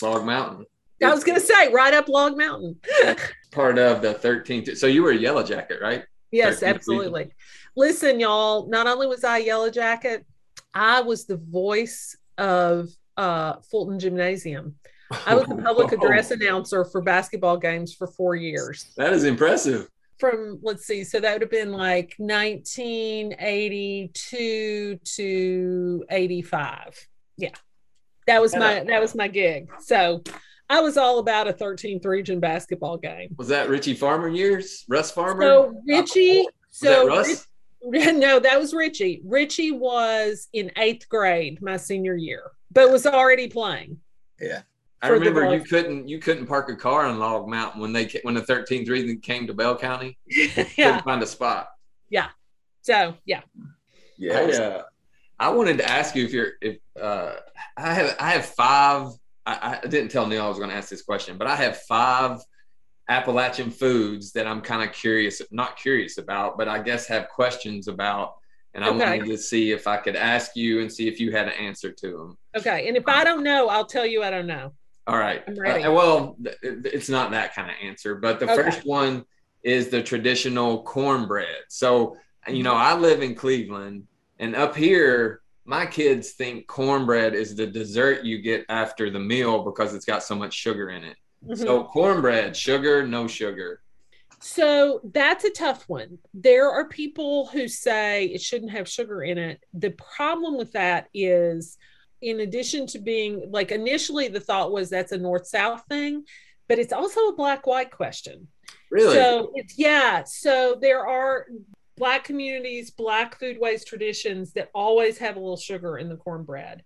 Log 0.00 0.24
Mountain. 0.24 0.66
I 1.02 1.14
was 1.14 1.24
gonna 1.24 1.40
say 1.40 1.72
right 1.72 1.94
up 1.94 2.08
Log 2.08 2.36
Mountain. 2.36 2.78
part 3.50 3.78
of 3.78 4.02
the 4.02 4.14
13th. 4.14 4.76
So 4.76 4.86
you 4.86 5.02
were 5.02 5.10
a 5.10 5.16
yellow 5.16 5.42
jacket, 5.42 5.78
right? 5.80 6.04
Yes, 6.30 6.62
absolutely. 6.62 7.24
Season. 7.24 7.36
Listen, 7.76 8.20
y'all, 8.20 8.68
not 8.68 8.86
only 8.86 9.06
was 9.06 9.24
I 9.24 9.38
a 9.38 9.44
yellow 9.44 9.70
jacket, 9.70 10.24
I 10.74 11.00
was 11.00 11.24
the 11.26 11.36
voice 11.36 12.16
of 12.38 12.88
uh, 13.16 13.54
Fulton 13.70 13.98
Gymnasium. 13.98 14.76
I 15.26 15.34
was 15.34 15.48
the 15.48 15.56
public 15.56 15.90
address 16.00 16.30
announcer 16.30 16.84
for 16.84 17.02
basketball 17.02 17.56
games 17.56 17.92
for 17.94 18.06
four 18.06 18.36
years. 18.36 18.92
That 18.96 19.12
is 19.12 19.24
impressive. 19.24 19.88
From 20.18 20.60
let's 20.62 20.86
see, 20.86 21.02
so 21.02 21.18
that 21.18 21.32
would 21.32 21.42
have 21.42 21.50
been 21.50 21.72
like 21.72 22.14
1982 22.18 25.00
to 25.02 26.04
85. 26.10 27.08
Yeah, 27.38 27.50
that 28.26 28.42
was 28.42 28.54
my 28.54 28.84
that 28.84 29.00
was 29.00 29.14
my 29.14 29.28
gig. 29.28 29.70
So 29.80 30.22
I 30.70 30.80
was 30.80 30.96
all 30.96 31.18
about 31.18 31.48
a 31.48 31.52
13th 31.52 32.06
region 32.06 32.38
basketball 32.38 32.96
game. 32.96 33.34
Was 33.36 33.48
that 33.48 33.68
Richie 33.68 33.92
Farmer 33.92 34.28
years? 34.28 34.84
Russ 34.88 35.10
Farmer? 35.10 35.42
So 35.42 35.74
Richie, 35.84 36.46
so 36.70 37.08
Russ? 37.08 37.48
no, 37.82 38.38
that 38.38 38.58
was 38.58 38.72
Richie. 38.72 39.20
Richie 39.24 39.72
was 39.72 40.48
in 40.52 40.70
eighth 40.76 41.08
grade 41.08 41.60
my 41.60 41.76
senior 41.76 42.14
year, 42.14 42.52
but 42.70 42.88
was 42.88 43.04
already 43.04 43.48
playing. 43.48 43.98
Yeah. 44.40 44.62
I 45.02 45.08
remember 45.08 45.52
you 45.52 45.64
couldn't 45.64 46.06
you 46.06 46.18
couldn't 46.20 46.46
park 46.46 46.68
a 46.68 46.76
car 46.76 47.06
on 47.06 47.18
Log 47.18 47.48
Mountain 47.48 47.80
when 47.80 47.92
they 47.92 48.08
when 48.22 48.34
the 48.34 48.42
13th 48.42 48.88
region 48.88 49.18
came 49.18 49.48
to 49.48 49.54
Bell 49.54 49.76
County. 49.76 50.18
yeah. 50.26 50.64
Couldn't 50.64 51.04
find 51.04 51.22
a 51.22 51.26
spot. 51.26 51.70
Yeah. 52.10 52.28
So 52.82 53.14
yeah. 53.24 53.40
Yeah. 54.18 54.38
I, 54.38 54.52
uh, 54.52 54.82
I 55.40 55.48
wanted 55.48 55.78
to 55.78 55.90
ask 55.90 56.14
you 56.14 56.24
if 56.24 56.32
you're 56.32 56.52
if 56.60 56.76
uh, 57.00 57.32
I 57.76 57.94
have 57.94 58.16
I 58.20 58.30
have 58.32 58.44
five 58.44 59.12
I, 59.46 59.78
I 59.82 59.86
didn't 59.86 60.10
tell 60.10 60.26
Neil 60.26 60.44
I 60.44 60.48
was 60.48 60.58
going 60.58 60.70
to 60.70 60.76
ask 60.76 60.88
this 60.88 61.02
question, 61.02 61.38
but 61.38 61.46
I 61.46 61.56
have 61.56 61.78
five 61.82 62.40
Appalachian 63.08 63.70
foods 63.70 64.32
that 64.32 64.46
I'm 64.46 64.60
kind 64.60 64.88
of 64.88 64.94
curious, 64.94 65.42
not 65.50 65.76
curious 65.76 66.18
about, 66.18 66.56
but 66.56 66.68
I 66.68 66.80
guess 66.80 67.06
have 67.08 67.28
questions 67.28 67.88
about. 67.88 68.34
And 68.72 68.84
I 68.84 68.88
okay. 68.90 68.98
wanted 68.98 69.26
to 69.26 69.36
see 69.36 69.72
if 69.72 69.88
I 69.88 69.96
could 69.96 70.14
ask 70.14 70.54
you 70.54 70.80
and 70.80 70.92
see 70.92 71.08
if 71.08 71.18
you 71.18 71.32
had 71.32 71.48
an 71.48 71.54
answer 71.54 71.90
to 71.90 72.16
them. 72.16 72.38
Okay. 72.56 72.86
And 72.86 72.96
if 72.96 73.08
I 73.08 73.24
don't 73.24 73.42
know, 73.42 73.68
I'll 73.68 73.86
tell 73.86 74.06
you 74.06 74.22
I 74.22 74.30
don't 74.30 74.46
know. 74.46 74.72
All 75.08 75.18
right. 75.18 75.42
I'm 75.48 75.58
ready. 75.58 75.82
Uh, 75.82 75.92
well, 75.92 76.36
it's 76.62 77.08
not 77.08 77.32
that 77.32 77.52
kind 77.52 77.68
of 77.68 77.76
answer, 77.82 78.14
but 78.14 78.38
the 78.38 78.46
okay. 78.46 78.62
first 78.62 78.86
one 78.86 79.24
is 79.64 79.88
the 79.88 80.00
traditional 80.02 80.84
cornbread. 80.84 81.64
So, 81.68 82.16
you 82.46 82.62
know, 82.62 82.74
I 82.74 82.94
live 82.94 83.22
in 83.22 83.34
Cleveland 83.34 84.06
and 84.38 84.54
up 84.54 84.76
here, 84.76 85.40
my 85.70 85.86
kids 85.86 86.32
think 86.32 86.66
cornbread 86.66 87.32
is 87.32 87.54
the 87.54 87.64
dessert 87.64 88.24
you 88.24 88.42
get 88.42 88.66
after 88.68 89.08
the 89.08 89.20
meal 89.20 89.62
because 89.62 89.94
it's 89.94 90.04
got 90.04 90.24
so 90.24 90.34
much 90.34 90.52
sugar 90.52 90.90
in 90.90 91.04
it. 91.04 91.16
Mm-hmm. 91.46 91.62
So 91.62 91.84
cornbread, 91.84 92.56
sugar, 92.56 93.06
no 93.06 93.28
sugar. 93.28 93.80
So 94.40 95.00
that's 95.14 95.44
a 95.44 95.50
tough 95.50 95.84
one. 95.88 96.18
There 96.34 96.68
are 96.68 96.88
people 96.88 97.46
who 97.46 97.68
say 97.68 98.24
it 98.24 98.42
shouldn't 98.42 98.72
have 98.72 98.88
sugar 98.88 99.22
in 99.22 99.38
it. 99.38 99.60
The 99.72 99.92
problem 99.92 100.56
with 100.56 100.72
that 100.72 101.06
is, 101.14 101.78
in 102.20 102.40
addition 102.40 102.88
to 102.88 102.98
being 102.98 103.48
like 103.52 103.70
initially 103.70 104.26
the 104.26 104.40
thought 104.40 104.72
was 104.72 104.90
that's 104.90 105.12
a 105.12 105.18
north 105.18 105.46
south 105.46 105.84
thing, 105.88 106.24
but 106.66 106.80
it's 106.80 106.92
also 106.92 107.28
a 107.28 107.36
black 107.36 107.68
white 107.68 107.92
question. 107.92 108.48
Really? 108.90 109.14
So 109.14 109.52
it's 109.54 109.78
yeah. 109.78 110.24
So 110.24 110.76
there 110.80 111.06
are 111.06 111.46
black 112.00 112.24
communities, 112.24 112.90
black 112.90 113.38
foodways 113.38 113.84
traditions 113.86 114.54
that 114.54 114.70
always 114.74 115.18
have 115.18 115.36
a 115.36 115.38
little 115.38 115.56
sugar 115.56 115.98
in 115.98 116.08
the 116.08 116.16
cornbread. 116.16 116.82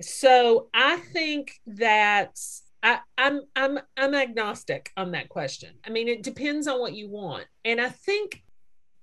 So 0.00 0.68
I 0.72 0.98
think 0.98 1.52
that 1.66 2.38
I, 2.82 3.00
I'm 3.18 3.40
I'm 3.56 3.78
I'm 3.96 4.14
agnostic 4.14 4.90
on 4.96 5.12
that 5.12 5.28
question. 5.28 5.70
I 5.84 5.90
mean, 5.90 6.08
it 6.08 6.22
depends 6.22 6.66
on 6.68 6.78
what 6.78 6.92
you 6.94 7.08
want, 7.10 7.46
and 7.64 7.80
I 7.80 7.88
think 7.88 8.42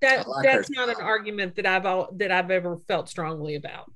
that 0.01 0.25
I 0.25 0.29
like 0.29 0.43
that's 0.45 0.69
not 0.69 0.89
an 0.89 0.95
argument 1.01 1.55
that 1.55 1.65
I've 1.65 1.85
all, 1.85 2.09
that 2.17 2.31
I've 2.31 2.51
ever 2.51 2.77
felt 2.87 3.09
strongly 3.09 3.55
about. 3.55 3.91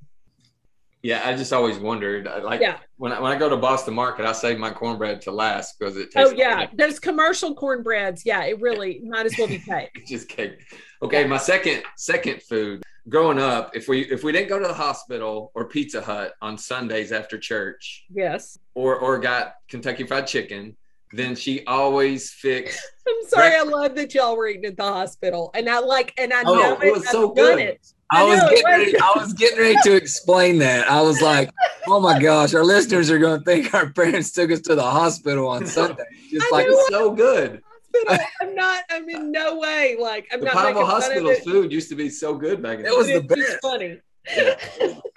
Yeah, 1.03 1.22
I 1.28 1.36
just 1.36 1.51
always 1.51 1.80
wondered. 1.80 2.30
Like 2.43 2.62
Yeah. 2.62 2.78
when 2.97 3.12
I, 3.12 3.20
when 3.20 3.32
I 3.32 3.36
go 3.38 3.49
to 3.49 3.57
Boston 3.57 3.95
Market, 3.95 4.24
I 4.26 4.34
save 4.34 4.59
my 4.59 4.70
cornbread 4.70 5.22
to 5.22 5.32
last 5.32 5.80
because 5.80 5.97
it 5.97 6.09
Oh 6.16 6.26
tastes. 6.26 6.38
yeah, 6.38 6.68
those 6.76 6.99
commercial 6.99 7.55
cornbreads. 7.55 8.24
Yeah, 8.24 8.43
it 8.45 8.62
really 8.62 9.01
might 9.03 9.26
as 9.26 9.36
well 9.38 9.47
be 9.47 9.57
cake. 9.57 9.89
Just 10.07 10.28
cake. 10.30 10.59
Okay, 11.03 11.25
my 11.25 11.37
second 11.37 11.83
second 11.97 12.41
food. 12.43 12.83
Growing 13.09 13.39
up, 13.39 13.75
if 13.75 13.87
we 13.87 14.01
if 14.11 14.23
we 14.23 14.31
didn't 14.31 14.49
go 14.49 14.59
to 14.59 14.67
the 14.67 14.73
hospital 14.73 15.51
or 15.55 15.65
Pizza 15.67 16.01
Hut 16.01 16.33
on 16.41 16.57
Sundays 16.57 17.11
after 17.11 17.39
church, 17.39 18.05
Yes. 18.13 18.59
or 18.75 18.95
or 18.97 19.17
got 19.17 19.55
Kentucky 19.67 20.03
Fried 20.05 20.27
Chicken, 20.27 20.77
then 21.11 21.35
she 21.35 21.65
always 21.65 22.31
fixed. 22.31 22.79
I'm 23.07 23.27
sorry. 23.27 23.55
I 23.55 23.63
love 23.63 23.95
that 23.95 24.13
y'all 24.13 24.37
were 24.37 24.47
eating 24.47 24.65
at 24.65 24.77
the 24.77 24.83
hospital, 24.83 25.49
and 25.55 25.67
I 25.67 25.79
like, 25.79 26.13
and 26.19 26.31
I 26.31 26.43
Oh, 26.45 26.53
know 26.53 26.77
it 26.79 26.93
was 26.93 27.03
I've 27.07 27.11
so 27.11 27.29
good. 27.29 27.57
It. 27.57 27.81
I 28.11 28.21
I 28.21 28.23
was 28.25 28.39
getting 28.41 28.55
was. 28.55 28.63
ready, 28.65 28.99
I 28.99 29.11
was 29.15 29.33
getting 29.33 29.59
ready 29.59 29.77
to 29.85 29.95
explain 29.95 30.59
that. 30.59 30.87
I 30.91 31.01
was 31.01 31.19
like, 31.21 31.49
"Oh 31.87 31.99
my 31.99 32.19
gosh, 32.21 32.53
our 32.53 32.63
listeners 32.63 33.09
are 33.09 33.17
going 33.17 33.39
to 33.39 33.45
think 33.45 33.73
our 33.73 33.89
parents 33.89 34.31
took 34.31 34.51
us 34.51 34.59
to 34.61 34.75
the 34.75 34.83
hospital 34.83 35.47
on 35.47 35.65
Sunday." 35.77 36.03
Just 36.29 36.45
I 36.53 36.55
like. 36.55 36.67
It's 36.69 36.87
so 36.89 37.11
good. 37.11 37.63
Hospital. 37.93 38.25
I'm 38.41 38.55
not. 38.55 38.83
I'm 38.89 39.09
in 39.09 39.31
no 39.31 39.57
way 39.59 39.95
like 39.99 40.27
I'm 40.31 40.39
The 40.39 40.45
not 40.47 40.55
Pineville 40.55 40.73
making 40.73 40.87
fun 40.87 40.95
of 40.97 41.03
Hospital's 41.03 41.37
it. 41.37 41.43
food 41.43 41.71
used 41.71 41.89
to 41.89 41.95
be 41.95 42.09
so 42.09 42.35
good 42.35 42.61
back 42.61 42.79
in 42.79 42.85
It 42.85 42.95
was 42.95 43.07
day. 43.07 43.19
the 43.19 43.25
It's 43.25 43.35
just 43.35 43.61
best. 43.61 43.61
funny. 43.61 44.01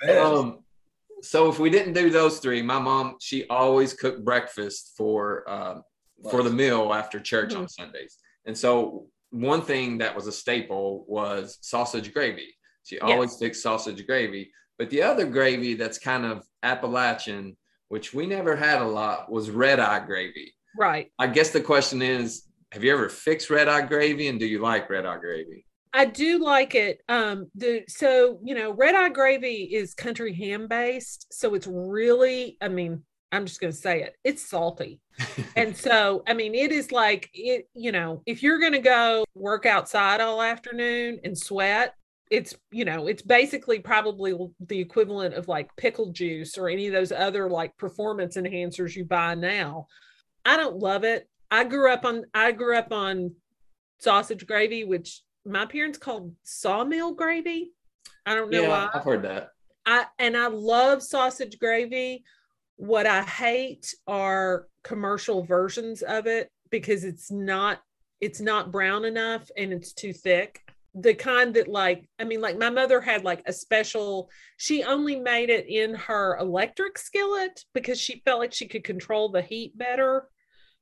Um, 0.18 0.58
so 1.22 1.48
if 1.48 1.58
we 1.58 1.70
didn't 1.70 1.94
do 1.94 2.10
those 2.10 2.38
three, 2.38 2.60
my 2.62 2.78
mom 2.78 3.16
she 3.20 3.46
always 3.48 3.94
cooked 3.94 4.24
breakfast 4.24 4.92
for 4.96 5.48
uh, 5.48 5.80
for 6.30 6.42
the 6.42 6.50
meal 6.50 6.92
after 6.92 7.18
church 7.20 7.54
on 7.54 7.68
Sundays. 7.68 8.18
And 8.46 8.56
so 8.56 9.06
one 9.30 9.62
thing 9.62 9.98
that 9.98 10.14
was 10.14 10.26
a 10.26 10.32
staple 10.32 11.04
was 11.08 11.58
sausage 11.62 12.12
gravy. 12.12 12.54
She 12.84 12.98
always 13.00 13.30
Yes. 13.32 13.38
fixed 13.40 13.62
sausage 13.62 14.06
gravy. 14.06 14.52
But 14.78 14.90
the 14.90 15.02
other 15.02 15.24
gravy 15.26 15.74
that's 15.74 15.98
kind 15.98 16.24
of 16.26 16.44
Appalachian, 16.62 17.56
which 17.88 18.12
we 18.12 18.26
never 18.26 18.54
had 18.56 18.82
a 18.82 18.86
lot, 18.86 19.30
was 19.30 19.50
red 19.50 19.80
eye 19.80 20.04
gravy. 20.04 20.54
Right. 20.76 21.10
I 21.18 21.28
guess 21.28 21.50
the 21.50 21.60
question 21.60 22.02
is, 22.02 22.42
have 22.74 22.82
you 22.82 22.92
ever 22.92 23.08
fixed 23.08 23.50
red 23.50 23.68
eye 23.68 23.86
gravy, 23.86 24.26
and 24.26 24.40
do 24.40 24.46
you 24.46 24.58
like 24.58 24.90
red 24.90 25.06
eye 25.06 25.18
gravy? 25.18 25.64
I 25.92 26.06
do 26.06 26.40
like 26.40 26.74
it. 26.74 27.02
Um, 27.08 27.46
the 27.54 27.84
so 27.86 28.40
you 28.42 28.56
know, 28.56 28.72
red 28.72 28.96
eye 28.96 29.10
gravy 29.10 29.62
is 29.72 29.94
country 29.94 30.34
ham 30.34 30.66
based, 30.66 31.32
so 31.32 31.54
it's 31.54 31.68
really. 31.68 32.58
I 32.60 32.66
mean, 32.66 33.04
I'm 33.30 33.46
just 33.46 33.60
going 33.60 33.72
to 33.72 33.78
say 33.78 34.02
it. 34.02 34.16
It's 34.24 34.44
salty, 34.44 34.98
and 35.56 35.76
so 35.76 36.24
I 36.26 36.34
mean, 36.34 36.56
it 36.56 36.72
is 36.72 36.90
like 36.90 37.30
it. 37.32 37.68
You 37.74 37.92
know, 37.92 38.22
if 38.26 38.42
you're 38.42 38.58
going 38.58 38.72
to 38.72 38.80
go 38.80 39.24
work 39.36 39.66
outside 39.66 40.20
all 40.20 40.42
afternoon 40.42 41.20
and 41.22 41.38
sweat, 41.38 41.94
it's 42.28 42.56
you 42.72 42.84
know, 42.84 43.06
it's 43.06 43.22
basically 43.22 43.78
probably 43.78 44.36
the 44.66 44.80
equivalent 44.80 45.34
of 45.34 45.46
like 45.46 45.70
pickle 45.76 46.10
juice 46.10 46.58
or 46.58 46.68
any 46.68 46.88
of 46.88 46.92
those 46.92 47.12
other 47.12 47.48
like 47.48 47.76
performance 47.76 48.36
enhancers 48.36 48.96
you 48.96 49.04
buy 49.04 49.36
now. 49.36 49.86
I 50.44 50.56
don't 50.56 50.78
love 50.78 51.04
it. 51.04 51.28
I 51.54 51.62
grew 51.62 51.92
up 51.92 52.04
on. 52.04 52.24
I 52.34 52.50
grew 52.50 52.76
up 52.76 52.92
on 52.92 53.32
sausage 53.98 54.44
gravy, 54.44 54.82
which 54.82 55.22
my 55.46 55.64
parents 55.66 55.98
called 55.98 56.34
sawmill 56.42 57.14
gravy. 57.14 57.70
I 58.26 58.34
don't 58.34 58.50
know 58.50 58.62
yeah, 58.62 58.68
why. 58.68 58.90
I've 58.92 59.04
heard 59.04 59.22
that. 59.22 59.50
I 59.86 60.06
and 60.18 60.36
I 60.36 60.48
love 60.48 61.00
sausage 61.00 61.60
gravy. 61.60 62.24
What 62.74 63.06
I 63.06 63.22
hate 63.22 63.94
are 64.08 64.66
commercial 64.82 65.44
versions 65.44 66.02
of 66.02 66.26
it 66.26 66.50
because 66.70 67.04
it's 67.04 67.30
not 67.30 67.80
it's 68.20 68.40
not 68.40 68.72
brown 68.72 69.04
enough 69.04 69.48
and 69.56 69.72
it's 69.72 69.92
too 69.92 70.12
thick. 70.12 70.60
The 70.96 71.14
kind 71.14 71.54
that 71.54 71.68
like 71.68 72.08
I 72.18 72.24
mean 72.24 72.40
like 72.40 72.58
my 72.58 72.70
mother 72.70 73.00
had 73.00 73.22
like 73.22 73.42
a 73.46 73.52
special 73.52 74.28
she 74.56 74.82
only 74.82 75.20
made 75.20 75.50
it 75.50 75.68
in 75.68 75.94
her 75.94 76.36
electric 76.38 76.98
skillet 76.98 77.64
because 77.74 78.00
she 78.00 78.22
felt 78.24 78.40
like 78.40 78.52
she 78.52 78.66
could 78.66 78.82
control 78.82 79.28
the 79.28 79.42
heat 79.42 79.78
better. 79.78 80.28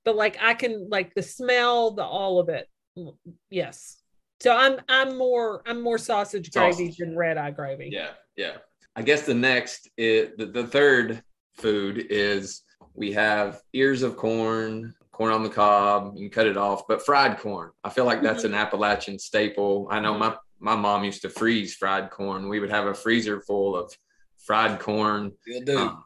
But 0.04 0.16
like 0.16 0.38
I 0.40 0.54
can 0.54 0.88
like 0.90 1.14
the 1.14 1.22
smell, 1.22 1.92
the 1.92 2.04
all 2.04 2.38
of 2.38 2.48
it. 2.48 2.68
Mm, 2.98 3.14
yes. 3.50 3.98
So 4.40 4.54
I'm 4.54 4.80
I'm 4.88 5.16
more 5.16 5.62
I'm 5.66 5.80
more 5.80 5.98
sausage 5.98 6.50
gravy 6.50 6.72
Sausage. 6.72 6.96
than 6.96 7.16
red 7.16 7.38
eye 7.38 7.52
gravy. 7.52 7.90
Yeah, 7.92 8.10
yeah. 8.36 8.56
I 8.96 9.02
guess 9.02 9.22
the 9.22 9.34
next 9.34 9.88
is 9.96 10.30
the, 10.36 10.46
the 10.46 10.66
third 10.66 11.22
food 11.54 12.06
is 12.10 12.62
we 12.94 13.12
have 13.12 13.60
ears 13.72 14.02
of 14.02 14.16
corn, 14.16 14.94
corn 15.12 15.32
on 15.32 15.42
the 15.42 15.48
cob. 15.48 16.14
You 16.16 16.28
can 16.28 16.34
cut 16.34 16.46
it 16.46 16.56
off, 16.56 16.86
but 16.88 17.04
fried 17.04 17.38
corn. 17.38 17.70
I 17.84 17.90
feel 17.90 18.04
like 18.04 18.22
that's 18.22 18.44
mm-hmm. 18.44 18.54
an 18.54 18.60
Appalachian 18.60 19.18
staple. 19.18 19.88
I 19.90 20.00
know 20.00 20.12
mm-hmm. 20.12 20.20
my 20.20 20.36
my 20.58 20.76
mom 20.76 21.04
used 21.04 21.22
to 21.22 21.28
freeze 21.28 21.74
fried 21.74 22.10
corn. 22.10 22.48
We 22.48 22.60
would 22.60 22.70
have 22.70 22.86
a 22.86 22.94
freezer 22.94 23.40
full 23.40 23.76
of 23.76 23.92
fried 24.38 24.78
corn. 24.78 25.32
You'll 25.46 25.64
do. 25.64 25.78
Um, 25.78 26.04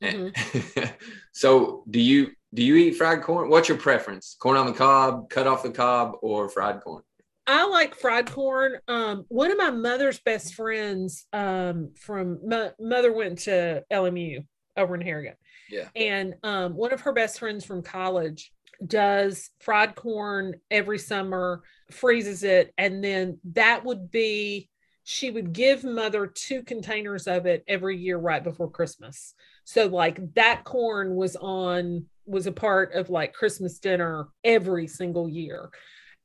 and- 0.00 0.34
mm-hmm. 0.34 0.84
so 1.32 1.84
do 1.88 2.00
you 2.00 2.30
do 2.56 2.62
you 2.62 2.74
eat 2.76 2.96
fried 2.96 3.22
corn? 3.22 3.50
What's 3.50 3.68
your 3.68 3.76
preference? 3.76 4.34
Corn 4.40 4.56
on 4.56 4.64
the 4.64 4.72
cob, 4.72 5.28
cut 5.28 5.46
off 5.46 5.62
the 5.62 5.70
cob, 5.70 6.16
or 6.22 6.48
fried 6.48 6.80
corn? 6.80 7.02
I 7.46 7.68
like 7.68 7.94
fried 7.94 8.30
corn. 8.30 8.78
Um, 8.88 9.26
one 9.28 9.52
of 9.52 9.58
my 9.58 9.70
mother's 9.70 10.18
best 10.20 10.54
friends 10.54 11.26
um, 11.34 11.90
from 11.96 12.40
my 12.48 12.70
mother 12.80 13.12
went 13.12 13.40
to 13.40 13.84
LMU 13.92 14.46
over 14.74 14.94
in 14.94 15.02
Harrogate. 15.02 15.36
Yeah. 15.70 15.88
And 15.94 16.34
um, 16.42 16.74
one 16.74 16.94
of 16.94 17.02
her 17.02 17.12
best 17.12 17.38
friends 17.38 17.62
from 17.62 17.82
college 17.82 18.52
does 18.84 19.50
fried 19.60 19.94
corn 19.94 20.54
every 20.70 20.98
summer, 20.98 21.62
freezes 21.90 22.42
it, 22.42 22.72
and 22.78 23.04
then 23.04 23.38
that 23.52 23.84
would 23.84 24.10
be 24.10 24.70
she 25.04 25.30
would 25.30 25.52
give 25.52 25.84
mother 25.84 26.26
two 26.26 26.62
containers 26.62 27.26
of 27.26 27.44
it 27.44 27.64
every 27.68 27.98
year 27.98 28.16
right 28.16 28.42
before 28.42 28.70
Christmas. 28.70 29.34
So 29.64 29.86
like 29.86 30.34
that 30.34 30.64
corn 30.64 31.14
was 31.14 31.36
on 31.36 32.06
was 32.26 32.46
a 32.46 32.52
part 32.52 32.94
of 32.94 33.10
like 33.10 33.32
Christmas 33.32 33.78
dinner 33.78 34.28
every 34.44 34.86
single 34.86 35.28
year. 35.28 35.70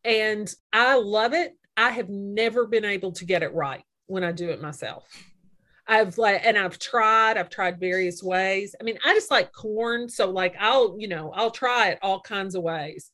And 0.04 0.52
I 0.74 0.96
love 0.96 1.34
it. 1.34 1.54
I 1.78 1.92
have 1.92 2.10
never 2.10 2.68
been 2.68 2.86
able 2.86 3.12
to 3.14 3.26
get 3.26 3.44
it 3.44 3.54
right 3.54 3.84
when 4.08 4.24
I 4.24 4.32
do 4.32 4.50
it 4.50 4.62
myself. 4.62 5.06
I've 5.88 6.18
like, 6.18 6.42
and 6.44 6.58
I've 6.58 6.80
tried, 6.80 7.38
I've 7.38 7.50
tried 7.50 7.80
various 7.80 8.24
ways. 8.24 8.76
I 8.80 8.84
mean, 8.84 8.98
I 9.06 9.14
just 9.14 9.32
like 9.32 9.52
corn. 9.52 10.10
So, 10.10 10.30
like, 10.30 10.56
I'll, 10.60 10.96
you 10.98 11.08
know, 11.08 11.32
I'll 11.36 11.52
try 11.52 11.90
it 11.90 12.00
all 12.02 12.22
kinds 12.22 12.56
of 12.56 12.64
ways. 12.64 13.12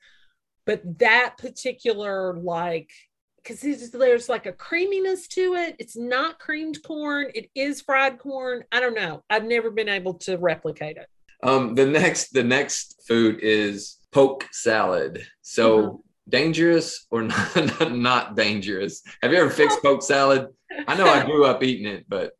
But 0.66 0.82
that 1.00 1.36
particular, 1.38 2.36
like, 2.38 2.90
because 3.38 3.92
there's 3.92 4.28
like 4.28 4.46
a 4.46 4.52
creaminess 4.52 5.28
to 5.30 5.56
it. 5.56 5.76
It's 5.80 5.96
not 5.96 6.40
creamed 6.40 6.84
corn, 6.84 7.28
it 7.34 7.50
is 7.56 7.82
fried 7.82 8.20
corn. 8.20 8.64
I 8.72 8.80
don't 8.80 8.96
know. 8.96 9.24
I've 9.30 9.46
never 9.46 9.72
been 9.72 9.90
able 9.90 10.16
to 10.16 10.38
replicate 10.38 10.98
it. 10.98 11.08
Um, 11.44 11.76
the 11.76 11.86
next 11.86 12.34
the 12.34 12.44
next 12.44 13.02
food 13.08 13.40
is 13.42 13.98
poke 14.12 14.46
salad. 14.52 15.26
So 15.42 15.78
Mhm. 15.82 16.00
dangerous 16.30 17.06
or 17.12 17.22
not, 17.24 17.92
not 17.94 18.36
dangerous? 18.36 19.02
Have 19.22 19.32
you 19.32 19.40
ever 19.40 19.50
fixed 19.50 19.82
poke 19.84 20.04
salad? 20.04 20.48
I 20.88 20.96
know 20.96 21.08
I 21.10 21.24
grew 21.26 21.46
up 21.46 21.64
eating 21.64 21.88
it, 21.88 22.06
but 22.08 22.34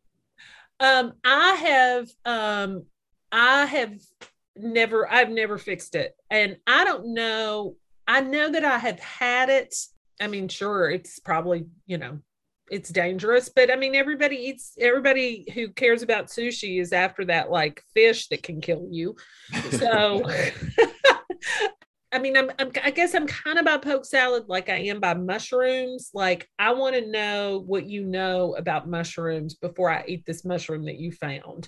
Um, 0.80 1.14
I 1.24 1.54
have 1.54 2.10
um 2.26 2.86
I 3.32 3.66
have 3.66 4.00
never 4.56 5.10
I've 5.12 5.30
never 5.30 5.58
fixed 5.58 5.96
it. 5.96 6.16
And 6.30 6.58
I 6.68 6.84
don't 6.84 7.14
know. 7.14 7.76
I 8.08 8.22
know 8.22 8.52
that 8.52 8.64
I 8.64 8.78
have 8.78 9.00
had 9.00 9.50
it. 9.50 9.76
I 10.22 10.28
mean, 10.28 10.48
sure, 10.48 10.90
it's 10.90 11.20
probably, 11.20 11.68
you 11.86 11.98
know, 11.98 12.20
it's 12.70 12.90
dangerous, 12.90 13.50
but 13.50 13.72
I 13.72 13.76
mean 13.76 13.96
everybody 13.96 14.36
eats 14.36 14.74
everybody 14.80 15.46
who 15.54 15.70
cares 15.70 16.02
about 16.02 16.28
sushi 16.28 16.82
is 16.82 16.94
after 16.94 17.26
that 17.26 17.50
like 17.50 17.84
fish 17.94 18.28
that 18.30 18.44
can 18.44 18.62
kill 18.62 18.88
you. 18.92 19.16
So 19.72 20.24
I 22.12 22.20
mean, 22.20 22.38
I'm, 22.38 22.50
I'm, 22.58 22.72
I 22.84 22.92
guess 22.92 23.14
I'm 23.14 23.28
kind 23.28 23.60
of 23.60 23.66
by 23.66 23.78
poke 23.78 24.06
salad 24.06 24.46
like 24.48 24.70
I 24.70 24.78
am 24.78 25.02
by 25.02 25.14
mushrooms. 25.14 26.10
Like, 26.14 26.48
I 26.58 26.72
want 26.72 26.96
to 26.96 27.12
know 27.12 27.64
what 27.66 27.86
you 27.86 28.06
know 28.06 28.56
about 28.56 28.90
mushrooms 28.90 29.56
before 29.56 29.90
I 29.90 30.06
eat 30.08 30.26
this 30.26 30.46
mushroom 30.46 30.86
that 30.86 30.98
you 30.98 31.12
found. 31.12 31.68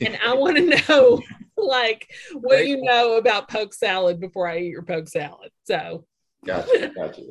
And 0.00 0.18
I 0.24 0.34
want 0.36 0.56
to 0.58 0.82
know, 0.88 1.22
like, 1.56 2.08
what 2.34 2.66
you 2.66 2.82
know 2.82 3.16
about 3.16 3.48
poke 3.48 3.72
salad 3.72 4.20
before 4.20 4.46
I 4.46 4.58
eat 4.58 4.68
your 4.68 4.82
poke 4.82 5.08
salad. 5.08 5.50
So, 5.64 6.04
gotcha, 6.44 6.90
gotcha. 6.96 7.22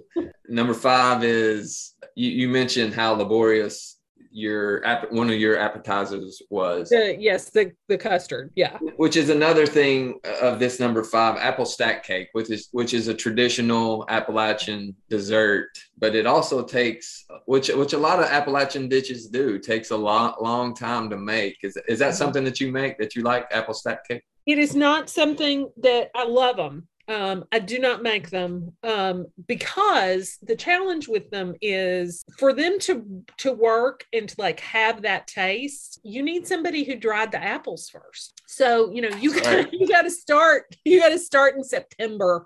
Number 0.47 0.73
five 0.73 1.23
is 1.23 1.95
you, 2.15 2.29
you 2.29 2.49
mentioned 2.49 2.93
how 2.93 3.13
laborious 3.13 3.97
your 4.31 4.83
one 5.09 5.29
of 5.29 5.35
your 5.35 5.57
appetizers 5.57 6.41
was. 6.49 6.89
the, 6.89 7.15
yes, 7.19 7.49
the, 7.49 7.71
the 7.87 7.97
custard. 7.97 8.51
Yeah. 8.55 8.77
which 8.97 9.15
is 9.15 9.29
another 9.29 9.65
thing 9.65 10.19
of 10.41 10.59
this 10.59 10.79
number 10.79 11.03
five 11.03 11.37
apple 11.37 11.65
stack 11.65 12.03
cake 12.03 12.29
which 12.33 12.51
is 12.51 12.69
which 12.71 12.93
is 12.93 13.07
a 13.07 13.13
traditional 13.13 14.05
appalachian 14.09 14.95
dessert 15.09 15.69
but 15.97 16.13
it 16.15 16.27
also 16.27 16.63
takes 16.63 17.25
which 17.45 17.69
which 17.69 17.93
a 17.93 17.97
lot 17.97 18.19
of 18.19 18.25
appalachian 18.25 18.87
dishes 18.87 19.27
do 19.27 19.57
takes 19.57 19.91
a 19.91 19.97
long 19.97 20.33
long 20.39 20.75
time 20.75 21.09
to 21.09 21.17
make 21.17 21.57
is, 21.63 21.77
is 21.87 21.99
that 21.99 22.09
mm-hmm. 22.09 22.17
something 22.17 22.43
that 22.43 22.59
you 22.59 22.71
make 22.71 22.97
that 22.97 23.15
you 23.15 23.23
like 23.23 23.47
apple 23.51 23.73
stack 23.73 24.07
cake 24.07 24.23
It 24.45 24.59
is 24.59 24.75
not 24.75 25.09
something 25.09 25.69
that 25.77 26.09
I 26.15 26.25
love 26.25 26.57
them. 26.57 26.87
Um, 27.07 27.45
I 27.51 27.59
do 27.59 27.79
not 27.79 28.03
make 28.03 28.29
them 28.29 28.73
um, 28.83 29.27
because 29.47 30.37
the 30.41 30.55
challenge 30.55 31.07
with 31.07 31.29
them 31.29 31.55
is 31.61 32.23
for 32.37 32.53
them 32.53 32.79
to 32.79 33.23
to 33.37 33.53
work 33.53 34.05
and 34.13 34.27
to 34.27 34.35
like 34.37 34.59
have 34.59 35.03
that 35.03 35.27
taste. 35.27 35.99
You 36.03 36.21
need 36.21 36.47
somebody 36.47 36.83
who 36.83 36.95
dried 36.95 37.31
the 37.31 37.41
apples 37.43 37.89
first. 37.89 38.41
So 38.47 38.91
you 38.91 39.01
know 39.01 39.15
you 39.17 39.33
got 39.33 39.45
Right. 39.45 39.69
you 39.71 39.87
got 39.87 40.01
to 40.03 40.11
start 40.11 40.75
you 40.83 40.99
got 40.99 41.09
to 41.09 41.19
start 41.19 41.55
in 41.55 41.63
September 41.63 42.45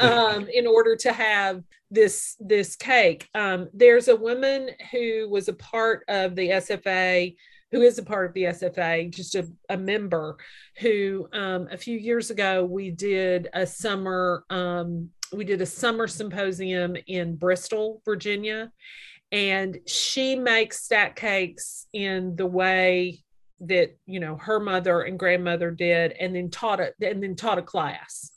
um, 0.00 0.46
in 0.52 0.66
order 0.66 0.94
to 0.96 1.12
have 1.12 1.62
this 1.90 2.36
this 2.40 2.76
cake. 2.76 3.28
Um, 3.34 3.68
there's 3.72 4.08
a 4.08 4.16
woman 4.16 4.70
who 4.90 5.28
was 5.30 5.48
a 5.48 5.52
part 5.54 6.04
of 6.08 6.34
the 6.34 6.48
SFA 6.50 7.34
who 7.72 7.80
is 7.80 7.98
a 7.98 8.02
part 8.02 8.26
of 8.26 8.34
the 8.34 8.44
SFA, 8.44 9.10
just 9.10 9.34
a, 9.34 9.48
a 9.70 9.76
member, 9.76 10.36
who 10.78 11.26
um, 11.32 11.68
a 11.72 11.78
few 11.78 11.98
years 11.98 12.30
ago 12.30 12.64
we 12.64 12.90
did 12.90 13.48
a 13.54 13.66
summer 13.66 14.44
um, 14.50 15.08
we 15.32 15.44
did 15.46 15.62
a 15.62 15.66
summer 15.66 16.06
symposium 16.06 16.94
in 17.06 17.36
Bristol, 17.36 18.02
Virginia, 18.04 18.70
and 19.32 19.78
she 19.86 20.36
makes 20.36 20.84
stack 20.84 21.16
cakes 21.16 21.86
in 21.94 22.36
the 22.36 22.46
way 22.46 23.18
that 23.60 23.96
you 24.04 24.20
know 24.20 24.36
her 24.36 24.60
mother 24.60 25.00
and 25.00 25.18
grandmother 25.18 25.70
did, 25.70 26.12
and 26.12 26.36
then 26.36 26.50
taught 26.50 26.80
it 26.80 26.94
and 27.00 27.22
then 27.22 27.34
taught 27.34 27.58
a 27.58 27.62
class 27.62 28.30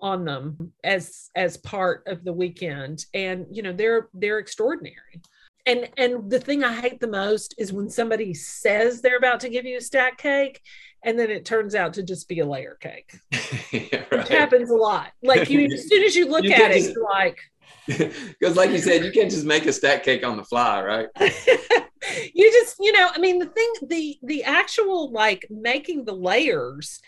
on 0.00 0.24
them 0.24 0.72
as 0.82 1.28
as 1.36 1.58
part 1.58 2.04
of 2.06 2.24
the 2.24 2.32
weekend. 2.32 3.04
And 3.12 3.44
you 3.50 3.62
know 3.62 3.74
they're 3.74 4.08
they're 4.14 4.38
extraordinary 4.38 5.20
and 5.66 5.88
and 5.96 6.30
the 6.30 6.40
thing 6.40 6.64
i 6.64 6.72
hate 6.80 7.00
the 7.00 7.06
most 7.06 7.54
is 7.58 7.72
when 7.72 7.88
somebody 7.88 8.34
says 8.34 9.00
they're 9.00 9.16
about 9.18 9.40
to 9.40 9.48
give 9.48 9.64
you 9.64 9.76
a 9.78 9.80
stack 9.80 10.18
cake 10.18 10.60
and 11.04 11.18
then 11.18 11.30
it 11.30 11.44
turns 11.44 11.74
out 11.74 11.94
to 11.94 12.02
just 12.02 12.28
be 12.28 12.40
a 12.40 12.46
layer 12.46 12.76
cake 12.80 13.14
yeah, 13.72 14.02
which 14.08 14.10
right. 14.12 14.28
happens 14.28 14.70
a 14.70 14.74
lot 14.74 15.12
like 15.22 15.48
you 15.50 15.66
as 15.66 15.88
soon 15.88 16.02
as 16.04 16.14
you 16.16 16.28
look 16.28 16.44
You 16.44 16.52
at 16.52 16.56
can 16.58 16.70
it 16.72 16.74
just- 16.74 16.94
you're 16.94 17.04
like 17.04 17.38
Because, 17.86 18.56
like 18.56 18.70
you 18.70 18.78
said, 18.78 19.04
you 19.04 19.10
can't 19.10 19.30
just 19.30 19.44
make 19.44 19.66
a 19.66 19.72
stack 19.72 20.04
cake 20.04 20.24
on 20.24 20.36
the 20.36 20.44
fly, 20.44 20.82
right? 20.82 21.08
you 22.34 22.50
just 22.52 22.76
you 22.80 22.92
know 22.92 23.08
i 23.14 23.18
mean 23.18 23.38
the 23.38 23.46
thing 23.46 23.72
the 23.88 24.18
the 24.22 24.42
actual 24.44 25.10
like 25.12 25.46
making 25.50 26.04
the 26.04 26.14
layers 26.14 27.00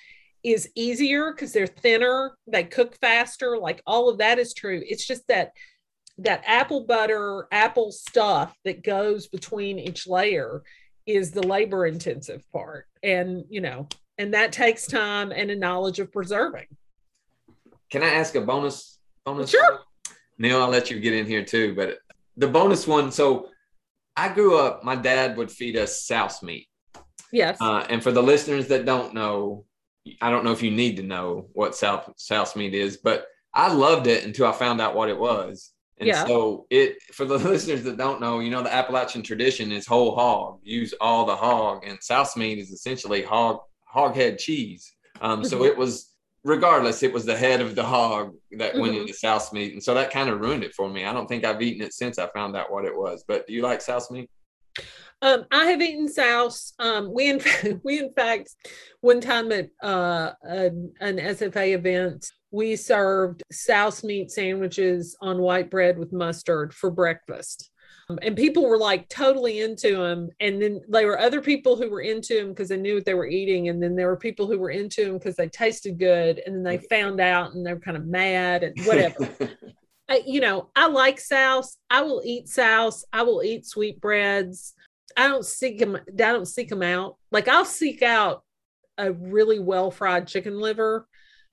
is 0.44 0.68
easier 0.74 1.32
because 1.32 1.52
they're 1.52 1.66
thinner 1.66 2.32
they 2.46 2.62
cook 2.64 2.94
faster 3.00 3.56
like 3.58 3.80
all 3.86 4.08
of 4.08 4.18
that 4.18 4.38
is 4.38 4.52
true 4.52 4.82
it's 4.86 5.06
just 5.06 5.26
that 5.28 5.52
that 6.24 6.42
apple 6.46 6.84
butter 6.84 7.46
apple 7.52 7.92
stuff 7.92 8.56
that 8.64 8.82
goes 8.82 9.26
between 9.26 9.78
each 9.78 10.06
layer 10.06 10.62
is 11.06 11.30
the 11.30 11.46
labor 11.46 11.86
intensive 11.86 12.42
part 12.52 12.86
and 13.02 13.44
you 13.48 13.60
know 13.60 13.86
and 14.18 14.34
that 14.34 14.52
takes 14.52 14.86
time 14.86 15.32
and 15.32 15.50
a 15.50 15.56
knowledge 15.56 15.98
of 15.98 16.12
preserving 16.12 16.66
Can 17.90 18.02
I 18.02 18.08
ask 18.08 18.34
a 18.34 18.40
bonus? 18.40 18.98
Bonus. 19.24 19.50
Sure. 19.50 19.80
Neil, 20.38 20.62
I'll 20.62 20.68
let 20.68 20.90
you 20.90 20.98
get 20.98 21.12
in 21.12 21.26
here 21.26 21.44
too. 21.44 21.74
But 21.74 21.98
the 22.36 22.48
bonus 22.48 22.86
one. 22.86 23.12
So, 23.12 23.50
I 24.16 24.28
grew 24.28 24.58
up. 24.58 24.82
My 24.82 24.96
dad 24.96 25.36
would 25.36 25.50
feed 25.50 25.76
us 25.76 26.02
souse 26.02 26.42
meat. 26.42 26.68
yes 27.32 27.58
Uh, 27.60 27.84
and 27.88 28.02
for 28.02 28.12
the 28.12 28.22
listeners 28.22 28.68
that 28.68 28.84
don't 28.84 29.12
know, 29.12 29.64
I 30.20 30.30
don't 30.30 30.44
know 30.44 30.52
if 30.52 30.62
you 30.62 30.70
need 30.70 30.96
to 30.96 31.02
know 31.02 31.48
what 31.52 31.74
souse 31.74 32.56
meat 32.56 32.74
is, 32.74 32.96
but 32.96 33.26
I 33.54 33.72
loved 33.72 34.06
it 34.06 34.24
until 34.24 34.46
I 34.46 34.52
found 34.52 34.80
out 34.80 34.94
what 34.94 35.08
it 35.10 35.18
was. 35.18 35.71
And 35.98 36.08
Yeah. 36.08 36.26
so 36.26 36.66
it 36.70 36.96
for 37.12 37.24
the 37.24 37.38
listeners 37.54 37.82
that 37.84 37.96
don't 37.96 38.20
know, 38.20 38.40
you 38.40 38.50
know, 38.50 38.62
the 38.62 38.72
Appalachian 38.72 39.22
tradition 39.22 39.70
is 39.72 39.86
whole 39.86 40.14
hog. 40.14 40.60
Use 40.62 40.94
all 41.00 41.24
the 41.26 41.36
hog, 41.36 41.84
and 41.86 42.02
souse 42.02 42.36
meat 42.36 42.58
is 42.58 42.70
essentially 42.70 43.22
hog 43.22 43.60
hog 43.84 44.14
head 44.14 44.38
cheese. 44.38 44.92
Um, 45.20 45.44
so 45.44 45.58
Mhm. 45.60 45.66
it 45.68 45.76
was 45.76 46.08
regardless, 46.44 47.04
it 47.04 47.12
was 47.12 47.24
the 47.24 47.36
head 47.36 47.60
of 47.60 47.76
the 47.76 47.84
hog 47.84 48.34
that 48.58 48.76
went 48.76 48.94
Mhm. 48.94 49.02
into 49.02 49.14
souse 49.14 49.52
meat, 49.52 49.74
and 49.74 49.82
so 49.82 49.94
that 49.94 50.10
kind 50.10 50.28
of 50.28 50.40
ruined 50.40 50.64
it 50.64 50.74
for 50.74 50.88
me. 50.88 51.04
I 51.04 51.12
don't 51.12 51.28
think 51.28 51.44
I've 51.44 51.62
eaten 51.62 51.82
it 51.86 51.92
since 51.94 52.18
I 52.18 52.26
found 52.28 52.56
out 52.56 52.72
what 52.72 52.84
it 52.84 52.96
was. 52.96 53.22
But 53.28 53.46
do 53.46 53.52
you 53.52 53.62
like 53.62 53.80
souse 53.80 54.10
meat? 54.10 54.28
Um, 55.20 55.44
I 55.52 55.66
have 55.66 55.80
eaten 55.80 56.08
souse. 56.08 56.72
Um, 56.80 57.12
we 57.12 57.28
in 57.30 57.40
we 57.84 58.00
in 58.00 58.12
fact 58.12 58.56
one 59.02 59.20
time 59.20 59.52
at 59.52 59.68
uh, 59.82 60.32
an, 60.42 60.94
an 61.00 61.18
SFA 61.18 61.74
event 61.74 62.26
we 62.52 62.76
served 62.76 63.42
souse 63.50 64.04
meat 64.04 64.30
sandwiches 64.30 65.16
on 65.20 65.38
white 65.38 65.70
bread 65.70 65.98
with 65.98 66.12
mustard 66.12 66.72
for 66.72 66.90
breakfast. 66.90 67.70
Um, 68.08 68.18
and 68.20 68.36
people 68.36 68.68
were 68.68 68.78
like 68.78 69.08
totally 69.08 69.60
into 69.60 69.96
them. 69.96 70.28
And 70.38 70.60
then 70.60 70.82
there 70.88 71.06
were 71.06 71.18
other 71.18 71.40
people 71.40 71.76
who 71.76 71.88
were 71.88 72.02
into 72.02 72.34
them 72.34 72.50
because 72.50 72.68
they 72.68 72.76
knew 72.76 72.94
what 72.94 73.06
they 73.06 73.14
were 73.14 73.26
eating. 73.26 73.68
And 73.68 73.82
then 73.82 73.96
there 73.96 74.08
were 74.08 74.16
people 74.16 74.46
who 74.46 74.58
were 74.58 74.70
into 74.70 75.04
them 75.04 75.18
because 75.18 75.36
they 75.36 75.48
tasted 75.48 75.98
good. 75.98 76.42
And 76.44 76.54
then 76.54 76.62
they 76.62 76.78
found 76.78 77.20
out 77.20 77.54
and 77.54 77.66
they 77.66 77.72
were 77.72 77.80
kind 77.80 77.96
of 77.96 78.06
mad 78.06 78.64
and 78.64 78.78
whatever. 78.84 79.28
I, 80.08 80.22
you 80.26 80.40
know, 80.40 80.68
I 80.76 80.88
like 80.88 81.20
souse. 81.20 81.78
I 81.88 82.02
will 82.02 82.22
eat 82.24 82.48
souse. 82.48 83.04
I 83.12 83.22
will 83.22 83.42
eat 83.42 83.64
sweetbreads. 83.66 84.74
I 85.16 85.28
don't 85.28 85.46
seek 85.46 85.78
them. 85.78 85.96
I 85.96 86.12
don't 86.14 86.46
seek 86.46 86.68
them 86.68 86.82
out. 86.82 87.16
Like 87.30 87.48
I'll 87.48 87.64
seek 87.64 88.02
out 88.02 88.42
a 88.98 89.12
really 89.12 89.58
well 89.58 89.90
fried 89.90 90.26
chicken 90.26 90.60
liver, 90.60 91.06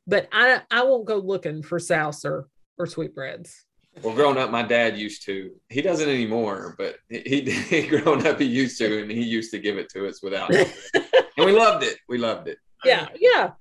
but 0.10 0.28
I 0.32 0.62
I 0.72 0.84
won't 0.84 1.05
go 1.05 1.18
looking 1.18 1.62
for 1.64 1.80
souse 1.80 2.26
or 2.26 2.47
or 2.78 2.88
sweetbreads. 2.88 3.66
Well, 4.01 4.16
growing 4.16 4.38
up, 4.38 4.49
my 4.49 4.64
dad 4.64 4.97
used 4.97 5.24
to. 5.26 5.51
He 5.70 5.82
doesn't 5.82 6.07
anymore, 6.07 6.76
but 6.78 6.97
he, 7.10 7.41
he 7.70 7.88
growing 7.88 8.26
up, 8.26 8.39
he 8.39 8.45
used 8.45 8.78
to, 8.80 9.01
and 9.01 9.12
he 9.12 9.24
used 9.24 9.51
to 9.51 9.60
give 9.60 9.78
it 9.78 9.89
to 9.89 10.07
us 10.07 10.22
without. 10.24 10.53
and 10.93 11.45
we 11.45 11.51
loved 11.51 11.84
it. 11.84 11.97
We 12.07 12.18
loved 12.18 12.47
it. 12.47 12.57
Yeah, 12.86 13.07
yeah. 13.20 13.51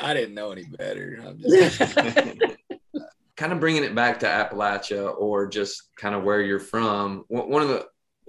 I 0.00 0.12
didn't 0.12 0.34
know 0.34 0.50
any 0.50 0.64
better. 0.64 1.22
I'm 1.24 1.38
just, 1.40 1.78
kind 3.36 3.52
of 3.52 3.60
bringing 3.60 3.84
it 3.84 3.94
back 3.94 4.20
to 4.20 4.26
Appalachia 4.26 5.16
or 5.16 5.46
just 5.46 5.90
kind 5.96 6.14
of 6.14 6.24
where 6.24 6.42
you're 6.42 6.58
from. 6.58 7.24
One 7.28 7.48
one 7.48 7.62
of 7.62 7.68
the 7.68 7.86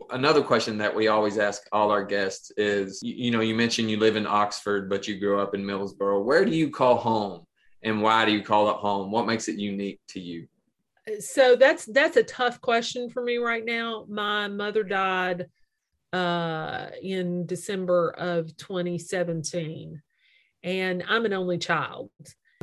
another 0.10 0.42
question 0.42 0.78
that 0.78 0.94
we 0.94 1.08
always 1.08 1.38
ask 1.38 1.64
all 1.72 1.92
our 1.92 2.04
guests 2.04 2.52
is, 2.58 3.00
you, 3.02 3.32
know, 3.32 3.42
you 3.42 3.56
mentioned 3.56 3.90
you 3.90 3.98
live 3.98 4.16
in 4.16 4.28
Oxford, 4.28 4.90
but 4.90 5.08
you 5.08 5.20
grew 5.20 5.40
up 5.40 5.56
in 5.56 5.64
Middlesboro. 5.64 6.24
Where 6.24 6.46
do 6.46 6.52
you 6.52 6.70
call 6.70 6.98
home, 6.98 7.46
and 7.84 8.02
why 8.02 8.26
do 8.26 8.32
you 8.32 8.44
call 8.44 8.70
it 8.70 8.78
home? 8.78 9.12
What 9.12 9.26
makes 9.26 9.48
it 9.48 9.58
unique 9.58 10.00
to 10.10 10.20
you? 10.20 10.48
so 11.20 11.56
that's 11.56 11.86
that's 11.86 12.18
a 12.18 12.24
tough 12.24 12.60
question 12.62 13.10
for 13.10 13.24
me 13.24 13.38
right 13.38 13.64
now. 13.64 14.06
My 14.10 14.48
mother 14.48 14.84
died 14.84 15.46
uh 16.14 16.88
in 17.02 17.46
December 17.46 18.10
of 18.18 18.56
2017 18.58 20.02
and 20.64 21.04
I'm 21.08 21.26
an 21.26 21.34
only 21.34 21.58
child. 21.60 22.10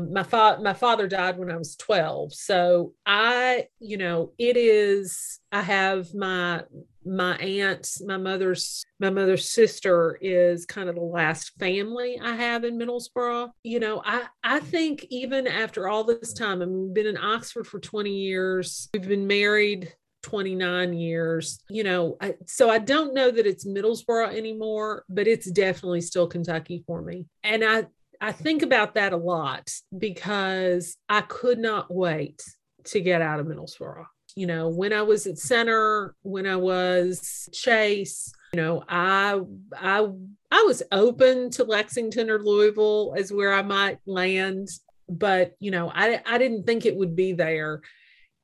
My 0.01 0.25
fa- 0.25 0.59
my 0.61 0.73
father 0.73 1.07
died 1.07 1.39
when 1.39 1.51
I 1.51 1.57
was 1.57 1.77
12. 1.77 2.35
So 2.35 2.95
I, 3.07 3.69
you 3.79 3.97
know, 3.97 4.33
it 4.39 4.57
is 4.57 5.39
I 5.53 5.63
have 5.63 6.13
my 6.15 6.65
my 7.05 7.37
aunt's 7.37 8.03
my 8.03 8.17
mother's 8.17 8.85
my 9.01 9.11
mother's 9.11 9.49
sister 9.49 10.19
is 10.21 10.67
kind 10.67 10.89
of 10.89 10.95
the 10.95 11.01
last 11.01 11.53
family 11.59 12.19
I 12.23 12.37
have 12.37 12.65
in 12.65 12.79
Middlesboro. 12.79 13.51
You 13.63 13.81
know, 13.81 14.03
I 14.05 14.27
I 14.45 14.61
think 14.61 15.07
even 15.11 15.47
after 15.47 15.89
all 15.89 16.05
this 16.05 16.33
time, 16.33 16.63
I 16.63 16.67
mean, 16.67 16.85
we've 16.85 16.95
been 16.95 17.07
in 17.07 17.17
Oxford 17.17 17.67
for 17.67 17.79
20 17.79 18.11
years. 18.11 18.89
We've 18.95 19.09
been 19.09 19.27
married 19.27 19.93
29 20.23 20.93
years. 20.95 21.61
You 21.69 21.85
know, 21.85 22.17
I, 22.21 22.35
so 22.47 22.71
I 22.71 22.79
don't 22.79 23.15
know 23.15 23.31
that 23.31 23.47
it's 23.47 23.67
Middlesboro 23.67 24.35
anymore, 24.35 25.05
but 25.09 25.27
it's 25.27 25.51
definitely 25.51 26.01
still 26.01 26.27
Kentucky 26.27 26.85
for 26.87 27.03
me. 27.03 27.27
And 27.43 27.65
I 27.65 27.87
I 28.21 28.31
think 28.31 28.63
about 28.63 28.95
that 28.95 29.13
a 29.13 29.17
lot 29.17 29.69
because 29.97 30.97
I 31.09 31.23
could 31.23 31.59
not 31.59 31.93
wait 31.93 32.41
to 32.85 33.01
get 33.01 33.21
out 33.21 33.41
of 33.41 33.47
Middlesboro. 33.47 34.05
You 34.35 34.47
know, 34.47 34.69
when 34.69 34.93
I 34.93 35.03
was 35.03 35.27
at 35.27 35.39
Centre, 35.39 36.15
when 36.23 36.47
I 36.47 36.57
was 36.57 37.49
Chase, 37.53 38.33
you 38.55 38.61
know, 38.61 38.85
I 38.89 39.41
I 39.77 40.09
I 40.51 40.63
was 40.67 40.83
open 40.93 41.51
to 41.53 41.65
Lexington 41.65 42.31
or 42.31 42.39
Louisville 42.39 43.15
as 43.17 43.33
where 43.33 43.53
I 43.53 43.63
might 43.63 43.99
land, 44.07 44.69
but 45.09 45.53
you 45.61 45.71
know, 45.71 45.91
I 45.95 46.21
I 46.27 46.39
didn't 46.39 46.65
think 46.65 46.87
it 46.87 46.97
would 46.97 47.17
be 47.17 47.33
there. 47.33 47.83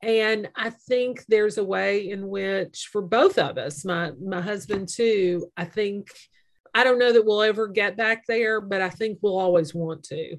And 0.01 0.49
I 0.55 0.69
think 0.69 1.25
there's 1.27 1.57
a 1.57 1.63
way 1.63 2.09
in 2.09 2.29
which 2.29 2.89
for 2.91 3.01
both 3.01 3.37
of 3.37 3.57
us, 3.57 3.83
my 3.83 4.11
my 4.21 4.41
husband 4.41 4.89
too, 4.89 5.51
I 5.57 5.65
think 5.65 6.07
I 6.73 6.83
don't 6.83 6.99
know 6.99 7.11
that 7.11 7.25
we'll 7.25 7.41
ever 7.41 7.67
get 7.67 7.97
back 7.97 8.25
there, 8.27 8.61
but 8.61 8.81
I 8.81 8.89
think 8.89 9.19
we'll 9.21 9.39
always 9.39 9.73
want 9.73 10.03
to. 10.05 10.37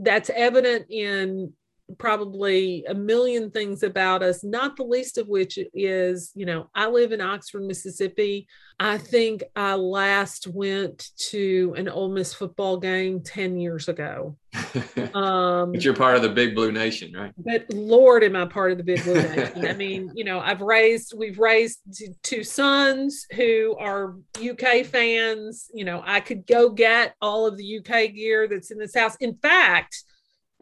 That's 0.00 0.30
evident 0.30 0.86
in 0.90 1.52
probably 1.98 2.84
a 2.88 2.94
million 2.94 3.50
things 3.50 3.82
about 3.82 4.22
us, 4.22 4.44
not 4.44 4.76
the 4.76 4.84
least 4.84 5.18
of 5.18 5.28
which 5.28 5.58
is, 5.72 6.32
you 6.34 6.46
know, 6.46 6.68
I 6.74 6.88
live 6.88 7.12
in 7.12 7.20
Oxford, 7.20 7.62
Mississippi. 7.62 8.46
I 8.78 8.98
think 8.98 9.44
I 9.54 9.74
last 9.74 10.46
went 10.46 11.10
to 11.30 11.74
an 11.76 11.88
Ole 11.88 12.10
Miss 12.10 12.34
football 12.34 12.78
game 12.78 13.22
10 13.22 13.58
years 13.58 13.88
ago. 13.88 14.36
Um, 15.14 15.70
but 15.72 15.84
you're 15.84 15.94
part 15.94 16.16
of 16.16 16.22
the 16.22 16.28
Big 16.28 16.56
Blue 16.56 16.72
Nation, 16.72 17.12
right? 17.12 17.32
but 17.36 17.72
Lord, 17.72 18.24
am 18.24 18.34
I 18.34 18.46
part 18.46 18.72
of 18.72 18.78
the 18.78 18.84
Big 18.84 19.04
Blue 19.04 19.14
Nation? 19.14 19.64
I 19.64 19.72
mean, 19.74 20.10
you 20.14 20.24
know, 20.24 20.40
I've 20.40 20.60
raised, 20.60 21.14
we've 21.16 21.38
raised 21.38 21.78
two 22.22 22.42
sons 22.42 23.24
who 23.32 23.76
are 23.78 24.16
UK 24.36 24.84
fans. 24.86 25.70
You 25.72 25.84
know, 25.84 26.02
I 26.04 26.18
could 26.18 26.46
go 26.48 26.70
get 26.70 27.14
all 27.22 27.46
of 27.46 27.56
the 27.56 27.78
UK 27.78 28.12
gear 28.14 28.48
that's 28.48 28.72
in 28.72 28.78
this 28.78 28.94
house. 28.94 29.14
In 29.20 29.36
fact, 29.36 30.02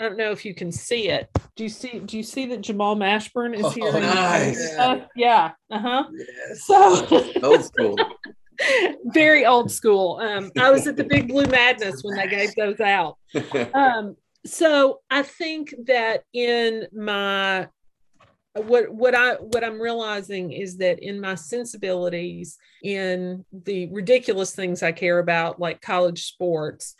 I 0.02 0.06
don't 0.06 0.16
know 0.16 0.32
if 0.32 0.44
you 0.44 0.52
can 0.52 0.72
see 0.72 1.10
it. 1.10 1.30
Do 1.54 1.62
you 1.62 1.68
see? 1.68 2.00
Do 2.00 2.16
you 2.16 2.24
see 2.24 2.46
that 2.46 2.60
Jamal 2.60 2.96
Mashburn 2.96 3.54
is 3.56 3.72
here? 3.72 3.86
Oh, 3.86 3.98
nice. 4.00 4.74
Uh, 4.76 5.06
yeah. 5.14 5.52
Uh 5.70 5.78
huh. 5.78 6.04
Yes. 6.12 6.64
So 6.64 7.30
Old 7.44 7.64
school. 7.64 7.96
very 9.04 9.46
old 9.46 9.70
school. 9.70 10.18
Um, 10.20 10.50
I 10.58 10.72
was 10.72 10.88
at 10.88 10.96
the 10.96 11.04
Big 11.04 11.28
Blue 11.28 11.46
Madness 11.46 12.02
when 12.02 12.16
they 12.16 12.26
gave 12.26 12.52
those 12.56 12.80
out. 12.80 13.16
Um, 13.74 14.16
so 14.44 15.02
I 15.08 15.22
think 15.22 15.72
that 15.86 16.24
in 16.32 16.88
my 16.92 17.68
what 18.54 18.92
what 18.92 19.14
I 19.14 19.34
what 19.34 19.62
I'm 19.62 19.80
realizing 19.80 20.50
is 20.50 20.78
that 20.78 20.98
in 20.98 21.20
my 21.20 21.36
sensibilities, 21.36 22.58
in 22.82 23.44
the 23.52 23.86
ridiculous 23.92 24.52
things 24.52 24.82
I 24.82 24.90
care 24.90 25.20
about, 25.20 25.60
like 25.60 25.80
college 25.80 26.24
sports, 26.24 26.96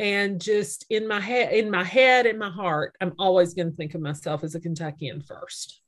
and 0.00 0.40
just 0.40 0.86
in 0.88 1.06
my 1.06 1.20
head, 1.20 1.52
in 1.52 1.70
my 1.70 1.84
head, 1.84 2.24
in 2.24 2.38
my 2.38 2.48
heart, 2.50 2.96
I'm 3.02 3.12
always 3.18 3.52
going 3.52 3.70
to 3.70 3.76
think 3.76 3.94
of 3.94 4.00
myself 4.00 4.42
as 4.42 4.54
a 4.54 4.60
Kentuckian 4.60 5.20
first. 5.20 5.82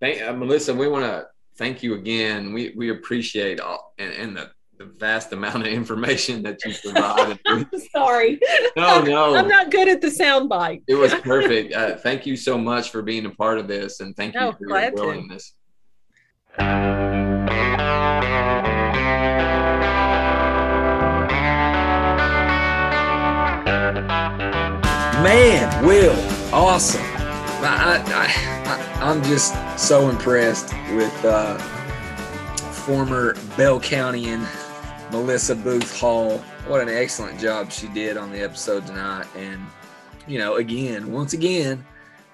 Thank, 0.00 0.20
uh, 0.20 0.32
Melissa, 0.32 0.74
we 0.74 0.88
want 0.88 1.04
to 1.04 1.28
thank 1.56 1.84
you 1.84 1.94
again. 1.94 2.52
We 2.52 2.74
we 2.76 2.90
appreciate 2.90 3.60
all 3.60 3.94
and, 3.98 4.12
and 4.12 4.36
the, 4.36 4.50
the 4.78 4.86
vast 4.86 5.32
amount 5.32 5.66
of 5.66 5.72
information 5.72 6.42
that 6.42 6.58
you 6.64 6.74
provided. 6.84 7.38
Sorry. 7.92 8.40
no, 8.76 9.02
no, 9.02 9.36
I'm 9.36 9.46
not 9.48 9.70
good 9.70 9.86
at 9.88 10.00
the 10.00 10.10
sound 10.10 10.48
bite. 10.48 10.82
it 10.88 10.94
was 10.96 11.14
perfect. 11.14 11.72
Uh, 11.74 11.94
thank 11.96 12.26
you 12.26 12.36
so 12.36 12.58
much 12.58 12.90
for 12.90 13.02
being 13.02 13.26
a 13.26 13.30
part 13.30 13.58
of 13.58 13.68
this, 13.68 14.00
and 14.00 14.16
thank 14.16 14.34
you 14.34 14.40
Oh, 14.40 14.50
for 14.52 14.58
your 14.60 14.68
glad 14.68 14.96
to. 14.96 15.38
Man, 25.22 25.84
Will, 25.84 26.14
awesome. 26.54 27.02
I, 27.02 28.00
I, 28.06 29.00
I, 29.02 29.10
I'm 29.10 29.20
just 29.24 29.52
so 29.76 30.08
impressed 30.10 30.72
with 30.94 31.24
uh, 31.24 31.58
former 32.70 33.34
Bell 33.56 33.80
Countyan 33.80 34.46
Melissa 35.10 35.56
Booth 35.56 35.98
Hall. 35.98 36.38
What 36.68 36.82
an 36.82 36.88
excellent 36.88 37.40
job 37.40 37.72
she 37.72 37.88
did 37.88 38.16
on 38.16 38.30
the 38.30 38.40
episode 38.40 38.86
tonight. 38.86 39.26
And, 39.36 39.60
you 40.28 40.38
know, 40.38 40.54
again, 40.54 41.10
once 41.10 41.32
again, 41.32 41.84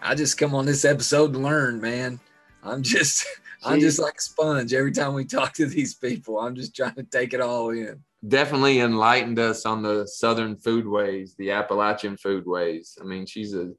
I 0.03 0.15
just 0.15 0.37
come 0.37 0.55
on 0.55 0.67
this 0.67 0.85
episode 0.85 1.33
to 1.33 1.39
learn, 1.39 1.81
man. 1.81 2.21
I'm 2.63 2.83
just, 2.83 3.27
I'm 3.65 3.81
just 3.81 3.99
like 3.99 4.17
a 4.19 4.21
sponge 4.21 4.75
every 4.75 4.93
time 4.93 5.15
we 5.15 5.25
talk 5.25 5.55
to 5.55 5.65
these 5.65 5.95
people. 5.95 6.39
I'm 6.39 6.55
just 6.55 6.77
trying 6.77 6.97
to 6.97 7.05
take 7.05 7.33
it 7.33 7.41
all 7.41 7.71
in. 7.71 8.03
Definitely 8.27 8.81
enlightened 8.81 9.39
us 9.39 9.67
on 9.67 9.83
the 9.83 10.07
Southern 10.07 10.57
foodways, 10.57 11.37
the 11.37 11.51
Appalachian 11.51 12.17
foodways. 12.17 13.01
I 13.01 13.05
mean, 13.05 13.27
she's 13.27 13.55
a, 13.55 13.71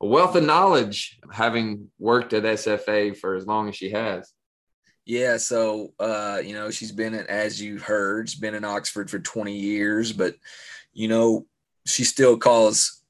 a 0.00 0.06
wealth 0.06 0.36
of 0.36 0.44
knowledge, 0.44 1.18
having 1.32 1.90
worked 1.98 2.32
at 2.32 2.42
SFA 2.42 3.16
for 3.16 3.34
as 3.34 3.46
long 3.46 3.68
as 3.68 3.76
she 3.76 3.90
has. 3.90 4.32
Yeah, 5.06 5.36
so 5.36 5.92
uh, 6.00 6.40
you 6.44 6.52
know, 6.52 6.70
she's 6.70 6.92
been 6.92 7.14
in, 7.14 7.26
as 7.28 7.62
you've 7.62 7.82
heard, 7.82 8.28
she's 8.28 8.40
been 8.40 8.56
in 8.56 8.64
Oxford 8.64 9.08
for 9.08 9.20
20 9.20 9.56
years, 9.56 10.12
but 10.12 10.34
you 10.92 11.06
know, 11.06 11.46
she 11.86 12.02
still 12.02 12.36
calls 12.36 13.02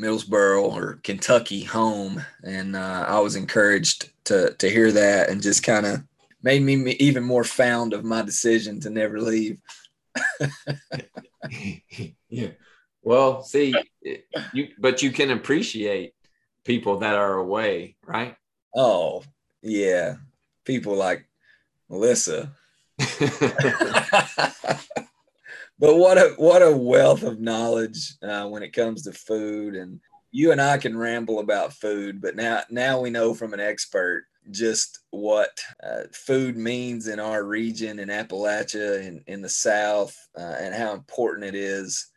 Middlesboro 0.00 0.62
or 0.62 1.00
Kentucky 1.02 1.62
home. 1.62 2.24
And 2.42 2.74
uh, 2.74 3.04
I 3.06 3.20
was 3.20 3.36
encouraged 3.36 4.10
to 4.24 4.54
to 4.54 4.68
hear 4.68 4.90
that 4.92 5.28
and 5.28 5.42
just 5.42 5.62
kind 5.62 5.86
of 5.86 6.02
made 6.42 6.62
me 6.62 6.92
even 6.92 7.22
more 7.22 7.44
found 7.44 7.92
of 7.92 8.04
my 8.04 8.22
decision 8.22 8.80
to 8.80 8.90
never 8.90 9.20
leave. 9.20 9.58
yeah. 12.28 12.48
Well, 13.02 13.42
see, 13.42 13.74
you 14.52 14.68
but 14.78 15.02
you 15.02 15.10
can 15.10 15.30
appreciate 15.30 16.14
people 16.64 16.98
that 17.00 17.14
are 17.14 17.34
away, 17.34 17.96
right? 18.04 18.36
Oh, 18.74 19.22
yeah. 19.62 20.16
People 20.64 20.96
like 20.96 21.26
Melissa. 21.88 22.52
but 25.78 25.96
what 25.96 26.16
a 26.16 26.34
what 26.36 26.62
a 26.62 26.76
wealth 26.76 27.22
of 27.22 27.40
knowledge 27.40 28.14
uh, 28.22 28.46
when 28.46 28.62
it 28.62 28.72
comes 28.72 29.02
to 29.02 29.12
food 29.12 29.74
and 29.74 30.00
you 30.30 30.52
and 30.52 30.60
I 30.60 30.78
can 30.78 30.96
ramble 30.96 31.40
about 31.40 31.72
food 31.72 32.20
but 32.20 32.36
now 32.36 32.62
now 32.70 33.00
we 33.00 33.10
know 33.10 33.34
from 33.34 33.52
an 33.52 33.58
expert 33.58 34.26
just 34.50 35.00
what 35.10 35.58
uh, 35.82 36.02
food 36.12 36.56
means 36.56 37.08
in 37.08 37.20
our 37.20 37.44
region 37.44 37.98
in 37.98 38.08
Appalachia 38.08 39.06
and 39.06 39.22
in 39.26 39.42
the 39.42 39.48
South 39.48 40.16
uh, 40.38 40.56
and 40.60 40.74
how 40.74 40.92
important 40.92 41.46
it 41.46 41.54
is. 41.54 42.08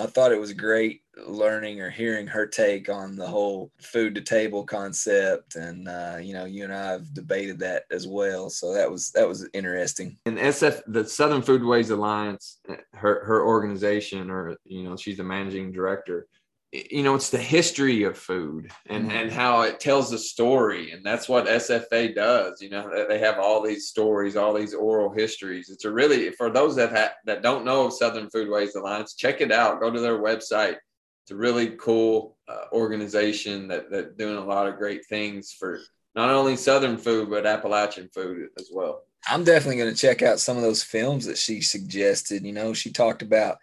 I 0.00 0.06
thought 0.06 0.30
it 0.30 0.40
was 0.40 0.52
great 0.52 1.00
learning 1.26 1.80
or 1.80 1.90
hearing 1.90 2.28
her 2.28 2.46
take 2.46 2.88
on 2.88 3.16
the 3.16 3.26
whole 3.26 3.72
food 3.80 4.14
to 4.14 4.20
table 4.20 4.64
concept 4.64 5.56
and 5.56 5.88
uh, 5.88 6.18
you 6.20 6.32
know 6.32 6.44
you 6.44 6.62
and 6.62 6.72
I 6.72 6.92
have 6.92 7.12
debated 7.12 7.58
that 7.58 7.82
as 7.90 8.06
well 8.06 8.48
so 8.48 8.72
that 8.74 8.88
was 8.88 9.10
that 9.12 9.26
was 9.26 9.48
interesting 9.52 10.16
and 10.24 10.38
SF, 10.38 10.82
the 10.86 11.04
Southern 11.04 11.42
Foodways 11.42 11.90
Alliance, 11.90 12.60
her 12.94 13.24
her 13.24 13.44
organization, 13.44 14.30
or 14.30 14.56
you 14.64 14.84
know, 14.84 14.96
she's 14.96 15.16
the 15.16 15.24
managing 15.24 15.72
director. 15.72 16.26
You 16.70 17.02
know, 17.02 17.14
it's 17.14 17.30
the 17.30 17.38
history 17.38 18.02
of 18.02 18.18
food 18.18 18.70
and 18.86 19.08
Mhm. 19.10 19.12
and 19.14 19.32
how 19.32 19.62
it 19.62 19.80
tells 19.80 20.12
a 20.12 20.18
story, 20.18 20.90
and 20.90 21.02
that's 21.04 21.26
what 21.26 21.46
SFA 21.48 22.08
does. 22.14 22.60
You 22.60 22.68
know, 22.68 23.06
they 23.08 23.18
have 23.20 23.38
all 23.38 23.62
these 23.62 23.88
stories, 23.88 24.36
all 24.36 24.52
these 24.52 24.74
oral 24.74 25.10
histories. 25.14 25.70
It's 25.70 25.86
a 25.86 25.90
really 25.90 26.30
for 26.32 26.50
those 26.50 26.76
that 26.76 26.90
ha- 26.92 27.14
that 27.24 27.40
don't 27.42 27.64
know 27.64 27.86
of 27.86 27.94
Southern 27.94 28.28
Foodways 28.28 28.74
Alliance, 28.76 29.14
check 29.14 29.40
it 29.40 29.50
out. 29.50 29.80
Go 29.80 29.90
to 29.90 30.00
their 30.00 30.18
website. 30.18 30.76
It's 31.22 31.30
a 31.30 31.36
really 31.36 31.70
cool 31.78 32.36
uh, 32.48 32.64
organization 32.72 33.68
that 33.68 33.90
that 33.90 34.18
doing 34.18 34.36
a 34.36 34.44
lot 34.44 34.66
of 34.68 34.76
great 34.76 35.06
things 35.06 35.52
for 35.58 35.80
not 36.14 36.28
only 36.30 36.54
Southern 36.56 36.98
food 36.98 37.30
but 37.30 37.46
Appalachian 37.46 38.10
food 38.12 38.48
as 38.58 38.68
well. 38.70 39.04
I'm 39.26 39.44
definitely 39.44 39.76
going 39.78 39.94
to 39.94 40.00
check 40.00 40.22
out 40.22 40.38
some 40.38 40.56
of 40.56 40.62
those 40.62 40.82
films 40.82 41.24
that 41.26 41.38
she 41.38 41.60
suggested. 41.62 42.44
You 42.44 42.52
know, 42.52 42.72
she 42.74 42.92
talked 42.92 43.22
about 43.22 43.58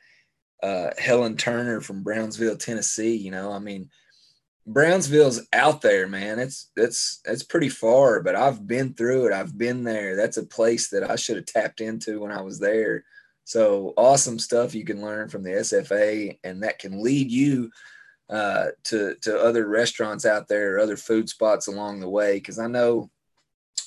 uh, 0.66 0.90
Helen 0.98 1.38
Turner 1.38 1.80
from 1.80 2.02
Brownsville, 2.02 2.58
Tennessee. 2.58 3.16
You 3.16 3.30
know, 3.30 3.52
I 3.52 3.60
mean, 3.60 3.92
Brownsville's 4.66 5.48
out 5.54 5.82
there, 5.82 6.08
man. 6.08 6.40
It's 6.40 6.72
it's 6.76 7.22
it's 7.26 7.44
pretty 7.44 7.70
far, 7.70 8.24
but 8.24 8.36
I've 8.36 8.66
been 8.66 8.96
through 8.96 9.28
it. 9.28 9.34
I've 9.34 9.56
been 9.56 9.84
there. 9.84 10.16
That's 10.16 10.38
a 10.38 10.46
place 10.46 10.90
that 10.90 11.08
I 11.08 11.18
should 11.18 11.36
have 11.36 11.46
tapped 11.46 11.82
into 11.82 12.22
when 12.22 12.32
I 12.32 12.42
was 12.42 12.60
there. 12.60 13.04
So 13.44 13.94
awesome 13.96 14.40
stuff 14.40 14.74
you 14.74 14.84
can 14.84 15.04
learn 15.04 15.30
from 15.30 15.44
the 15.44 15.52
SFA, 15.52 16.40
and 16.44 16.64
that 16.64 16.80
can 16.80 17.04
lead 17.04 17.30
you 17.30 17.70
uh, 18.28 18.70
to 18.86 19.16
to 19.22 19.40
other 19.40 19.68
restaurants 19.68 20.26
out 20.26 20.48
there 20.48 20.76
or 20.76 20.80
other 20.80 20.98
food 20.98 21.30
spots 21.30 21.68
along 21.68 22.00
the 22.00 22.10
way. 22.10 22.38
Because 22.38 22.58
I 22.58 22.66
know 22.66 23.12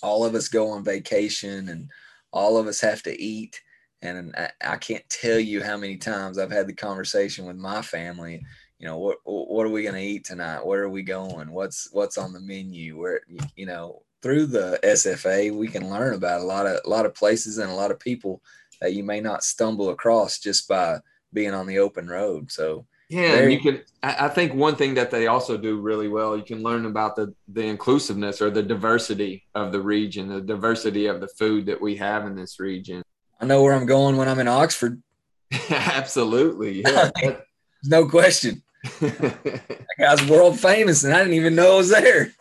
all 0.01 0.25
of 0.25 0.37
us 0.37 0.47
go 0.47 0.71
on 0.71 0.85
vacation 0.85 1.71
and 1.71 1.91
all 2.33 2.57
of 2.57 2.69
us 2.69 2.81
have 2.83 3.03
to 3.03 3.21
eat. 3.21 3.61
And 4.03 4.35
I, 4.37 4.51
I 4.65 4.77
can't 4.77 5.09
tell 5.09 5.39
you 5.39 5.63
how 5.63 5.77
many 5.77 5.97
times 5.97 6.39
I've 6.39 6.53
had 6.53 6.67
the 6.67 6.75
conversation 6.75 7.47
with 7.47 7.57
my 7.57 7.83
family. 7.83 8.43
You 8.79 8.87
know, 8.87 8.99
what 8.99 9.19
what 9.25 9.67
are 9.67 9.71
we 9.71 9.83
going 9.83 9.97
to 9.97 10.01
eat 10.01 10.25
tonight? 10.25 10.65
Where 10.65 10.83
are 10.83 10.89
we 10.89 11.03
going? 11.03 11.51
What's 11.51 11.89
what's 11.93 12.19
on 12.19 12.33
the 12.33 12.41
menu? 12.41 12.99
Where 12.99 13.23
you 13.57 13.67
know 13.67 14.03
through 14.23 14.47
the 14.47 14.79
SFA 14.83 15.57
we 15.57 15.69
can 15.69 15.91
learn 15.91 16.15
about 16.15 16.41
a 16.41 16.45
lot 16.45 16.67
of 16.67 16.81
a 16.85 16.89
lot 16.89 17.07
of 17.07 17.15
places 17.15 17.59
and 17.59 17.71
a 17.71 17.75
lot 17.75 17.91
of 17.91 18.01
people 18.01 18.41
that 18.81 18.95
you 18.95 19.03
may 19.03 19.21
not 19.21 19.43
stumble 19.43 19.91
across 19.91 20.39
just 20.39 20.69
by 20.69 20.99
being 21.33 21.55
on 21.55 21.67
the 21.67 21.79
open 21.79 22.09
road. 22.09 22.51
So 22.51 22.87
Yeah, 23.09 23.35
and 23.35 23.53
you 23.53 23.61
can. 23.61 23.83
I 24.03 24.27
I 24.27 24.29
think 24.29 24.55
one 24.55 24.77
thing 24.77 24.95
that 24.95 25.11
they 25.11 25.27
also 25.27 25.57
do 25.57 25.81
really 25.81 26.09
well, 26.09 26.37
you 26.37 26.45
can 26.45 26.63
learn 26.63 26.87
about 26.87 27.17
the 27.17 27.35
the 27.49 27.65
inclusiveness 27.65 28.41
or 28.41 28.51
the 28.51 28.63
diversity 28.63 29.45
of 29.55 29.73
the 29.73 29.81
region, 29.81 30.29
the 30.29 30.41
diversity 30.41 31.07
of 31.07 31.21
the 31.21 31.29
food 31.29 31.67
that 31.67 31.81
we 31.81 31.97
have 31.97 32.27
in 32.27 32.35
this 32.35 32.61
region. 32.61 33.03
I 33.41 33.47
know 33.47 33.63
where 33.63 33.75
I'm 33.75 33.87
going 33.87 34.17
when 34.17 34.29
I'm 34.29 34.41
in 34.41 34.49
Oxford. 34.49 35.03
Absolutely, 35.71 36.83
yeah. 36.83 37.11
No 37.85 38.09
question. 38.09 38.61
That 39.01 39.87
guy's 39.97 40.29
world 40.29 40.59
famous, 40.59 41.05
and 41.05 41.15
I 41.15 41.19
didn't 41.19 41.35
even 41.35 41.55
know 41.55 41.75
it 41.75 41.77
was 41.77 41.91
there. 41.91 42.33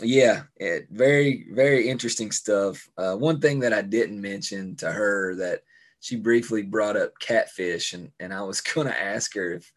Yeah, 0.00 0.42
it, 0.56 0.86
very, 0.90 1.46
very 1.50 1.88
interesting 1.88 2.30
stuff. 2.30 2.88
Uh, 2.96 3.16
one 3.16 3.40
thing 3.40 3.60
that 3.60 3.72
I 3.72 3.82
didn't 3.82 4.20
mention 4.20 4.76
to 4.76 4.90
her 4.90 5.34
that 5.36 5.62
she 6.00 6.16
briefly 6.16 6.62
brought 6.62 6.96
up 6.96 7.18
catfish, 7.18 7.92
and, 7.92 8.12
and 8.20 8.32
I 8.32 8.42
was 8.42 8.60
going 8.60 8.86
to 8.86 9.00
ask 9.00 9.34
her 9.34 9.54
if 9.54 9.72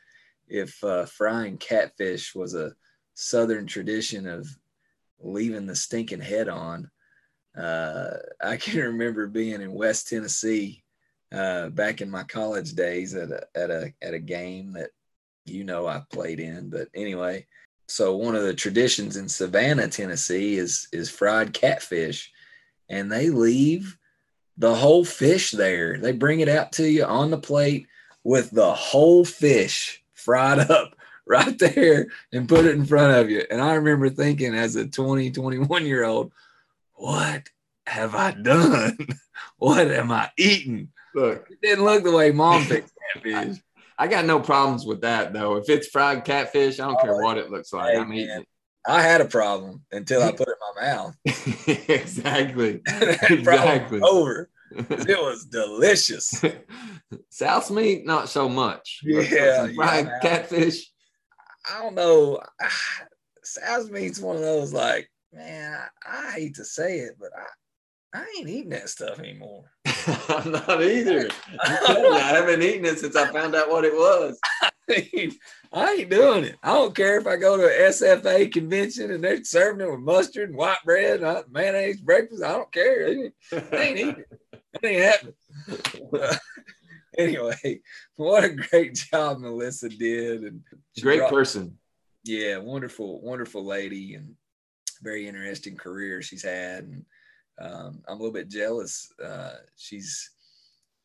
if 0.47 0.83
uh, 0.83 1.05
frying 1.05 1.57
catfish 1.57 2.35
was 2.35 2.55
a 2.55 2.73
southern 3.13 3.65
tradition 3.65 4.27
of 4.27 4.47
leaving 5.21 5.65
the 5.65 5.75
stinking 5.75 6.19
head 6.19 6.49
on. 6.49 6.91
Uh, 7.57 8.11
I 8.43 8.57
can 8.57 8.79
remember 8.81 9.27
being 9.27 9.61
in 9.61 9.73
West 9.73 10.07
Tennessee 10.07 10.83
uh, 11.31 11.69
back 11.69 12.01
in 12.01 12.09
my 12.09 12.23
college 12.23 12.73
days 12.73 13.15
at 13.15 13.31
a 13.31 13.45
at 13.55 13.69
a 13.69 13.93
at 14.01 14.13
a 14.13 14.19
game 14.19 14.73
that 14.73 14.89
you 15.45 15.63
know 15.63 15.87
I 15.87 16.03
played 16.09 16.39
in, 16.39 16.69
but 16.69 16.87
anyway 16.93 17.45
so 17.91 18.15
one 18.15 18.37
of 18.37 18.43
the 18.43 18.53
traditions 18.53 19.17
in 19.17 19.27
Savannah, 19.27 19.89
Tennessee 19.89 20.57
is 20.57 20.87
is 20.93 21.09
fried 21.09 21.53
catfish 21.53 22.31
and 22.89 23.11
they 23.11 23.29
leave 23.29 23.97
the 24.57 24.73
whole 24.73 25.03
fish 25.03 25.51
there. 25.51 25.97
They 25.97 26.13
bring 26.13 26.39
it 26.39 26.47
out 26.47 26.71
to 26.73 26.89
you 26.89 27.03
on 27.03 27.31
the 27.31 27.37
plate 27.37 27.87
with 28.23 28.49
the 28.51 28.73
whole 28.73 29.25
fish 29.25 30.01
fried 30.13 30.59
up 30.71 30.95
right 31.27 31.59
there 31.59 32.07
and 32.31 32.47
put 32.47 32.65
it 32.65 32.75
in 32.75 32.85
front 32.85 33.13
of 33.13 33.29
you. 33.29 33.43
And 33.51 33.61
I 33.61 33.73
remember 33.73 34.09
thinking 34.09 34.55
as 34.55 34.77
a 34.77 34.87
20, 34.87 35.29
21 35.31 35.85
year 35.85 36.05
old, 36.05 36.31
what 37.01 37.49
have 37.87 38.13
I 38.15 38.31
done? 38.31 38.97
what 39.57 39.89
am 39.89 40.11
I 40.11 40.29
eating? 40.37 40.89
Look, 41.15 41.47
It 41.49 41.59
didn't 41.61 41.83
look 41.85 42.03
the 42.03 42.11
way 42.11 42.31
mom 42.31 42.63
thinks 42.63 42.91
catfish. 43.13 43.57
I 43.97 44.07
got 44.07 44.25
no 44.25 44.39
problems 44.39 44.85
with 44.85 45.01
that 45.01 45.33
though. 45.33 45.57
If 45.57 45.67
it's 45.69 45.87
fried 45.87 46.23
catfish, 46.25 46.79
I 46.79 46.85
don't 46.87 46.99
care 47.01 47.15
Oh, 47.15 47.23
what 47.25 47.37
it 47.37 47.49
looks 47.51 47.73
like. 47.73 47.93
hey, 47.93 47.99
I'm 47.99 48.13
eating 48.13 48.27
man. 48.27 48.45
I 48.87 49.01
had 49.01 49.21
a 49.21 49.25
problem 49.25 49.83
until 49.91 50.23
I 50.23 50.31
put 50.39 50.47
it 50.47 50.55
in 50.75 50.75
my 50.75 50.93
mouth. 50.93 51.15
exactly. 51.89 52.81
Exactly. 52.87 53.99
over. 54.01 54.49
It 54.73 55.19
was 55.19 55.45
delicious. 55.45 56.43
Souse 57.29 57.69
meat, 57.71 58.05
not 58.05 58.29
so 58.29 58.47
much. 58.47 59.01
Yeah, 59.03 59.67
fried 59.75 60.05
yeah. 60.05 60.19
catfish. 60.21 60.89
I 61.69 61.81
don't 61.81 61.95
know. 61.95 62.41
Souse 63.43 63.89
meat's 63.89 64.19
one 64.19 64.35
of 64.37 64.41
those 64.41 64.71
like, 64.73 65.09
man, 65.33 65.77
I, 66.05 66.27
I 66.27 66.31
hate 66.31 66.55
to 66.55 66.65
say 66.65 66.99
it, 66.99 67.17
but 67.19 67.29
I, 67.35 68.19
I 68.19 68.25
ain't 68.37 68.49
eating 68.49 68.69
that 68.71 68.89
stuff 68.89 69.19
anymore. 69.19 69.63
I'm 70.29 70.51
not 70.51 70.83
either. 70.83 71.29
I'm 71.59 71.85
telling 71.85 72.03
you, 72.05 72.13
I 72.13 72.19
haven't 72.19 72.61
eaten 72.61 72.85
it 72.85 72.99
since 72.99 73.15
I 73.15 73.31
found 73.31 73.55
out 73.55 73.69
what 73.69 73.85
it 73.85 73.93
was. 73.93 74.37
I 75.73 75.93
ain't 75.93 76.09
doing 76.09 76.43
it. 76.43 76.55
I 76.63 76.73
don't 76.73 76.93
care 76.95 77.17
if 77.17 77.25
I 77.27 77.37
go 77.37 77.55
to 77.55 77.63
a 77.63 77.89
SFA 77.89 78.51
convention 78.51 79.11
and 79.11 79.23
they're 79.23 79.41
serving 79.45 79.85
it 79.85 79.89
with 79.89 80.01
mustard 80.01 80.49
and 80.49 80.57
white 80.57 80.79
bread 80.83 81.17
and 81.21 81.25
uh, 81.25 81.43
mayonnaise 81.49 82.01
breakfast. 82.01 82.43
I 82.43 82.49
don't 82.51 82.71
care. 82.73 83.07
I 83.07 83.11
ain't, 83.11 83.33
I 83.53 83.77
ain't 83.77 83.97
eating 83.99 84.25
it. 84.29 84.39
That 84.81 84.85
ain't 84.85 85.03
happening. 85.03 86.37
anyway, 87.17 87.79
what 88.15 88.43
a 88.43 88.49
great 88.49 88.95
job 88.95 89.39
Melissa 89.39 89.87
did. 89.89 90.43
And 90.43 90.61
Great 91.01 91.19
brought- 91.19 91.31
person. 91.31 91.77
yeah, 92.25 92.57
wonderful, 92.57 93.21
wonderful 93.21 93.63
lady 93.65 94.15
and 94.15 94.35
very 95.01 95.27
interesting 95.27 95.75
career 95.75 96.21
she's 96.21 96.43
had. 96.43 96.83
And 96.85 97.05
um, 97.59 98.01
I'm 98.07 98.15
a 98.15 98.21
little 98.21 98.33
bit 98.33 98.49
jealous. 98.49 99.11
Uh, 99.23 99.55
she's 99.75 100.31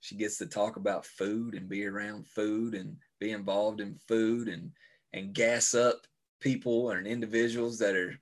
she 0.01 0.15
gets 0.15 0.39
to 0.39 0.47
talk 0.47 0.77
about 0.77 1.05
food 1.05 1.55
and 1.55 1.69
be 1.69 1.85
around 1.85 2.29
food 2.29 2.75
and 2.75 2.97
be 3.19 3.33
involved 3.33 3.81
in 3.81 3.99
food 4.07 4.49
and 4.49 4.71
and 5.13 5.35
gas 5.35 5.75
up 5.75 6.07
people 6.41 6.91
and 6.91 7.07
individuals 7.07 7.79
that 7.79 7.97
are 7.97 8.15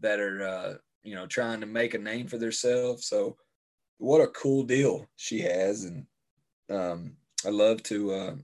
that 0.00 0.20
are 0.20 0.42
uh, 0.42 0.74
you 1.02 1.14
know 1.14 1.26
trying 1.26 1.60
to 1.60 1.66
make 1.66 1.94
a 1.94 1.98
name 1.98 2.26
for 2.26 2.38
themselves. 2.38 3.06
So 3.06 3.36
what 3.98 4.20
a 4.20 4.26
cool 4.28 4.64
deal 4.64 5.08
she 5.16 5.40
has, 5.40 5.84
and 5.84 6.06
um, 6.70 7.12
I 7.46 7.50
love 7.50 7.82
to 7.84 8.12
uh, 8.12 8.34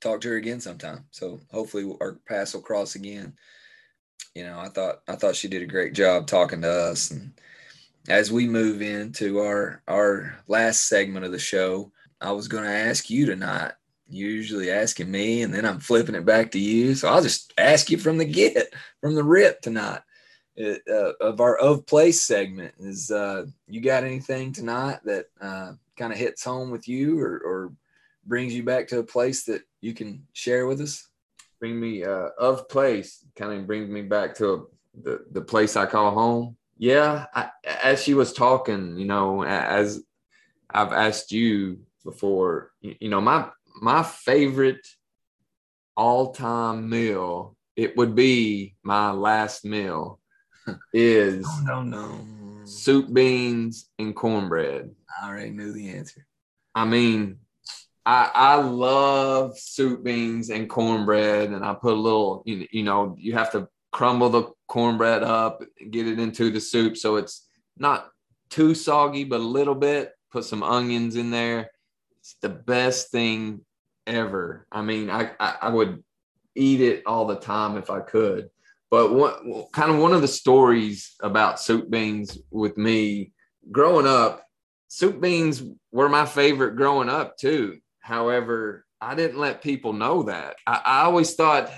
talk 0.00 0.20
to 0.22 0.28
her 0.28 0.36
again 0.36 0.60
sometime. 0.60 1.04
So 1.10 1.40
hopefully 1.50 1.92
our 2.00 2.18
paths 2.26 2.54
will 2.54 2.62
cross 2.62 2.94
again. 2.94 3.34
You 4.34 4.44
know, 4.44 4.58
I 4.58 4.68
thought 4.68 5.02
I 5.06 5.14
thought 5.16 5.36
she 5.36 5.48
did 5.48 5.62
a 5.62 5.66
great 5.66 5.94
job 5.94 6.26
talking 6.26 6.62
to 6.62 6.70
us, 6.70 7.10
and 7.10 7.32
as 8.08 8.32
we 8.32 8.46
move 8.46 8.82
into 8.82 9.38
our 9.40 9.82
our 9.88 10.36
last 10.48 10.88
segment 10.88 11.24
of 11.24 11.32
the 11.32 11.38
show, 11.38 11.92
I 12.20 12.32
was 12.32 12.48
going 12.48 12.64
to 12.64 12.70
ask 12.70 13.10
you 13.10 13.26
tonight. 13.26 13.72
You're 14.08 14.30
usually 14.30 14.70
asking 14.70 15.10
me, 15.10 15.42
and 15.42 15.54
then 15.54 15.64
I'm 15.64 15.80
flipping 15.80 16.14
it 16.14 16.26
back 16.26 16.50
to 16.52 16.58
you. 16.58 16.94
So 16.94 17.08
I'll 17.08 17.22
just 17.22 17.54
ask 17.58 17.90
you 17.90 17.96
from 17.96 18.18
the 18.18 18.24
get, 18.24 18.74
from 19.00 19.14
the 19.14 19.24
rip 19.24 19.60
tonight. 19.62 20.00
It, 20.56 20.82
uh, 20.88 21.12
of 21.20 21.40
our 21.40 21.56
of 21.56 21.86
place 21.86 22.22
segment 22.22 22.74
is 22.78 23.10
uh, 23.10 23.46
you 23.66 23.80
got 23.80 24.04
anything 24.04 24.52
tonight 24.52 25.00
that 25.04 25.26
uh, 25.40 25.72
kind 25.96 26.12
of 26.12 26.18
hits 26.18 26.44
home 26.44 26.70
with 26.70 26.86
you 26.86 27.20
or, 27.20 27.38
or 27.38 27.72
brings 28.26 28.54
you 28.54 28.62
back 28.62 28.88
to 28.88 28.98
a 28.98 29.04
place 29.04 29.44
that 29.44 29.62
you 29.80 29.94
can 29.94 30.26
share 30.32 30.66
with 30.66 30.80
us? 30.80 31.08
Bring 31.64 31.80
me 31.80 32.04
uh, 32.04 32.28
of 32.38 32.68
place. 32.68 33.24
Kind 33.36 33.58
of 33.58 33.66
brings 33.66 33.88
me 33.88 34.02
back 34.02 34.34
to 34.34 34.52
a, 34.52 34.62
the 35.02 35.24
the 35.30 35.40
place 35.40 35.76
I 35.76 35.86
call 35.86 36.10
home. 36.10 36.58
Yeah, 36.76 37.24
I, 37.34 37.48
as 37.82 38.02
she 38.02 38.12
was 38.12 38.34
talking, 38.34 38.98
you 38.98 39.06
know, 39.06 39.42
as 39.42 40.02
I've 40.68 40.92
asked 40.92 41.32
you 41.32 41.80
before, 42.04 42.72
you, 42.82 42.96
you 43.00 43.08
know, 43.08 43.22
my 43.22 43.48
my 43.80 44.02
favorite 44.02 44.86
all 45.96 46.34
time 46.34 46.90
meal 46.90 47.56
it 47.76 47.96
would 47.96 48.14
be 48.14 48.74
my 48.82 49.12
last 49.12 49.64
meal 49.64 50.20
is 50.92 51.46
no, 51.62 51.82
no. 51.82 52.20
soup 52.64 53.10
beans 53.10 53.88
and 53.98 54.14
cornbread. 54.14 54.90
I 55.18 55.28
already 55.30 55.48
knew 55.48 55.72
the 55.72 55.88
answer. 55.88 56.26
I 56.74 56.84
mean, 56.84 57.38
I 58.06 58.30
I 58.34 58.54
love 58.56 59.58
soup 59.58 60.04
beans 60.04 60.50
and 60.50 60.68
cornbread, 60.68 61.50
and 61.50 61.64
I 61.64 61.74
put 61.74 61.94
a 61.94 62.00
little, 62.00 62.42
you, 62.44 62.82
know, 62.82 63.16
you 63.18 63.32
have 63.34 63.50
to 63.52 63.68
crumble 63.92 64.28
the 64.28 64.50
cornbread 64.68 65.22
up, 65.22 65.62
get 65.90 66.06
it 66.06 66.18
into 66.18 66.50
the 66.50 66.60
soup 66.60 66.96
so 66.96 67.16
it's 67.16 67.48
not 67.78 68.10
too 68.50 68.74
soggy, 68.74 69.24
but 69.24 69.40
a 69.40 69.44
little 69.44 69.74
bit. 69.74 70.12
Put 70.30 70.44
some 70.44 70.62
onions 70.62 71.16
in 71.16 71.30
there. 71.30 71.70
It's 72.18 72.36
the 72.42 72.48
best 72.48 73.10
thing 73.10 73.60
ever. 74.06 74.66
I 74.70 74.82
mean, 74.82 75.10
I 75.10 75.30
I, 75.40 75.56
I 75.62 75.68
would 75.70 76.02
eat 76.54 76.80
it 76.80 77.02
all 77.06 77.26
the 77.26 77.36
time 77.36 77.76
if 77.76 77.90
I 77.90 78.00
could. 78.00 78.50
But 78.90 79.12
what 79.12 79.72
kind 79.72 79.90
of 79.90 79.98
one 79.98 80.12
of 80.12 80.22
the 80.22 80.28
stories 80.28 81.14
about 81.20 81.60
soup 81.60 81.90
beans 81.90 82.38
with 82.50 82.76
me 82.76 83.32
growing 83.72 84.06
up, 84.06 84.46
soup 84.88 85.20
beans 85.20 85.62
were 85.90 86.08
my 86.08 86.26
favorite 86.26 86.76
growing 86.76 87.08
up 87.08 87.36
too. 87.36 87.78
However, 88.04 88.84
I 89.00 89.14
didn't 89.14 89.38
let 89.38 89.62
people 89.62 89.94
know 89.94 90.24
that. 90.24 90.56
I, 90.66 90.82
I 90.84 91.02
always 91.04 91.34
thought, 91.34 91.72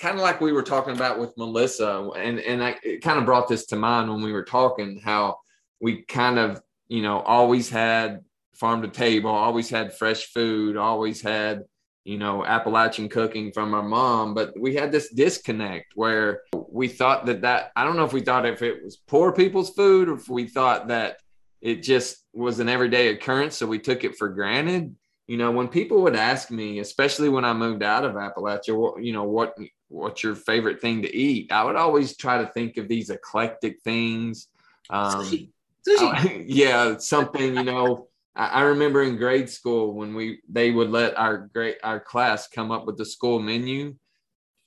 kind 0.00 0.16
of 0.16 0.22
like 0.22 0.40
we 0.40 0.50
were 0.50 0.64
talking 0.64 0.96
about 0.96 1.20
with 1.20 1.38
Melissa, 1.38 2.10
and 2.16 2.40
and 2.40 2.64
I, 2.64 2.74
it 2.82 3.00
kind 3.00 3.16
of 3.16 3.24
brought 3.24 3.46
this 3.46 3.66
to 3.66 3.76
mind 3.76 4.10
when 4.10 4.22
we 4.22 4.32
were 4.32 4.42
talking 4.42 4.98
how 4.98 5.38
we 5.80 6.02
kind 6.02 6.40
of 6.40 6.60
you 6.88 7.00
know 7.00 7.20
always 7.20 7.70
had 7.70 8.24
farm 8.54 8.82
to 8.82 8.88
table, 8.88 9.30
always 9.30 9.70
had 9.70 9.94
fresh 9.94 10.32
food, 10.32 10.76
always 10.76 11.22
had 11.22 11.62
you 12.04 12.18
know 12.18 12.44
Appalachian 12.44 13.08
cooking 13.08 13.52
from 13.52 13.72
our 13.72 13.84
mom, 13.84 14.34
but 14.34 14.52
we 14.58 14.74
had 14.74 14.90
this 14.90 15.14
disconnect 15.14 15.92
where 15.94 16.40
we 16.68 16.88
thought 16.88 17.24
that 17.26 17.42
that 17.42 17.70
I 17.76 17.84
don't 17.84 17.96
know 17.96 18.04
if 18.04 18.12
we 18.12 18.20
thought 18.20 18.46
if 18.46 18.62
it 18.62 18.82
was 18.82 18.96
poor 18.96 19.30
people's 19.30 19.70
food 19.70 20.08
or 20.08 20.14
if 20.14 20.28
we 20.28 20.48
thought 20.48 20.88
that 20.88 21.18
it 21.60 21.84
just 21.84 22.24
was 22.34 22.58
an 22.58 22.68
everyday 22.68 23.10
occurrence, 23.10 23.56
so 23.56 23.68
we 23.68 23.78
took 23.78 24.02
it 24.02 24.16
for 24.16 24.28
granted. 24.28 24.96
You 25.26 25.36
know, 25.36 25.50
when 25.50 25.68
people 25.68 26.02
would 26.02 26.14
ask 26.14 26.50
me, 26.50 26.78
especially 26.78 27.28
when 27.28 27.44
I 27.44 27.52
moved 27.52 27.82
out 27.82 28.04
of 28.04 28.14
Appalachia, 28.14 28.76
what, 28.76 29.02
you 29.02 29.12
know, 29.12 29.24
what 29.24 29.56
what's 29.88 30.22
your 30.22 30.34
favorite 30.34 30.80
thing 30.80 31.02
to 31.02 31.16
eat? 31.16 31.50
I 31.50 31.64
would 31.64 31.76
always 31.76 32.16
try 32.16 32.38
to 32.38 32.48
think 32.52 32.76
of 32.76 32.88
these 32.88 33.10
eclectic 33.10 33.80
things. 33.82 34.48
Um, 34.88 35.24
Sushi. 35.24 35.50
Sushi. 35.88 36.44
yeah, 36.46 36.96
something 36.98 37.56
you 37.56 37.64
know. 37.64 38.08
I, 38.36 38.46
I 38.46 38.60
remember 38.62 39.02
in 39.02 39.16
grade 39.16 39.50
school 39.50 39.94
when 39.94 40.14
we 40.14 40.40
they 40.48 40.70
would 40.70 40.90
let 40.90 41.18
our 41.18 41.38
great 41.52 41.78
our 41.82 42.00
class 42.00 42.48
come 42.48 42.70
up 42.70 42.86
with 42.86 42.96
the 42.96 43.06
school 43.06 43.40
menu. 43.40 43.96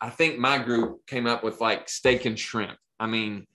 I 0.02 0.10
think 0.10 0.40
my 0.40 0.58
group 0.58 1.06
came 1.08 1.28
up 1.28 1.44
with 1.44 1.62
like 1.62 1.90
steak 1.90 2.26
and 2.26 2.40
shrimp. 2.40 2.78
I 3.00 3.08
mean, 3.08 3.48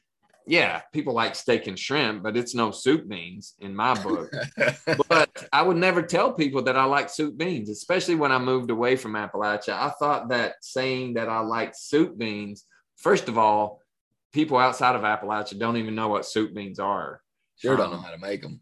yeah, 0.47 0.82
people 0.92 1.14
like 1.14 1.34
steak 1.34 1.66
and 1.66 1.78
shrimp, 1.78 2.22
but 2.22 2.36
it's 2.36 2.55
no 2.55 2.70
soup 2.70 3.09
beans 3.09 3.55
in 3.61 3.74
my 3.74 3.95
book. 3.95 4.30
but 5.09 5.49
I 5.53 5.62
would 5.62 5.78
never 5.78 6.03
tell 6.03 6.32
people 6.32 6.62
that 6.62 6.76
I 6.76 6.84
like 6.84 7.09
soup 7.09 7.38
beans, 7.38 7.70
especially 7.70 8.14
when 8.14 8.30
I 8.30 8.38
moved 8.38 8.70
away 8.70 8.97
from 8.97 9.14
Appalachia. 9.14 9.72
I 9.72 9.90
thought 9.90 10.28
that 10.28 10.57
saying 10.61 11.14
that 11.14 11.28
I 11.28 11.40
like 11.40 11.72
soup 11.74 12.18
beans, 12.18 12.66
first 12.97 13.28
of 13.28 13.38
all, 13.38 13.80
people 14.32 14.59
outside 14.59 14.97
of 14.97 15.03
Appalachia 15.03 15.59
don't 15.59 15.78
even 15.78 15.95
know 15.95 16.09
what 16.09 16.26
soup 16.26 16.55
beans 16.55 16.78
are. 16.78 17.22
sure 17.57 17.76
don't 17.76 17.86
um, 17.86 17.92
know 17.92 18.03
how 18.03 18.11
to 18.11 18.18
make 18.18 18.42
them. 18.42 18.61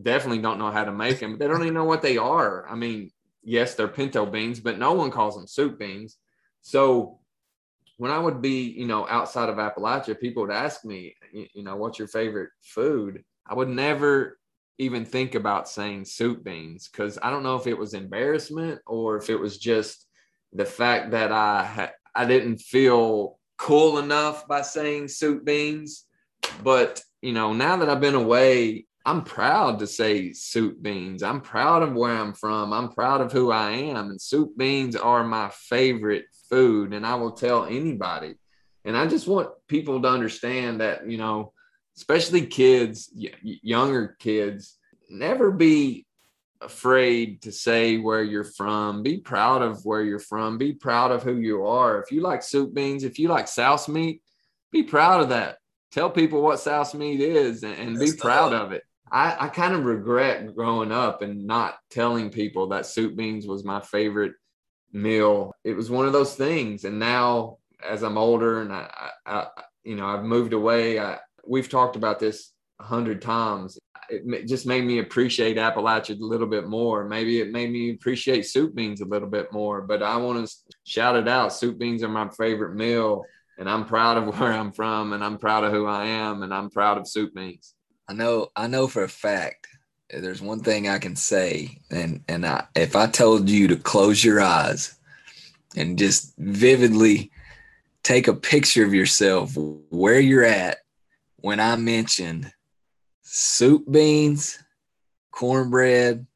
Definitely 0.00 0.40
don't 0.40 0.58
know 0.58 0.70
how 0.70 0.84
to 0.84 0.92
make 0.92 1.20
them. 1.20 1.38
They 1.38 1.46
don't 1.46 1.62
even 1.62 1.74
know 1.74 1.84
what 1.84 2.02
they 2.02 2.16
are. 2.16 2.66
I 2.68 2.74
mean, 2.74 3.10
yes, 3.42 3.74
they're 3.74 3.88
pinto 3.88 4.24
beans, 4.24 4.60
but 4.60 4.78
no 4.78 4.92
one 4.92 5.10
calls 5.10 5.34
them 5.34 5.46
soup 5.46 5.78
beans. 5.78 6.16
So 6.62 7.17
when 7.98 8.12
I 8.12 8.18
would 8.18 8.40
be, 8.40 8.62
you 8.62 8.86
know, 8.86 9.06
outside 9.08 9.48
of 9.48 9.56
Appalachia, 9.56 10.18
people 10.18 10.44
would 10.44 10.52
ask 10.52 10.84
me, 10.84 11.16
you, 11.32 11.64
know, 11.64 11.76
what's 11.76 11.98
your 11.98 12.08
favorite 12.08 12.50
food? 12.62 13.24
I 13.46 13.54
would 13.54 13.68
never 13.68 14.38
even 14.78 15.04
think 15.04 15.34
about 15.34 15.68
saying 15.68 16.04
soup 16.04 16.44
beans 16.44 16.88
because 16.88 17.18
I 17.20 17.30
don't 17.30 17.42
know 17.42 17.56
if 17.56 17.66
it 17.66 17.76
was 17.76 17.94
embarrassment 17.94 18.80
or 18.86 19.16
if 19.16 19.28
it 19.28 19.36
was 19.36 19.58
just 19.58 20.06
the 20.52 20.64
fact 20.64 21.10
that 21.10 21.32
I 21.32 21.90
I 22.14 22.24
didn't 22.24 22.58
feel 22.58 23.38
cool 23.58 23.98
enough 23.98 24.46
by 24.46 24.62
saying 24.62 25.08
soup 25.08 25.44
beans. 25.44 26.04
But 26.62 27.02
you 27.20 27.32
know, 27.32 27.52
now 27.52 27.76
that 27.78 27.90
I've 27.90 28.00
been 28.00 28.14
away, 28.14 28.86
I'm 29.04 29.24
proud 29.24 29.80
to 29.80 29.88
say 29.88 30.32
soup 30.32 30.80
beans. 30.80 31.24
I'm 31.24 31.40
proud 31.40 31.82
of 31.82 31.94
where 31.94 32.16
I'm 32.16 32.34
from. 32.34 32.72
I'm 32.72 32.90
proud 32.90 33.20
of 33.20 33.32
who 33.32 33.50
I 33.50 33.70
am. 33.70 34.10
And 34.10 34.20
soup 34.20 34.56
beans 34.56 34.94
are 34.94 35.24
my 35.24 35.48
favorite 35.48 36.26
food. 36.48 36.92
And 36.92 37.06
I 37.06 37.14
will 37.16 37.32
tell 37.32 37.64
anybody. 37.64 38.34
And 38.84 38.96
I 38.96 39.06
just 39.06 39.28
want 39.28 39.50
people 39.68 40.00
to 40.00 40.08
understand 40.08 40.80
that, 40.80 41.10
you 41.10 41.18
know, 41.18 41.52
especially 41.96 42.46
kids, 42.46 43.10
younger 43.42 44.16
kids, 44.18 44.78
never 45.10 45.50
be 45.50 46.06
afraid 46.60 47.42
to 47.42 47.52
say 47.52 47.98
where 47.98 48.22
you're 48.22 48.44
from. 48.44 49.02
Be 49.02 49.18
proud 49.18 49.62
of 49.62 49.84
where 49.84 50.02
you're 50.02 50.18
from. 50.18 50.58
Be 50.58 50.72
proud 50.72 51.10
of 51.10 51.22
who 51.22 51.36
you 51.36 51.66
are. 51.66 52.00
If 52.00 52.10
you 52.10 52.20
like 52.20 52.42
soup 52.42 52.74
beans, 52.74 53.04
if 53.04 53.18
you 53.18 53.28
like 53.28 53.48
souse 53.48 53.88
meat, 53.88 54.22
be 54.72 54.82
proud 54.82 55.22
of 55.22 55.28
that. 55.30 55.58
Tell 55.92 56.10
people 56.10 56.42
what 56.42 56.60
souse 56.60 56.94
meat 56.94 57.20
is 57.20 57.62
and, 57.62 57.74
and 57.74 57.98
be 57.98 58.12
proud 58.12 58.52
of 58.52 58.72
it. 58.72 58.82
I, 59.10 59.46
I 59.46 59.48
kind 59.48 59.74
of 59.74 59.84
regret 59.84 60.54
growing 60.54 60.92
up 60.92 61.22
and 61.22 61.46
not 61.46 61.78
telling 61.90 62.30
people 62.30 62.68
that 62.68 62.86
soup 62.86 63.16
beans 63.16 63.46
was 63.46 63.64
my 63.64 63.80
favorite 63.80 64.34
meal. 64.92 65.54
It 65.64 65.74
was 65.74 65.90
one 65.90 66.06
of 66.06 66.12
those 66.12 66.34
things. 66.34 66.84
And 66.84 66.98
now, 66.98 67.58
as 67.86 68.02
I'm 68.02 68.18
older 68.18 68.62
and 68.62 68.72
I, 68.72 68.90
I, 69.26 69.32
I 69.32 69.46
you 69.84 69.96
know, 69.96 70.06
I've 70.06 70.24
moved 70.24 70.52
away. 70.52 70.98
I, 70.98 71.18
we've 71.46 71.68
talked 71.68 71.96
about 71.96 72.18
this 72.18 72.52
a 72.80 72.84
hundred 72.84 73.22
times. 73.22 73.78
It 74.10 74.48
just 74.48 74.66
made 74.66 74.84
me 74.84 75.00
appreciate 75.00 75.58
Appalachia 75.58 76.18
a 76.18 76.24
little 76.24 76.46
bit 76.46 76.66
more. 76.66 77.04
Maybe 77.04 77.40
it 77.40 77.52
made 77.52 77.70
me 77.70 77.90
appreciate 77.90 78.46
soup 78.46 78.74
beans 78.74 79.02
a 79.02 79.06
little 79.06 79.28
bit 79.28 79.52
more. 79.52 79.82
But 79.82 80.02
I 80.02 80.16
want 80.16 80.46
to 80.46 80.54
shout 80.84 81.16
it 81.16 81.28
out. 81.28 81.52
Soup 81.52 81.78
beans 81.78 82.02
are 82.02 82.08
my 82.08 82.28
favorite 82.30 82.74
meal, 82.74 83.24
and 83.58 83.68
I'm 83.68 83.84
proud 83.84 84.16
of 84.16 84.26
where 84.40 84.52
I'm 84.52 84.72
from, 84.72 85.12
and 85.12 85.22
I'm 85.22 85.36
proud 85.36 85.64
of 85.64 85.72
who 85.72 85.86
I 85.86 86.06
am, 86.06 86.42
and 86.42 86.54
I'm 86.54 86.70
proud 86.70 86.96
of 86.96 87.06
soup 87.06 87.34
beans. 87.34 87.74
I 88.08 88.14
know. 88.14 88.48
I 88.56 88.66
know 88.66 88.88
for 88.88 89.04
a 89.04 89.08
fact. 89.08 89.67
There's 90.10 90.40
one 90.40 90.60
thing 90.60 90.88
I 90.88 90.98
can 90.98 91.16
say, 91.16 91.78
and 91.90 92.24
and 92.28 92.46
I, 92.46 92.66
if 92.74 92.96
I 92.96 93.06
told 93.06 93.48
you 93.48 93.68
to 93.68 93.76
close 93.76 94.24
your 94.24 94.40
eyes 94.40 94.94
and 95.76 95.98
just 95.98 96.34
vividly 96.38 97.30
take 98.02 98.26
a 98.26 98.34
picture 98.34 98.84
of 98.84 98.94
yourself 98.94 99.52
where 99.90 100.18
you're 100.18 100.44
at 100.44 100.78
when 101.36 101.60
I 101.60 101.76
mentioned 101.76 102.50
soup 103.22 103.84
beans, 103.90 104.58
cornbread, 105.30 106.26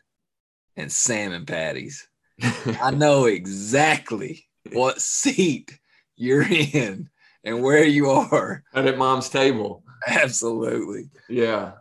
and 0.77 0.93
salmon 0.93 1.47
patties. 1.47 2.07
I 2.81 2.91
know 2.95 3.25
exactly 3.25 4.47
what 4.73 5.01
seat 5.01 5.79
you're 6.17 6.47
in 6.47 7.09
and 7.45 7.63
where 7.63 7.85
you 7.85 8.11
are. 8.11 8.63
And 8.75 8.87
at 8.87 8.99
mom's 8.99 9.29
table. 9.29 9.83
Absolutely. 10.07 11.11
Yeah. 11.29 11.73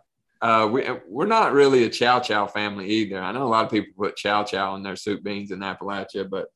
Uh, 0.42 0.66
we, 0.66 0.84
we're 1.06 1.24
not 1.24 1.52
really 1.52 1.84
a 1.84 1.88
chow 1.88 2.18
chow 2.18 2.48
family 2.48 2.88
either. 2.88 3.20
I 3.20 3.30
know 3.30 3.44
a 3.44 3.48
lot 3.48 3.64
of 3.64 3.70
people 3.70 3.92
put 3.96 4.16
chow 4.16 4.42
chow 4.42 4.74
in 4.74 4.82
their 4.82 4.96
soup 4.96 5.22
beans 5.22 5.52
in 5.52 5.60
Appalachia, 5.60 6.28
but 6.28 6.48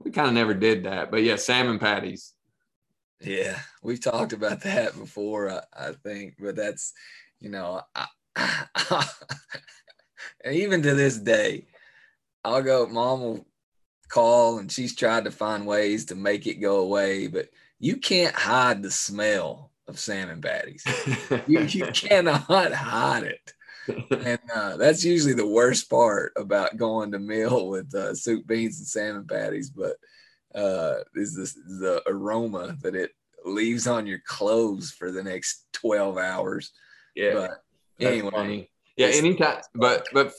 we 0.00 0.12
kind 0.12 0.28
of 0.28 0.34
never 0.34 0.54
did 0.54 0.84
that. 0.84 1.10
But 1.10 1.24
yeah, 1.24 1.34
salmon 1.34 1.80
patties. 1.80 2.34
Yeah, 3.20 3.58
we've 3.82 4.00
talked 4.00 4.32
about 4.32 4.60
that 4.62 4.96
before, 4.96 5.50
I, 5.50 5.60
I 5.76 5.92
think, 6.04 6.34
but 6.38 6.54
that's, 6.54 6.92
you 7.40 7.50
know, 7.50 7.80
I, 7.96 8.06
I, 8.36 9.08
even 10.48 10.82
to 10.82 10.94
this 10.94 11.18
day, 11.18 11.66
I'll 12.44 12.62
go, 12.62 12.86
mom 12.86 13.20
will 13.22 13.46
call 14.08 14.58
and 14.58 14.70
she's 14.70 14.94
tried 14.94 15.24
to 15.24 15.32
find 15.32 15.66
ways 15.66 16.04
to 16.06 16.14
make 16.14 16.46
it 16.46 16.60
go 16.60 16.76
away, 16.76 17.26
but 17.26 17.48
you 17.80 17.96
can't 17.96 18.36
hide 18.36 18.84
the 18.84 18.90
smell 18.90 19.71
of 19.88 19.98
salmon 19.98 20.40
patties. 20.40 20.84
you, 21.46 21.60
you 21.60 21.86
cannot 21.86 22.72
hide 22.72 23.24
it. 23.24 23.52
and 24.24 24.40
uh, 24.54 24.76
that's 24.76 25.04
usually 25.04 25.34
the 25.34 25.46
worst 25.46 25.90
part 25.90 26.32
about 26.36 26.76
going 26.76 27.10
to 27.10 27.18
meal 27.18 27.68
with 27.68 27.92
uh, 27.94 28.14
soup 28.14 28.46
beans 28.46 28.78
and 28.78 28.86
salmon 28.86 29.26
patties. 29.26 29.70
But 29.70 29.96
uh, 30.54 30.98
is 31.14 31.34
this 31.34 31.54
the 31.54 32.02
aroma 32.06 32.76
that 32.82 32.94
it 32.94 33.10
leaves 33.44 33.86
on 33.86 34.06
your 34.06 34.20
clothes 34.26 34.90
for 34.90 35.10
the 35.10 35.22
next 35.22 35.66
12 35.72 36.18
hours. 36.18 36.72
Yeah. 37.14 37.32
But 37.34 37.50
anyway, 38.00 38.30
funny. 38.30 38.70
yeah, 38.96 39.08
anytime, 39.08 39.62
but, 39.74 40.06
but 40.12 40.32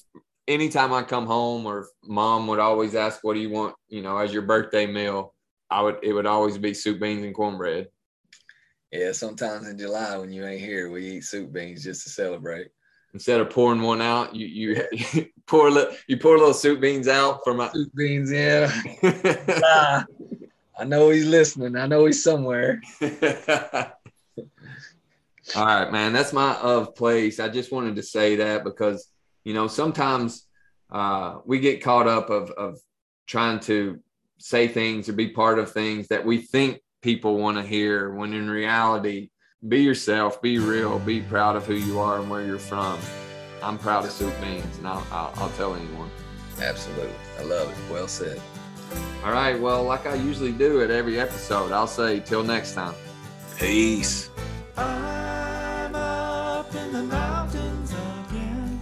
anytime 0.48 0.94
I 0.94 1.04
come 1.04 1.26
home 1.26 1.66
or 1.66 1.88
mom 2.04 2.48
would 2.48 2.60
always 2.60 2.96
ask, 2.96 3.24
what 3.24 3.34
do 3.34 3.40
you 3.40 3.50
want, 3.50 3.76
you 3.90 4.02
know, 4.02 4.18
as 4.18 4.34
your 4.34 4.44
birthday 4.44 4.86
meal? 4.86 5.34
I 5.70 5.82
would, 5.82 5.98
it 6.04 6.14
would 6.14 6.26
always 6.26 6.58
be 6.58 6.74
soup 6.74 7.00
beans 7.00 7.24
and 7.24 7.36
cornbread. 7.36 7.88
Yeah. 8.94 9.12
Sometimes 9.12 9.68
in 9.68 9.78
July 9.78 10.16
when 10.18 10.32
you 10.32 10.46
ain't 10.46 10.62
here, 10.62 10.90
we 10.90 11.18
eat 11.18 11.26
soup 11.26 11.52
beans 11.52 11.84
just 11.84 12.04
to 12.04 12.10
celebrate 12.10 12.70
instead 13.14 13.40
of 13.40 13.50
pouring 13.50 13.82
one 13.82 14.02
out, 14.02 14.36
you 14.36 14.48
you, 14.48 14.88
you 14.92 15.28
pour 15.48 15.72
li- 15.72 15.96
you 16.08 16.18
pour 16.18 16.36
a 16.36 16.40
little 16.40 16.54
soup 16.54 16.82
beans 16.82 17.08
out 17.08 17.42
for 17.44 17.54
my 17.54 17.72
soup 17.72 17.92
beans. 17.96 18.32
Yeah, 18.32 18.72
ah, 19.64 20.06
I 20.78 20.84
know 20.86 21.10
he's 21.10 21.28
listening. 21.28 21.76
I 21.76 21.88
know 21.88 22.06
he's 22.06 22.24
somewhere. 22.24 22.82
All 25.56 25.66
right, 25.66 25.92
man. 25.92 26.14
That's 26.14 26.34
my 26.34 26.56
of 26.56 26.96
place. 26.96 27.40
I 27.40 27.50
just 27.50 27.72
wanted 27.72 27.96
to 27.98 28.04
say 28.04 28.38
that 28.38 28.64
because 28.64 29.08
you 29.44 29.54
know 29.54 29.68
sometimes 29.68 30.48
uh, 30.92 31.40
we 31.46 31.60
get 31.60 31.84
caught 31.84 32.08
up 32.08 32.30
of 32.30 32.50
of 32.52 32.80
trying 33.28 33.60
to 33.62 34.00
say 34.40 34.68
things 34.68 35.08
or 35.08 35.14
be 35.14 35.30
part 35.30 35.60
of 35.60 35.72
things 35.72 36.08
that 36.10 36.26
we 36.26 36.38
think 36.38 36.82
people 37.04 37.38
want 37.38 37.58
to 37.58 37.64
hear 37.64 38.12
when 38.12 38.34
in 38.34 38.50
reality 38.50 39.30
be 39.68 39.82
yourself, 39.82 40.42
be 40.42 40.58
real, 40.58 40.98
be 41.00 41.22
proud 41.22 41.56
of 41.56 41.66
who 41.66 41.76
you 41.76 42.00
are 42.00 42.20
and 42.20 42.30
where 42.30 42.44
you're 42.44 42.58
from. 42.58 42.98
I'm 43.62 43.78
proud 43.78 44.06
of 44.06 44.12
soup 44.12 44.34
beans, 44.42 44.78
and 44.78 44.88
I'll, 44.88 45.06
I'll, 45.12 45.34
I'll 45.36 45.50
tell 45.52 45.76
anyone. 45.76 46.10
Absolutely. 46.62 47.14
I 47.40 47.44
love 47.44 47.70
it. 47.70 47.92
Well 47.92 48.08
said. 48.08 48.42
All 49.24 49.32
right. 49.32 49.60
Well, 49.60 49.84
like 49.84 50.06
I 50.06 50.16
usually 50.16 50.52
do 50.52 50.82
at 50.82 50.92
every 50.92 51.20
episode, 51.20 51.72
I'll 51.72 51.88
say 51.88 52.20
till 52.20 52.44
next 52.44 52.74
time. 52.74 52.96
Peace. 53.58 54.30
I'm 54.76 55.96
up 55.96 56.74
in 56.74 56.92
the 56.92 57.04
mountains 57.04 57.94
again. 58.30 58.82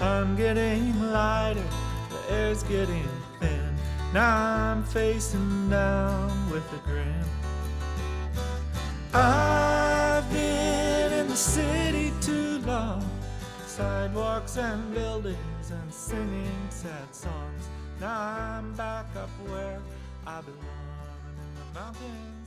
I'm 0.00 0.36
getting 0.36 1.00
lighter, 1.12 1.62
the 2.10 2.34
air's 2.34 2.62
getting 2.64 3.08
thin. 3.40 3.76
Now 4.12 4.36
I'm 4.36 4.82
facing 4.84 5.70
down 5.70 6.50
with 6.50 6.64
a 6.72 6.88
grin. 6.88 7.24
I've 9.14 10.30
been 10.30 11.12
in 11.12 11.28
the 11.28 11.36
city 11.36 12.12
too 12.20 12.58
long. 12.60 13.04
Sidewalks 13.66 14.56
and 14.56 14.94
buildings 14.94 15.70
and 15.70 15.92
singing 15.92 16.66
sad 16.70 17.14
songs. 17.14 17.68
Now 18.00 18.58
I'm 18.58 18.72
back 18.74 19.06
up 19.16 19.30
where 19.46 19.80
I 20.26 20.40
belong 20.42 20.58
in 21.40 21.54
the 21.54 21.80
mountains. 21.80 22.37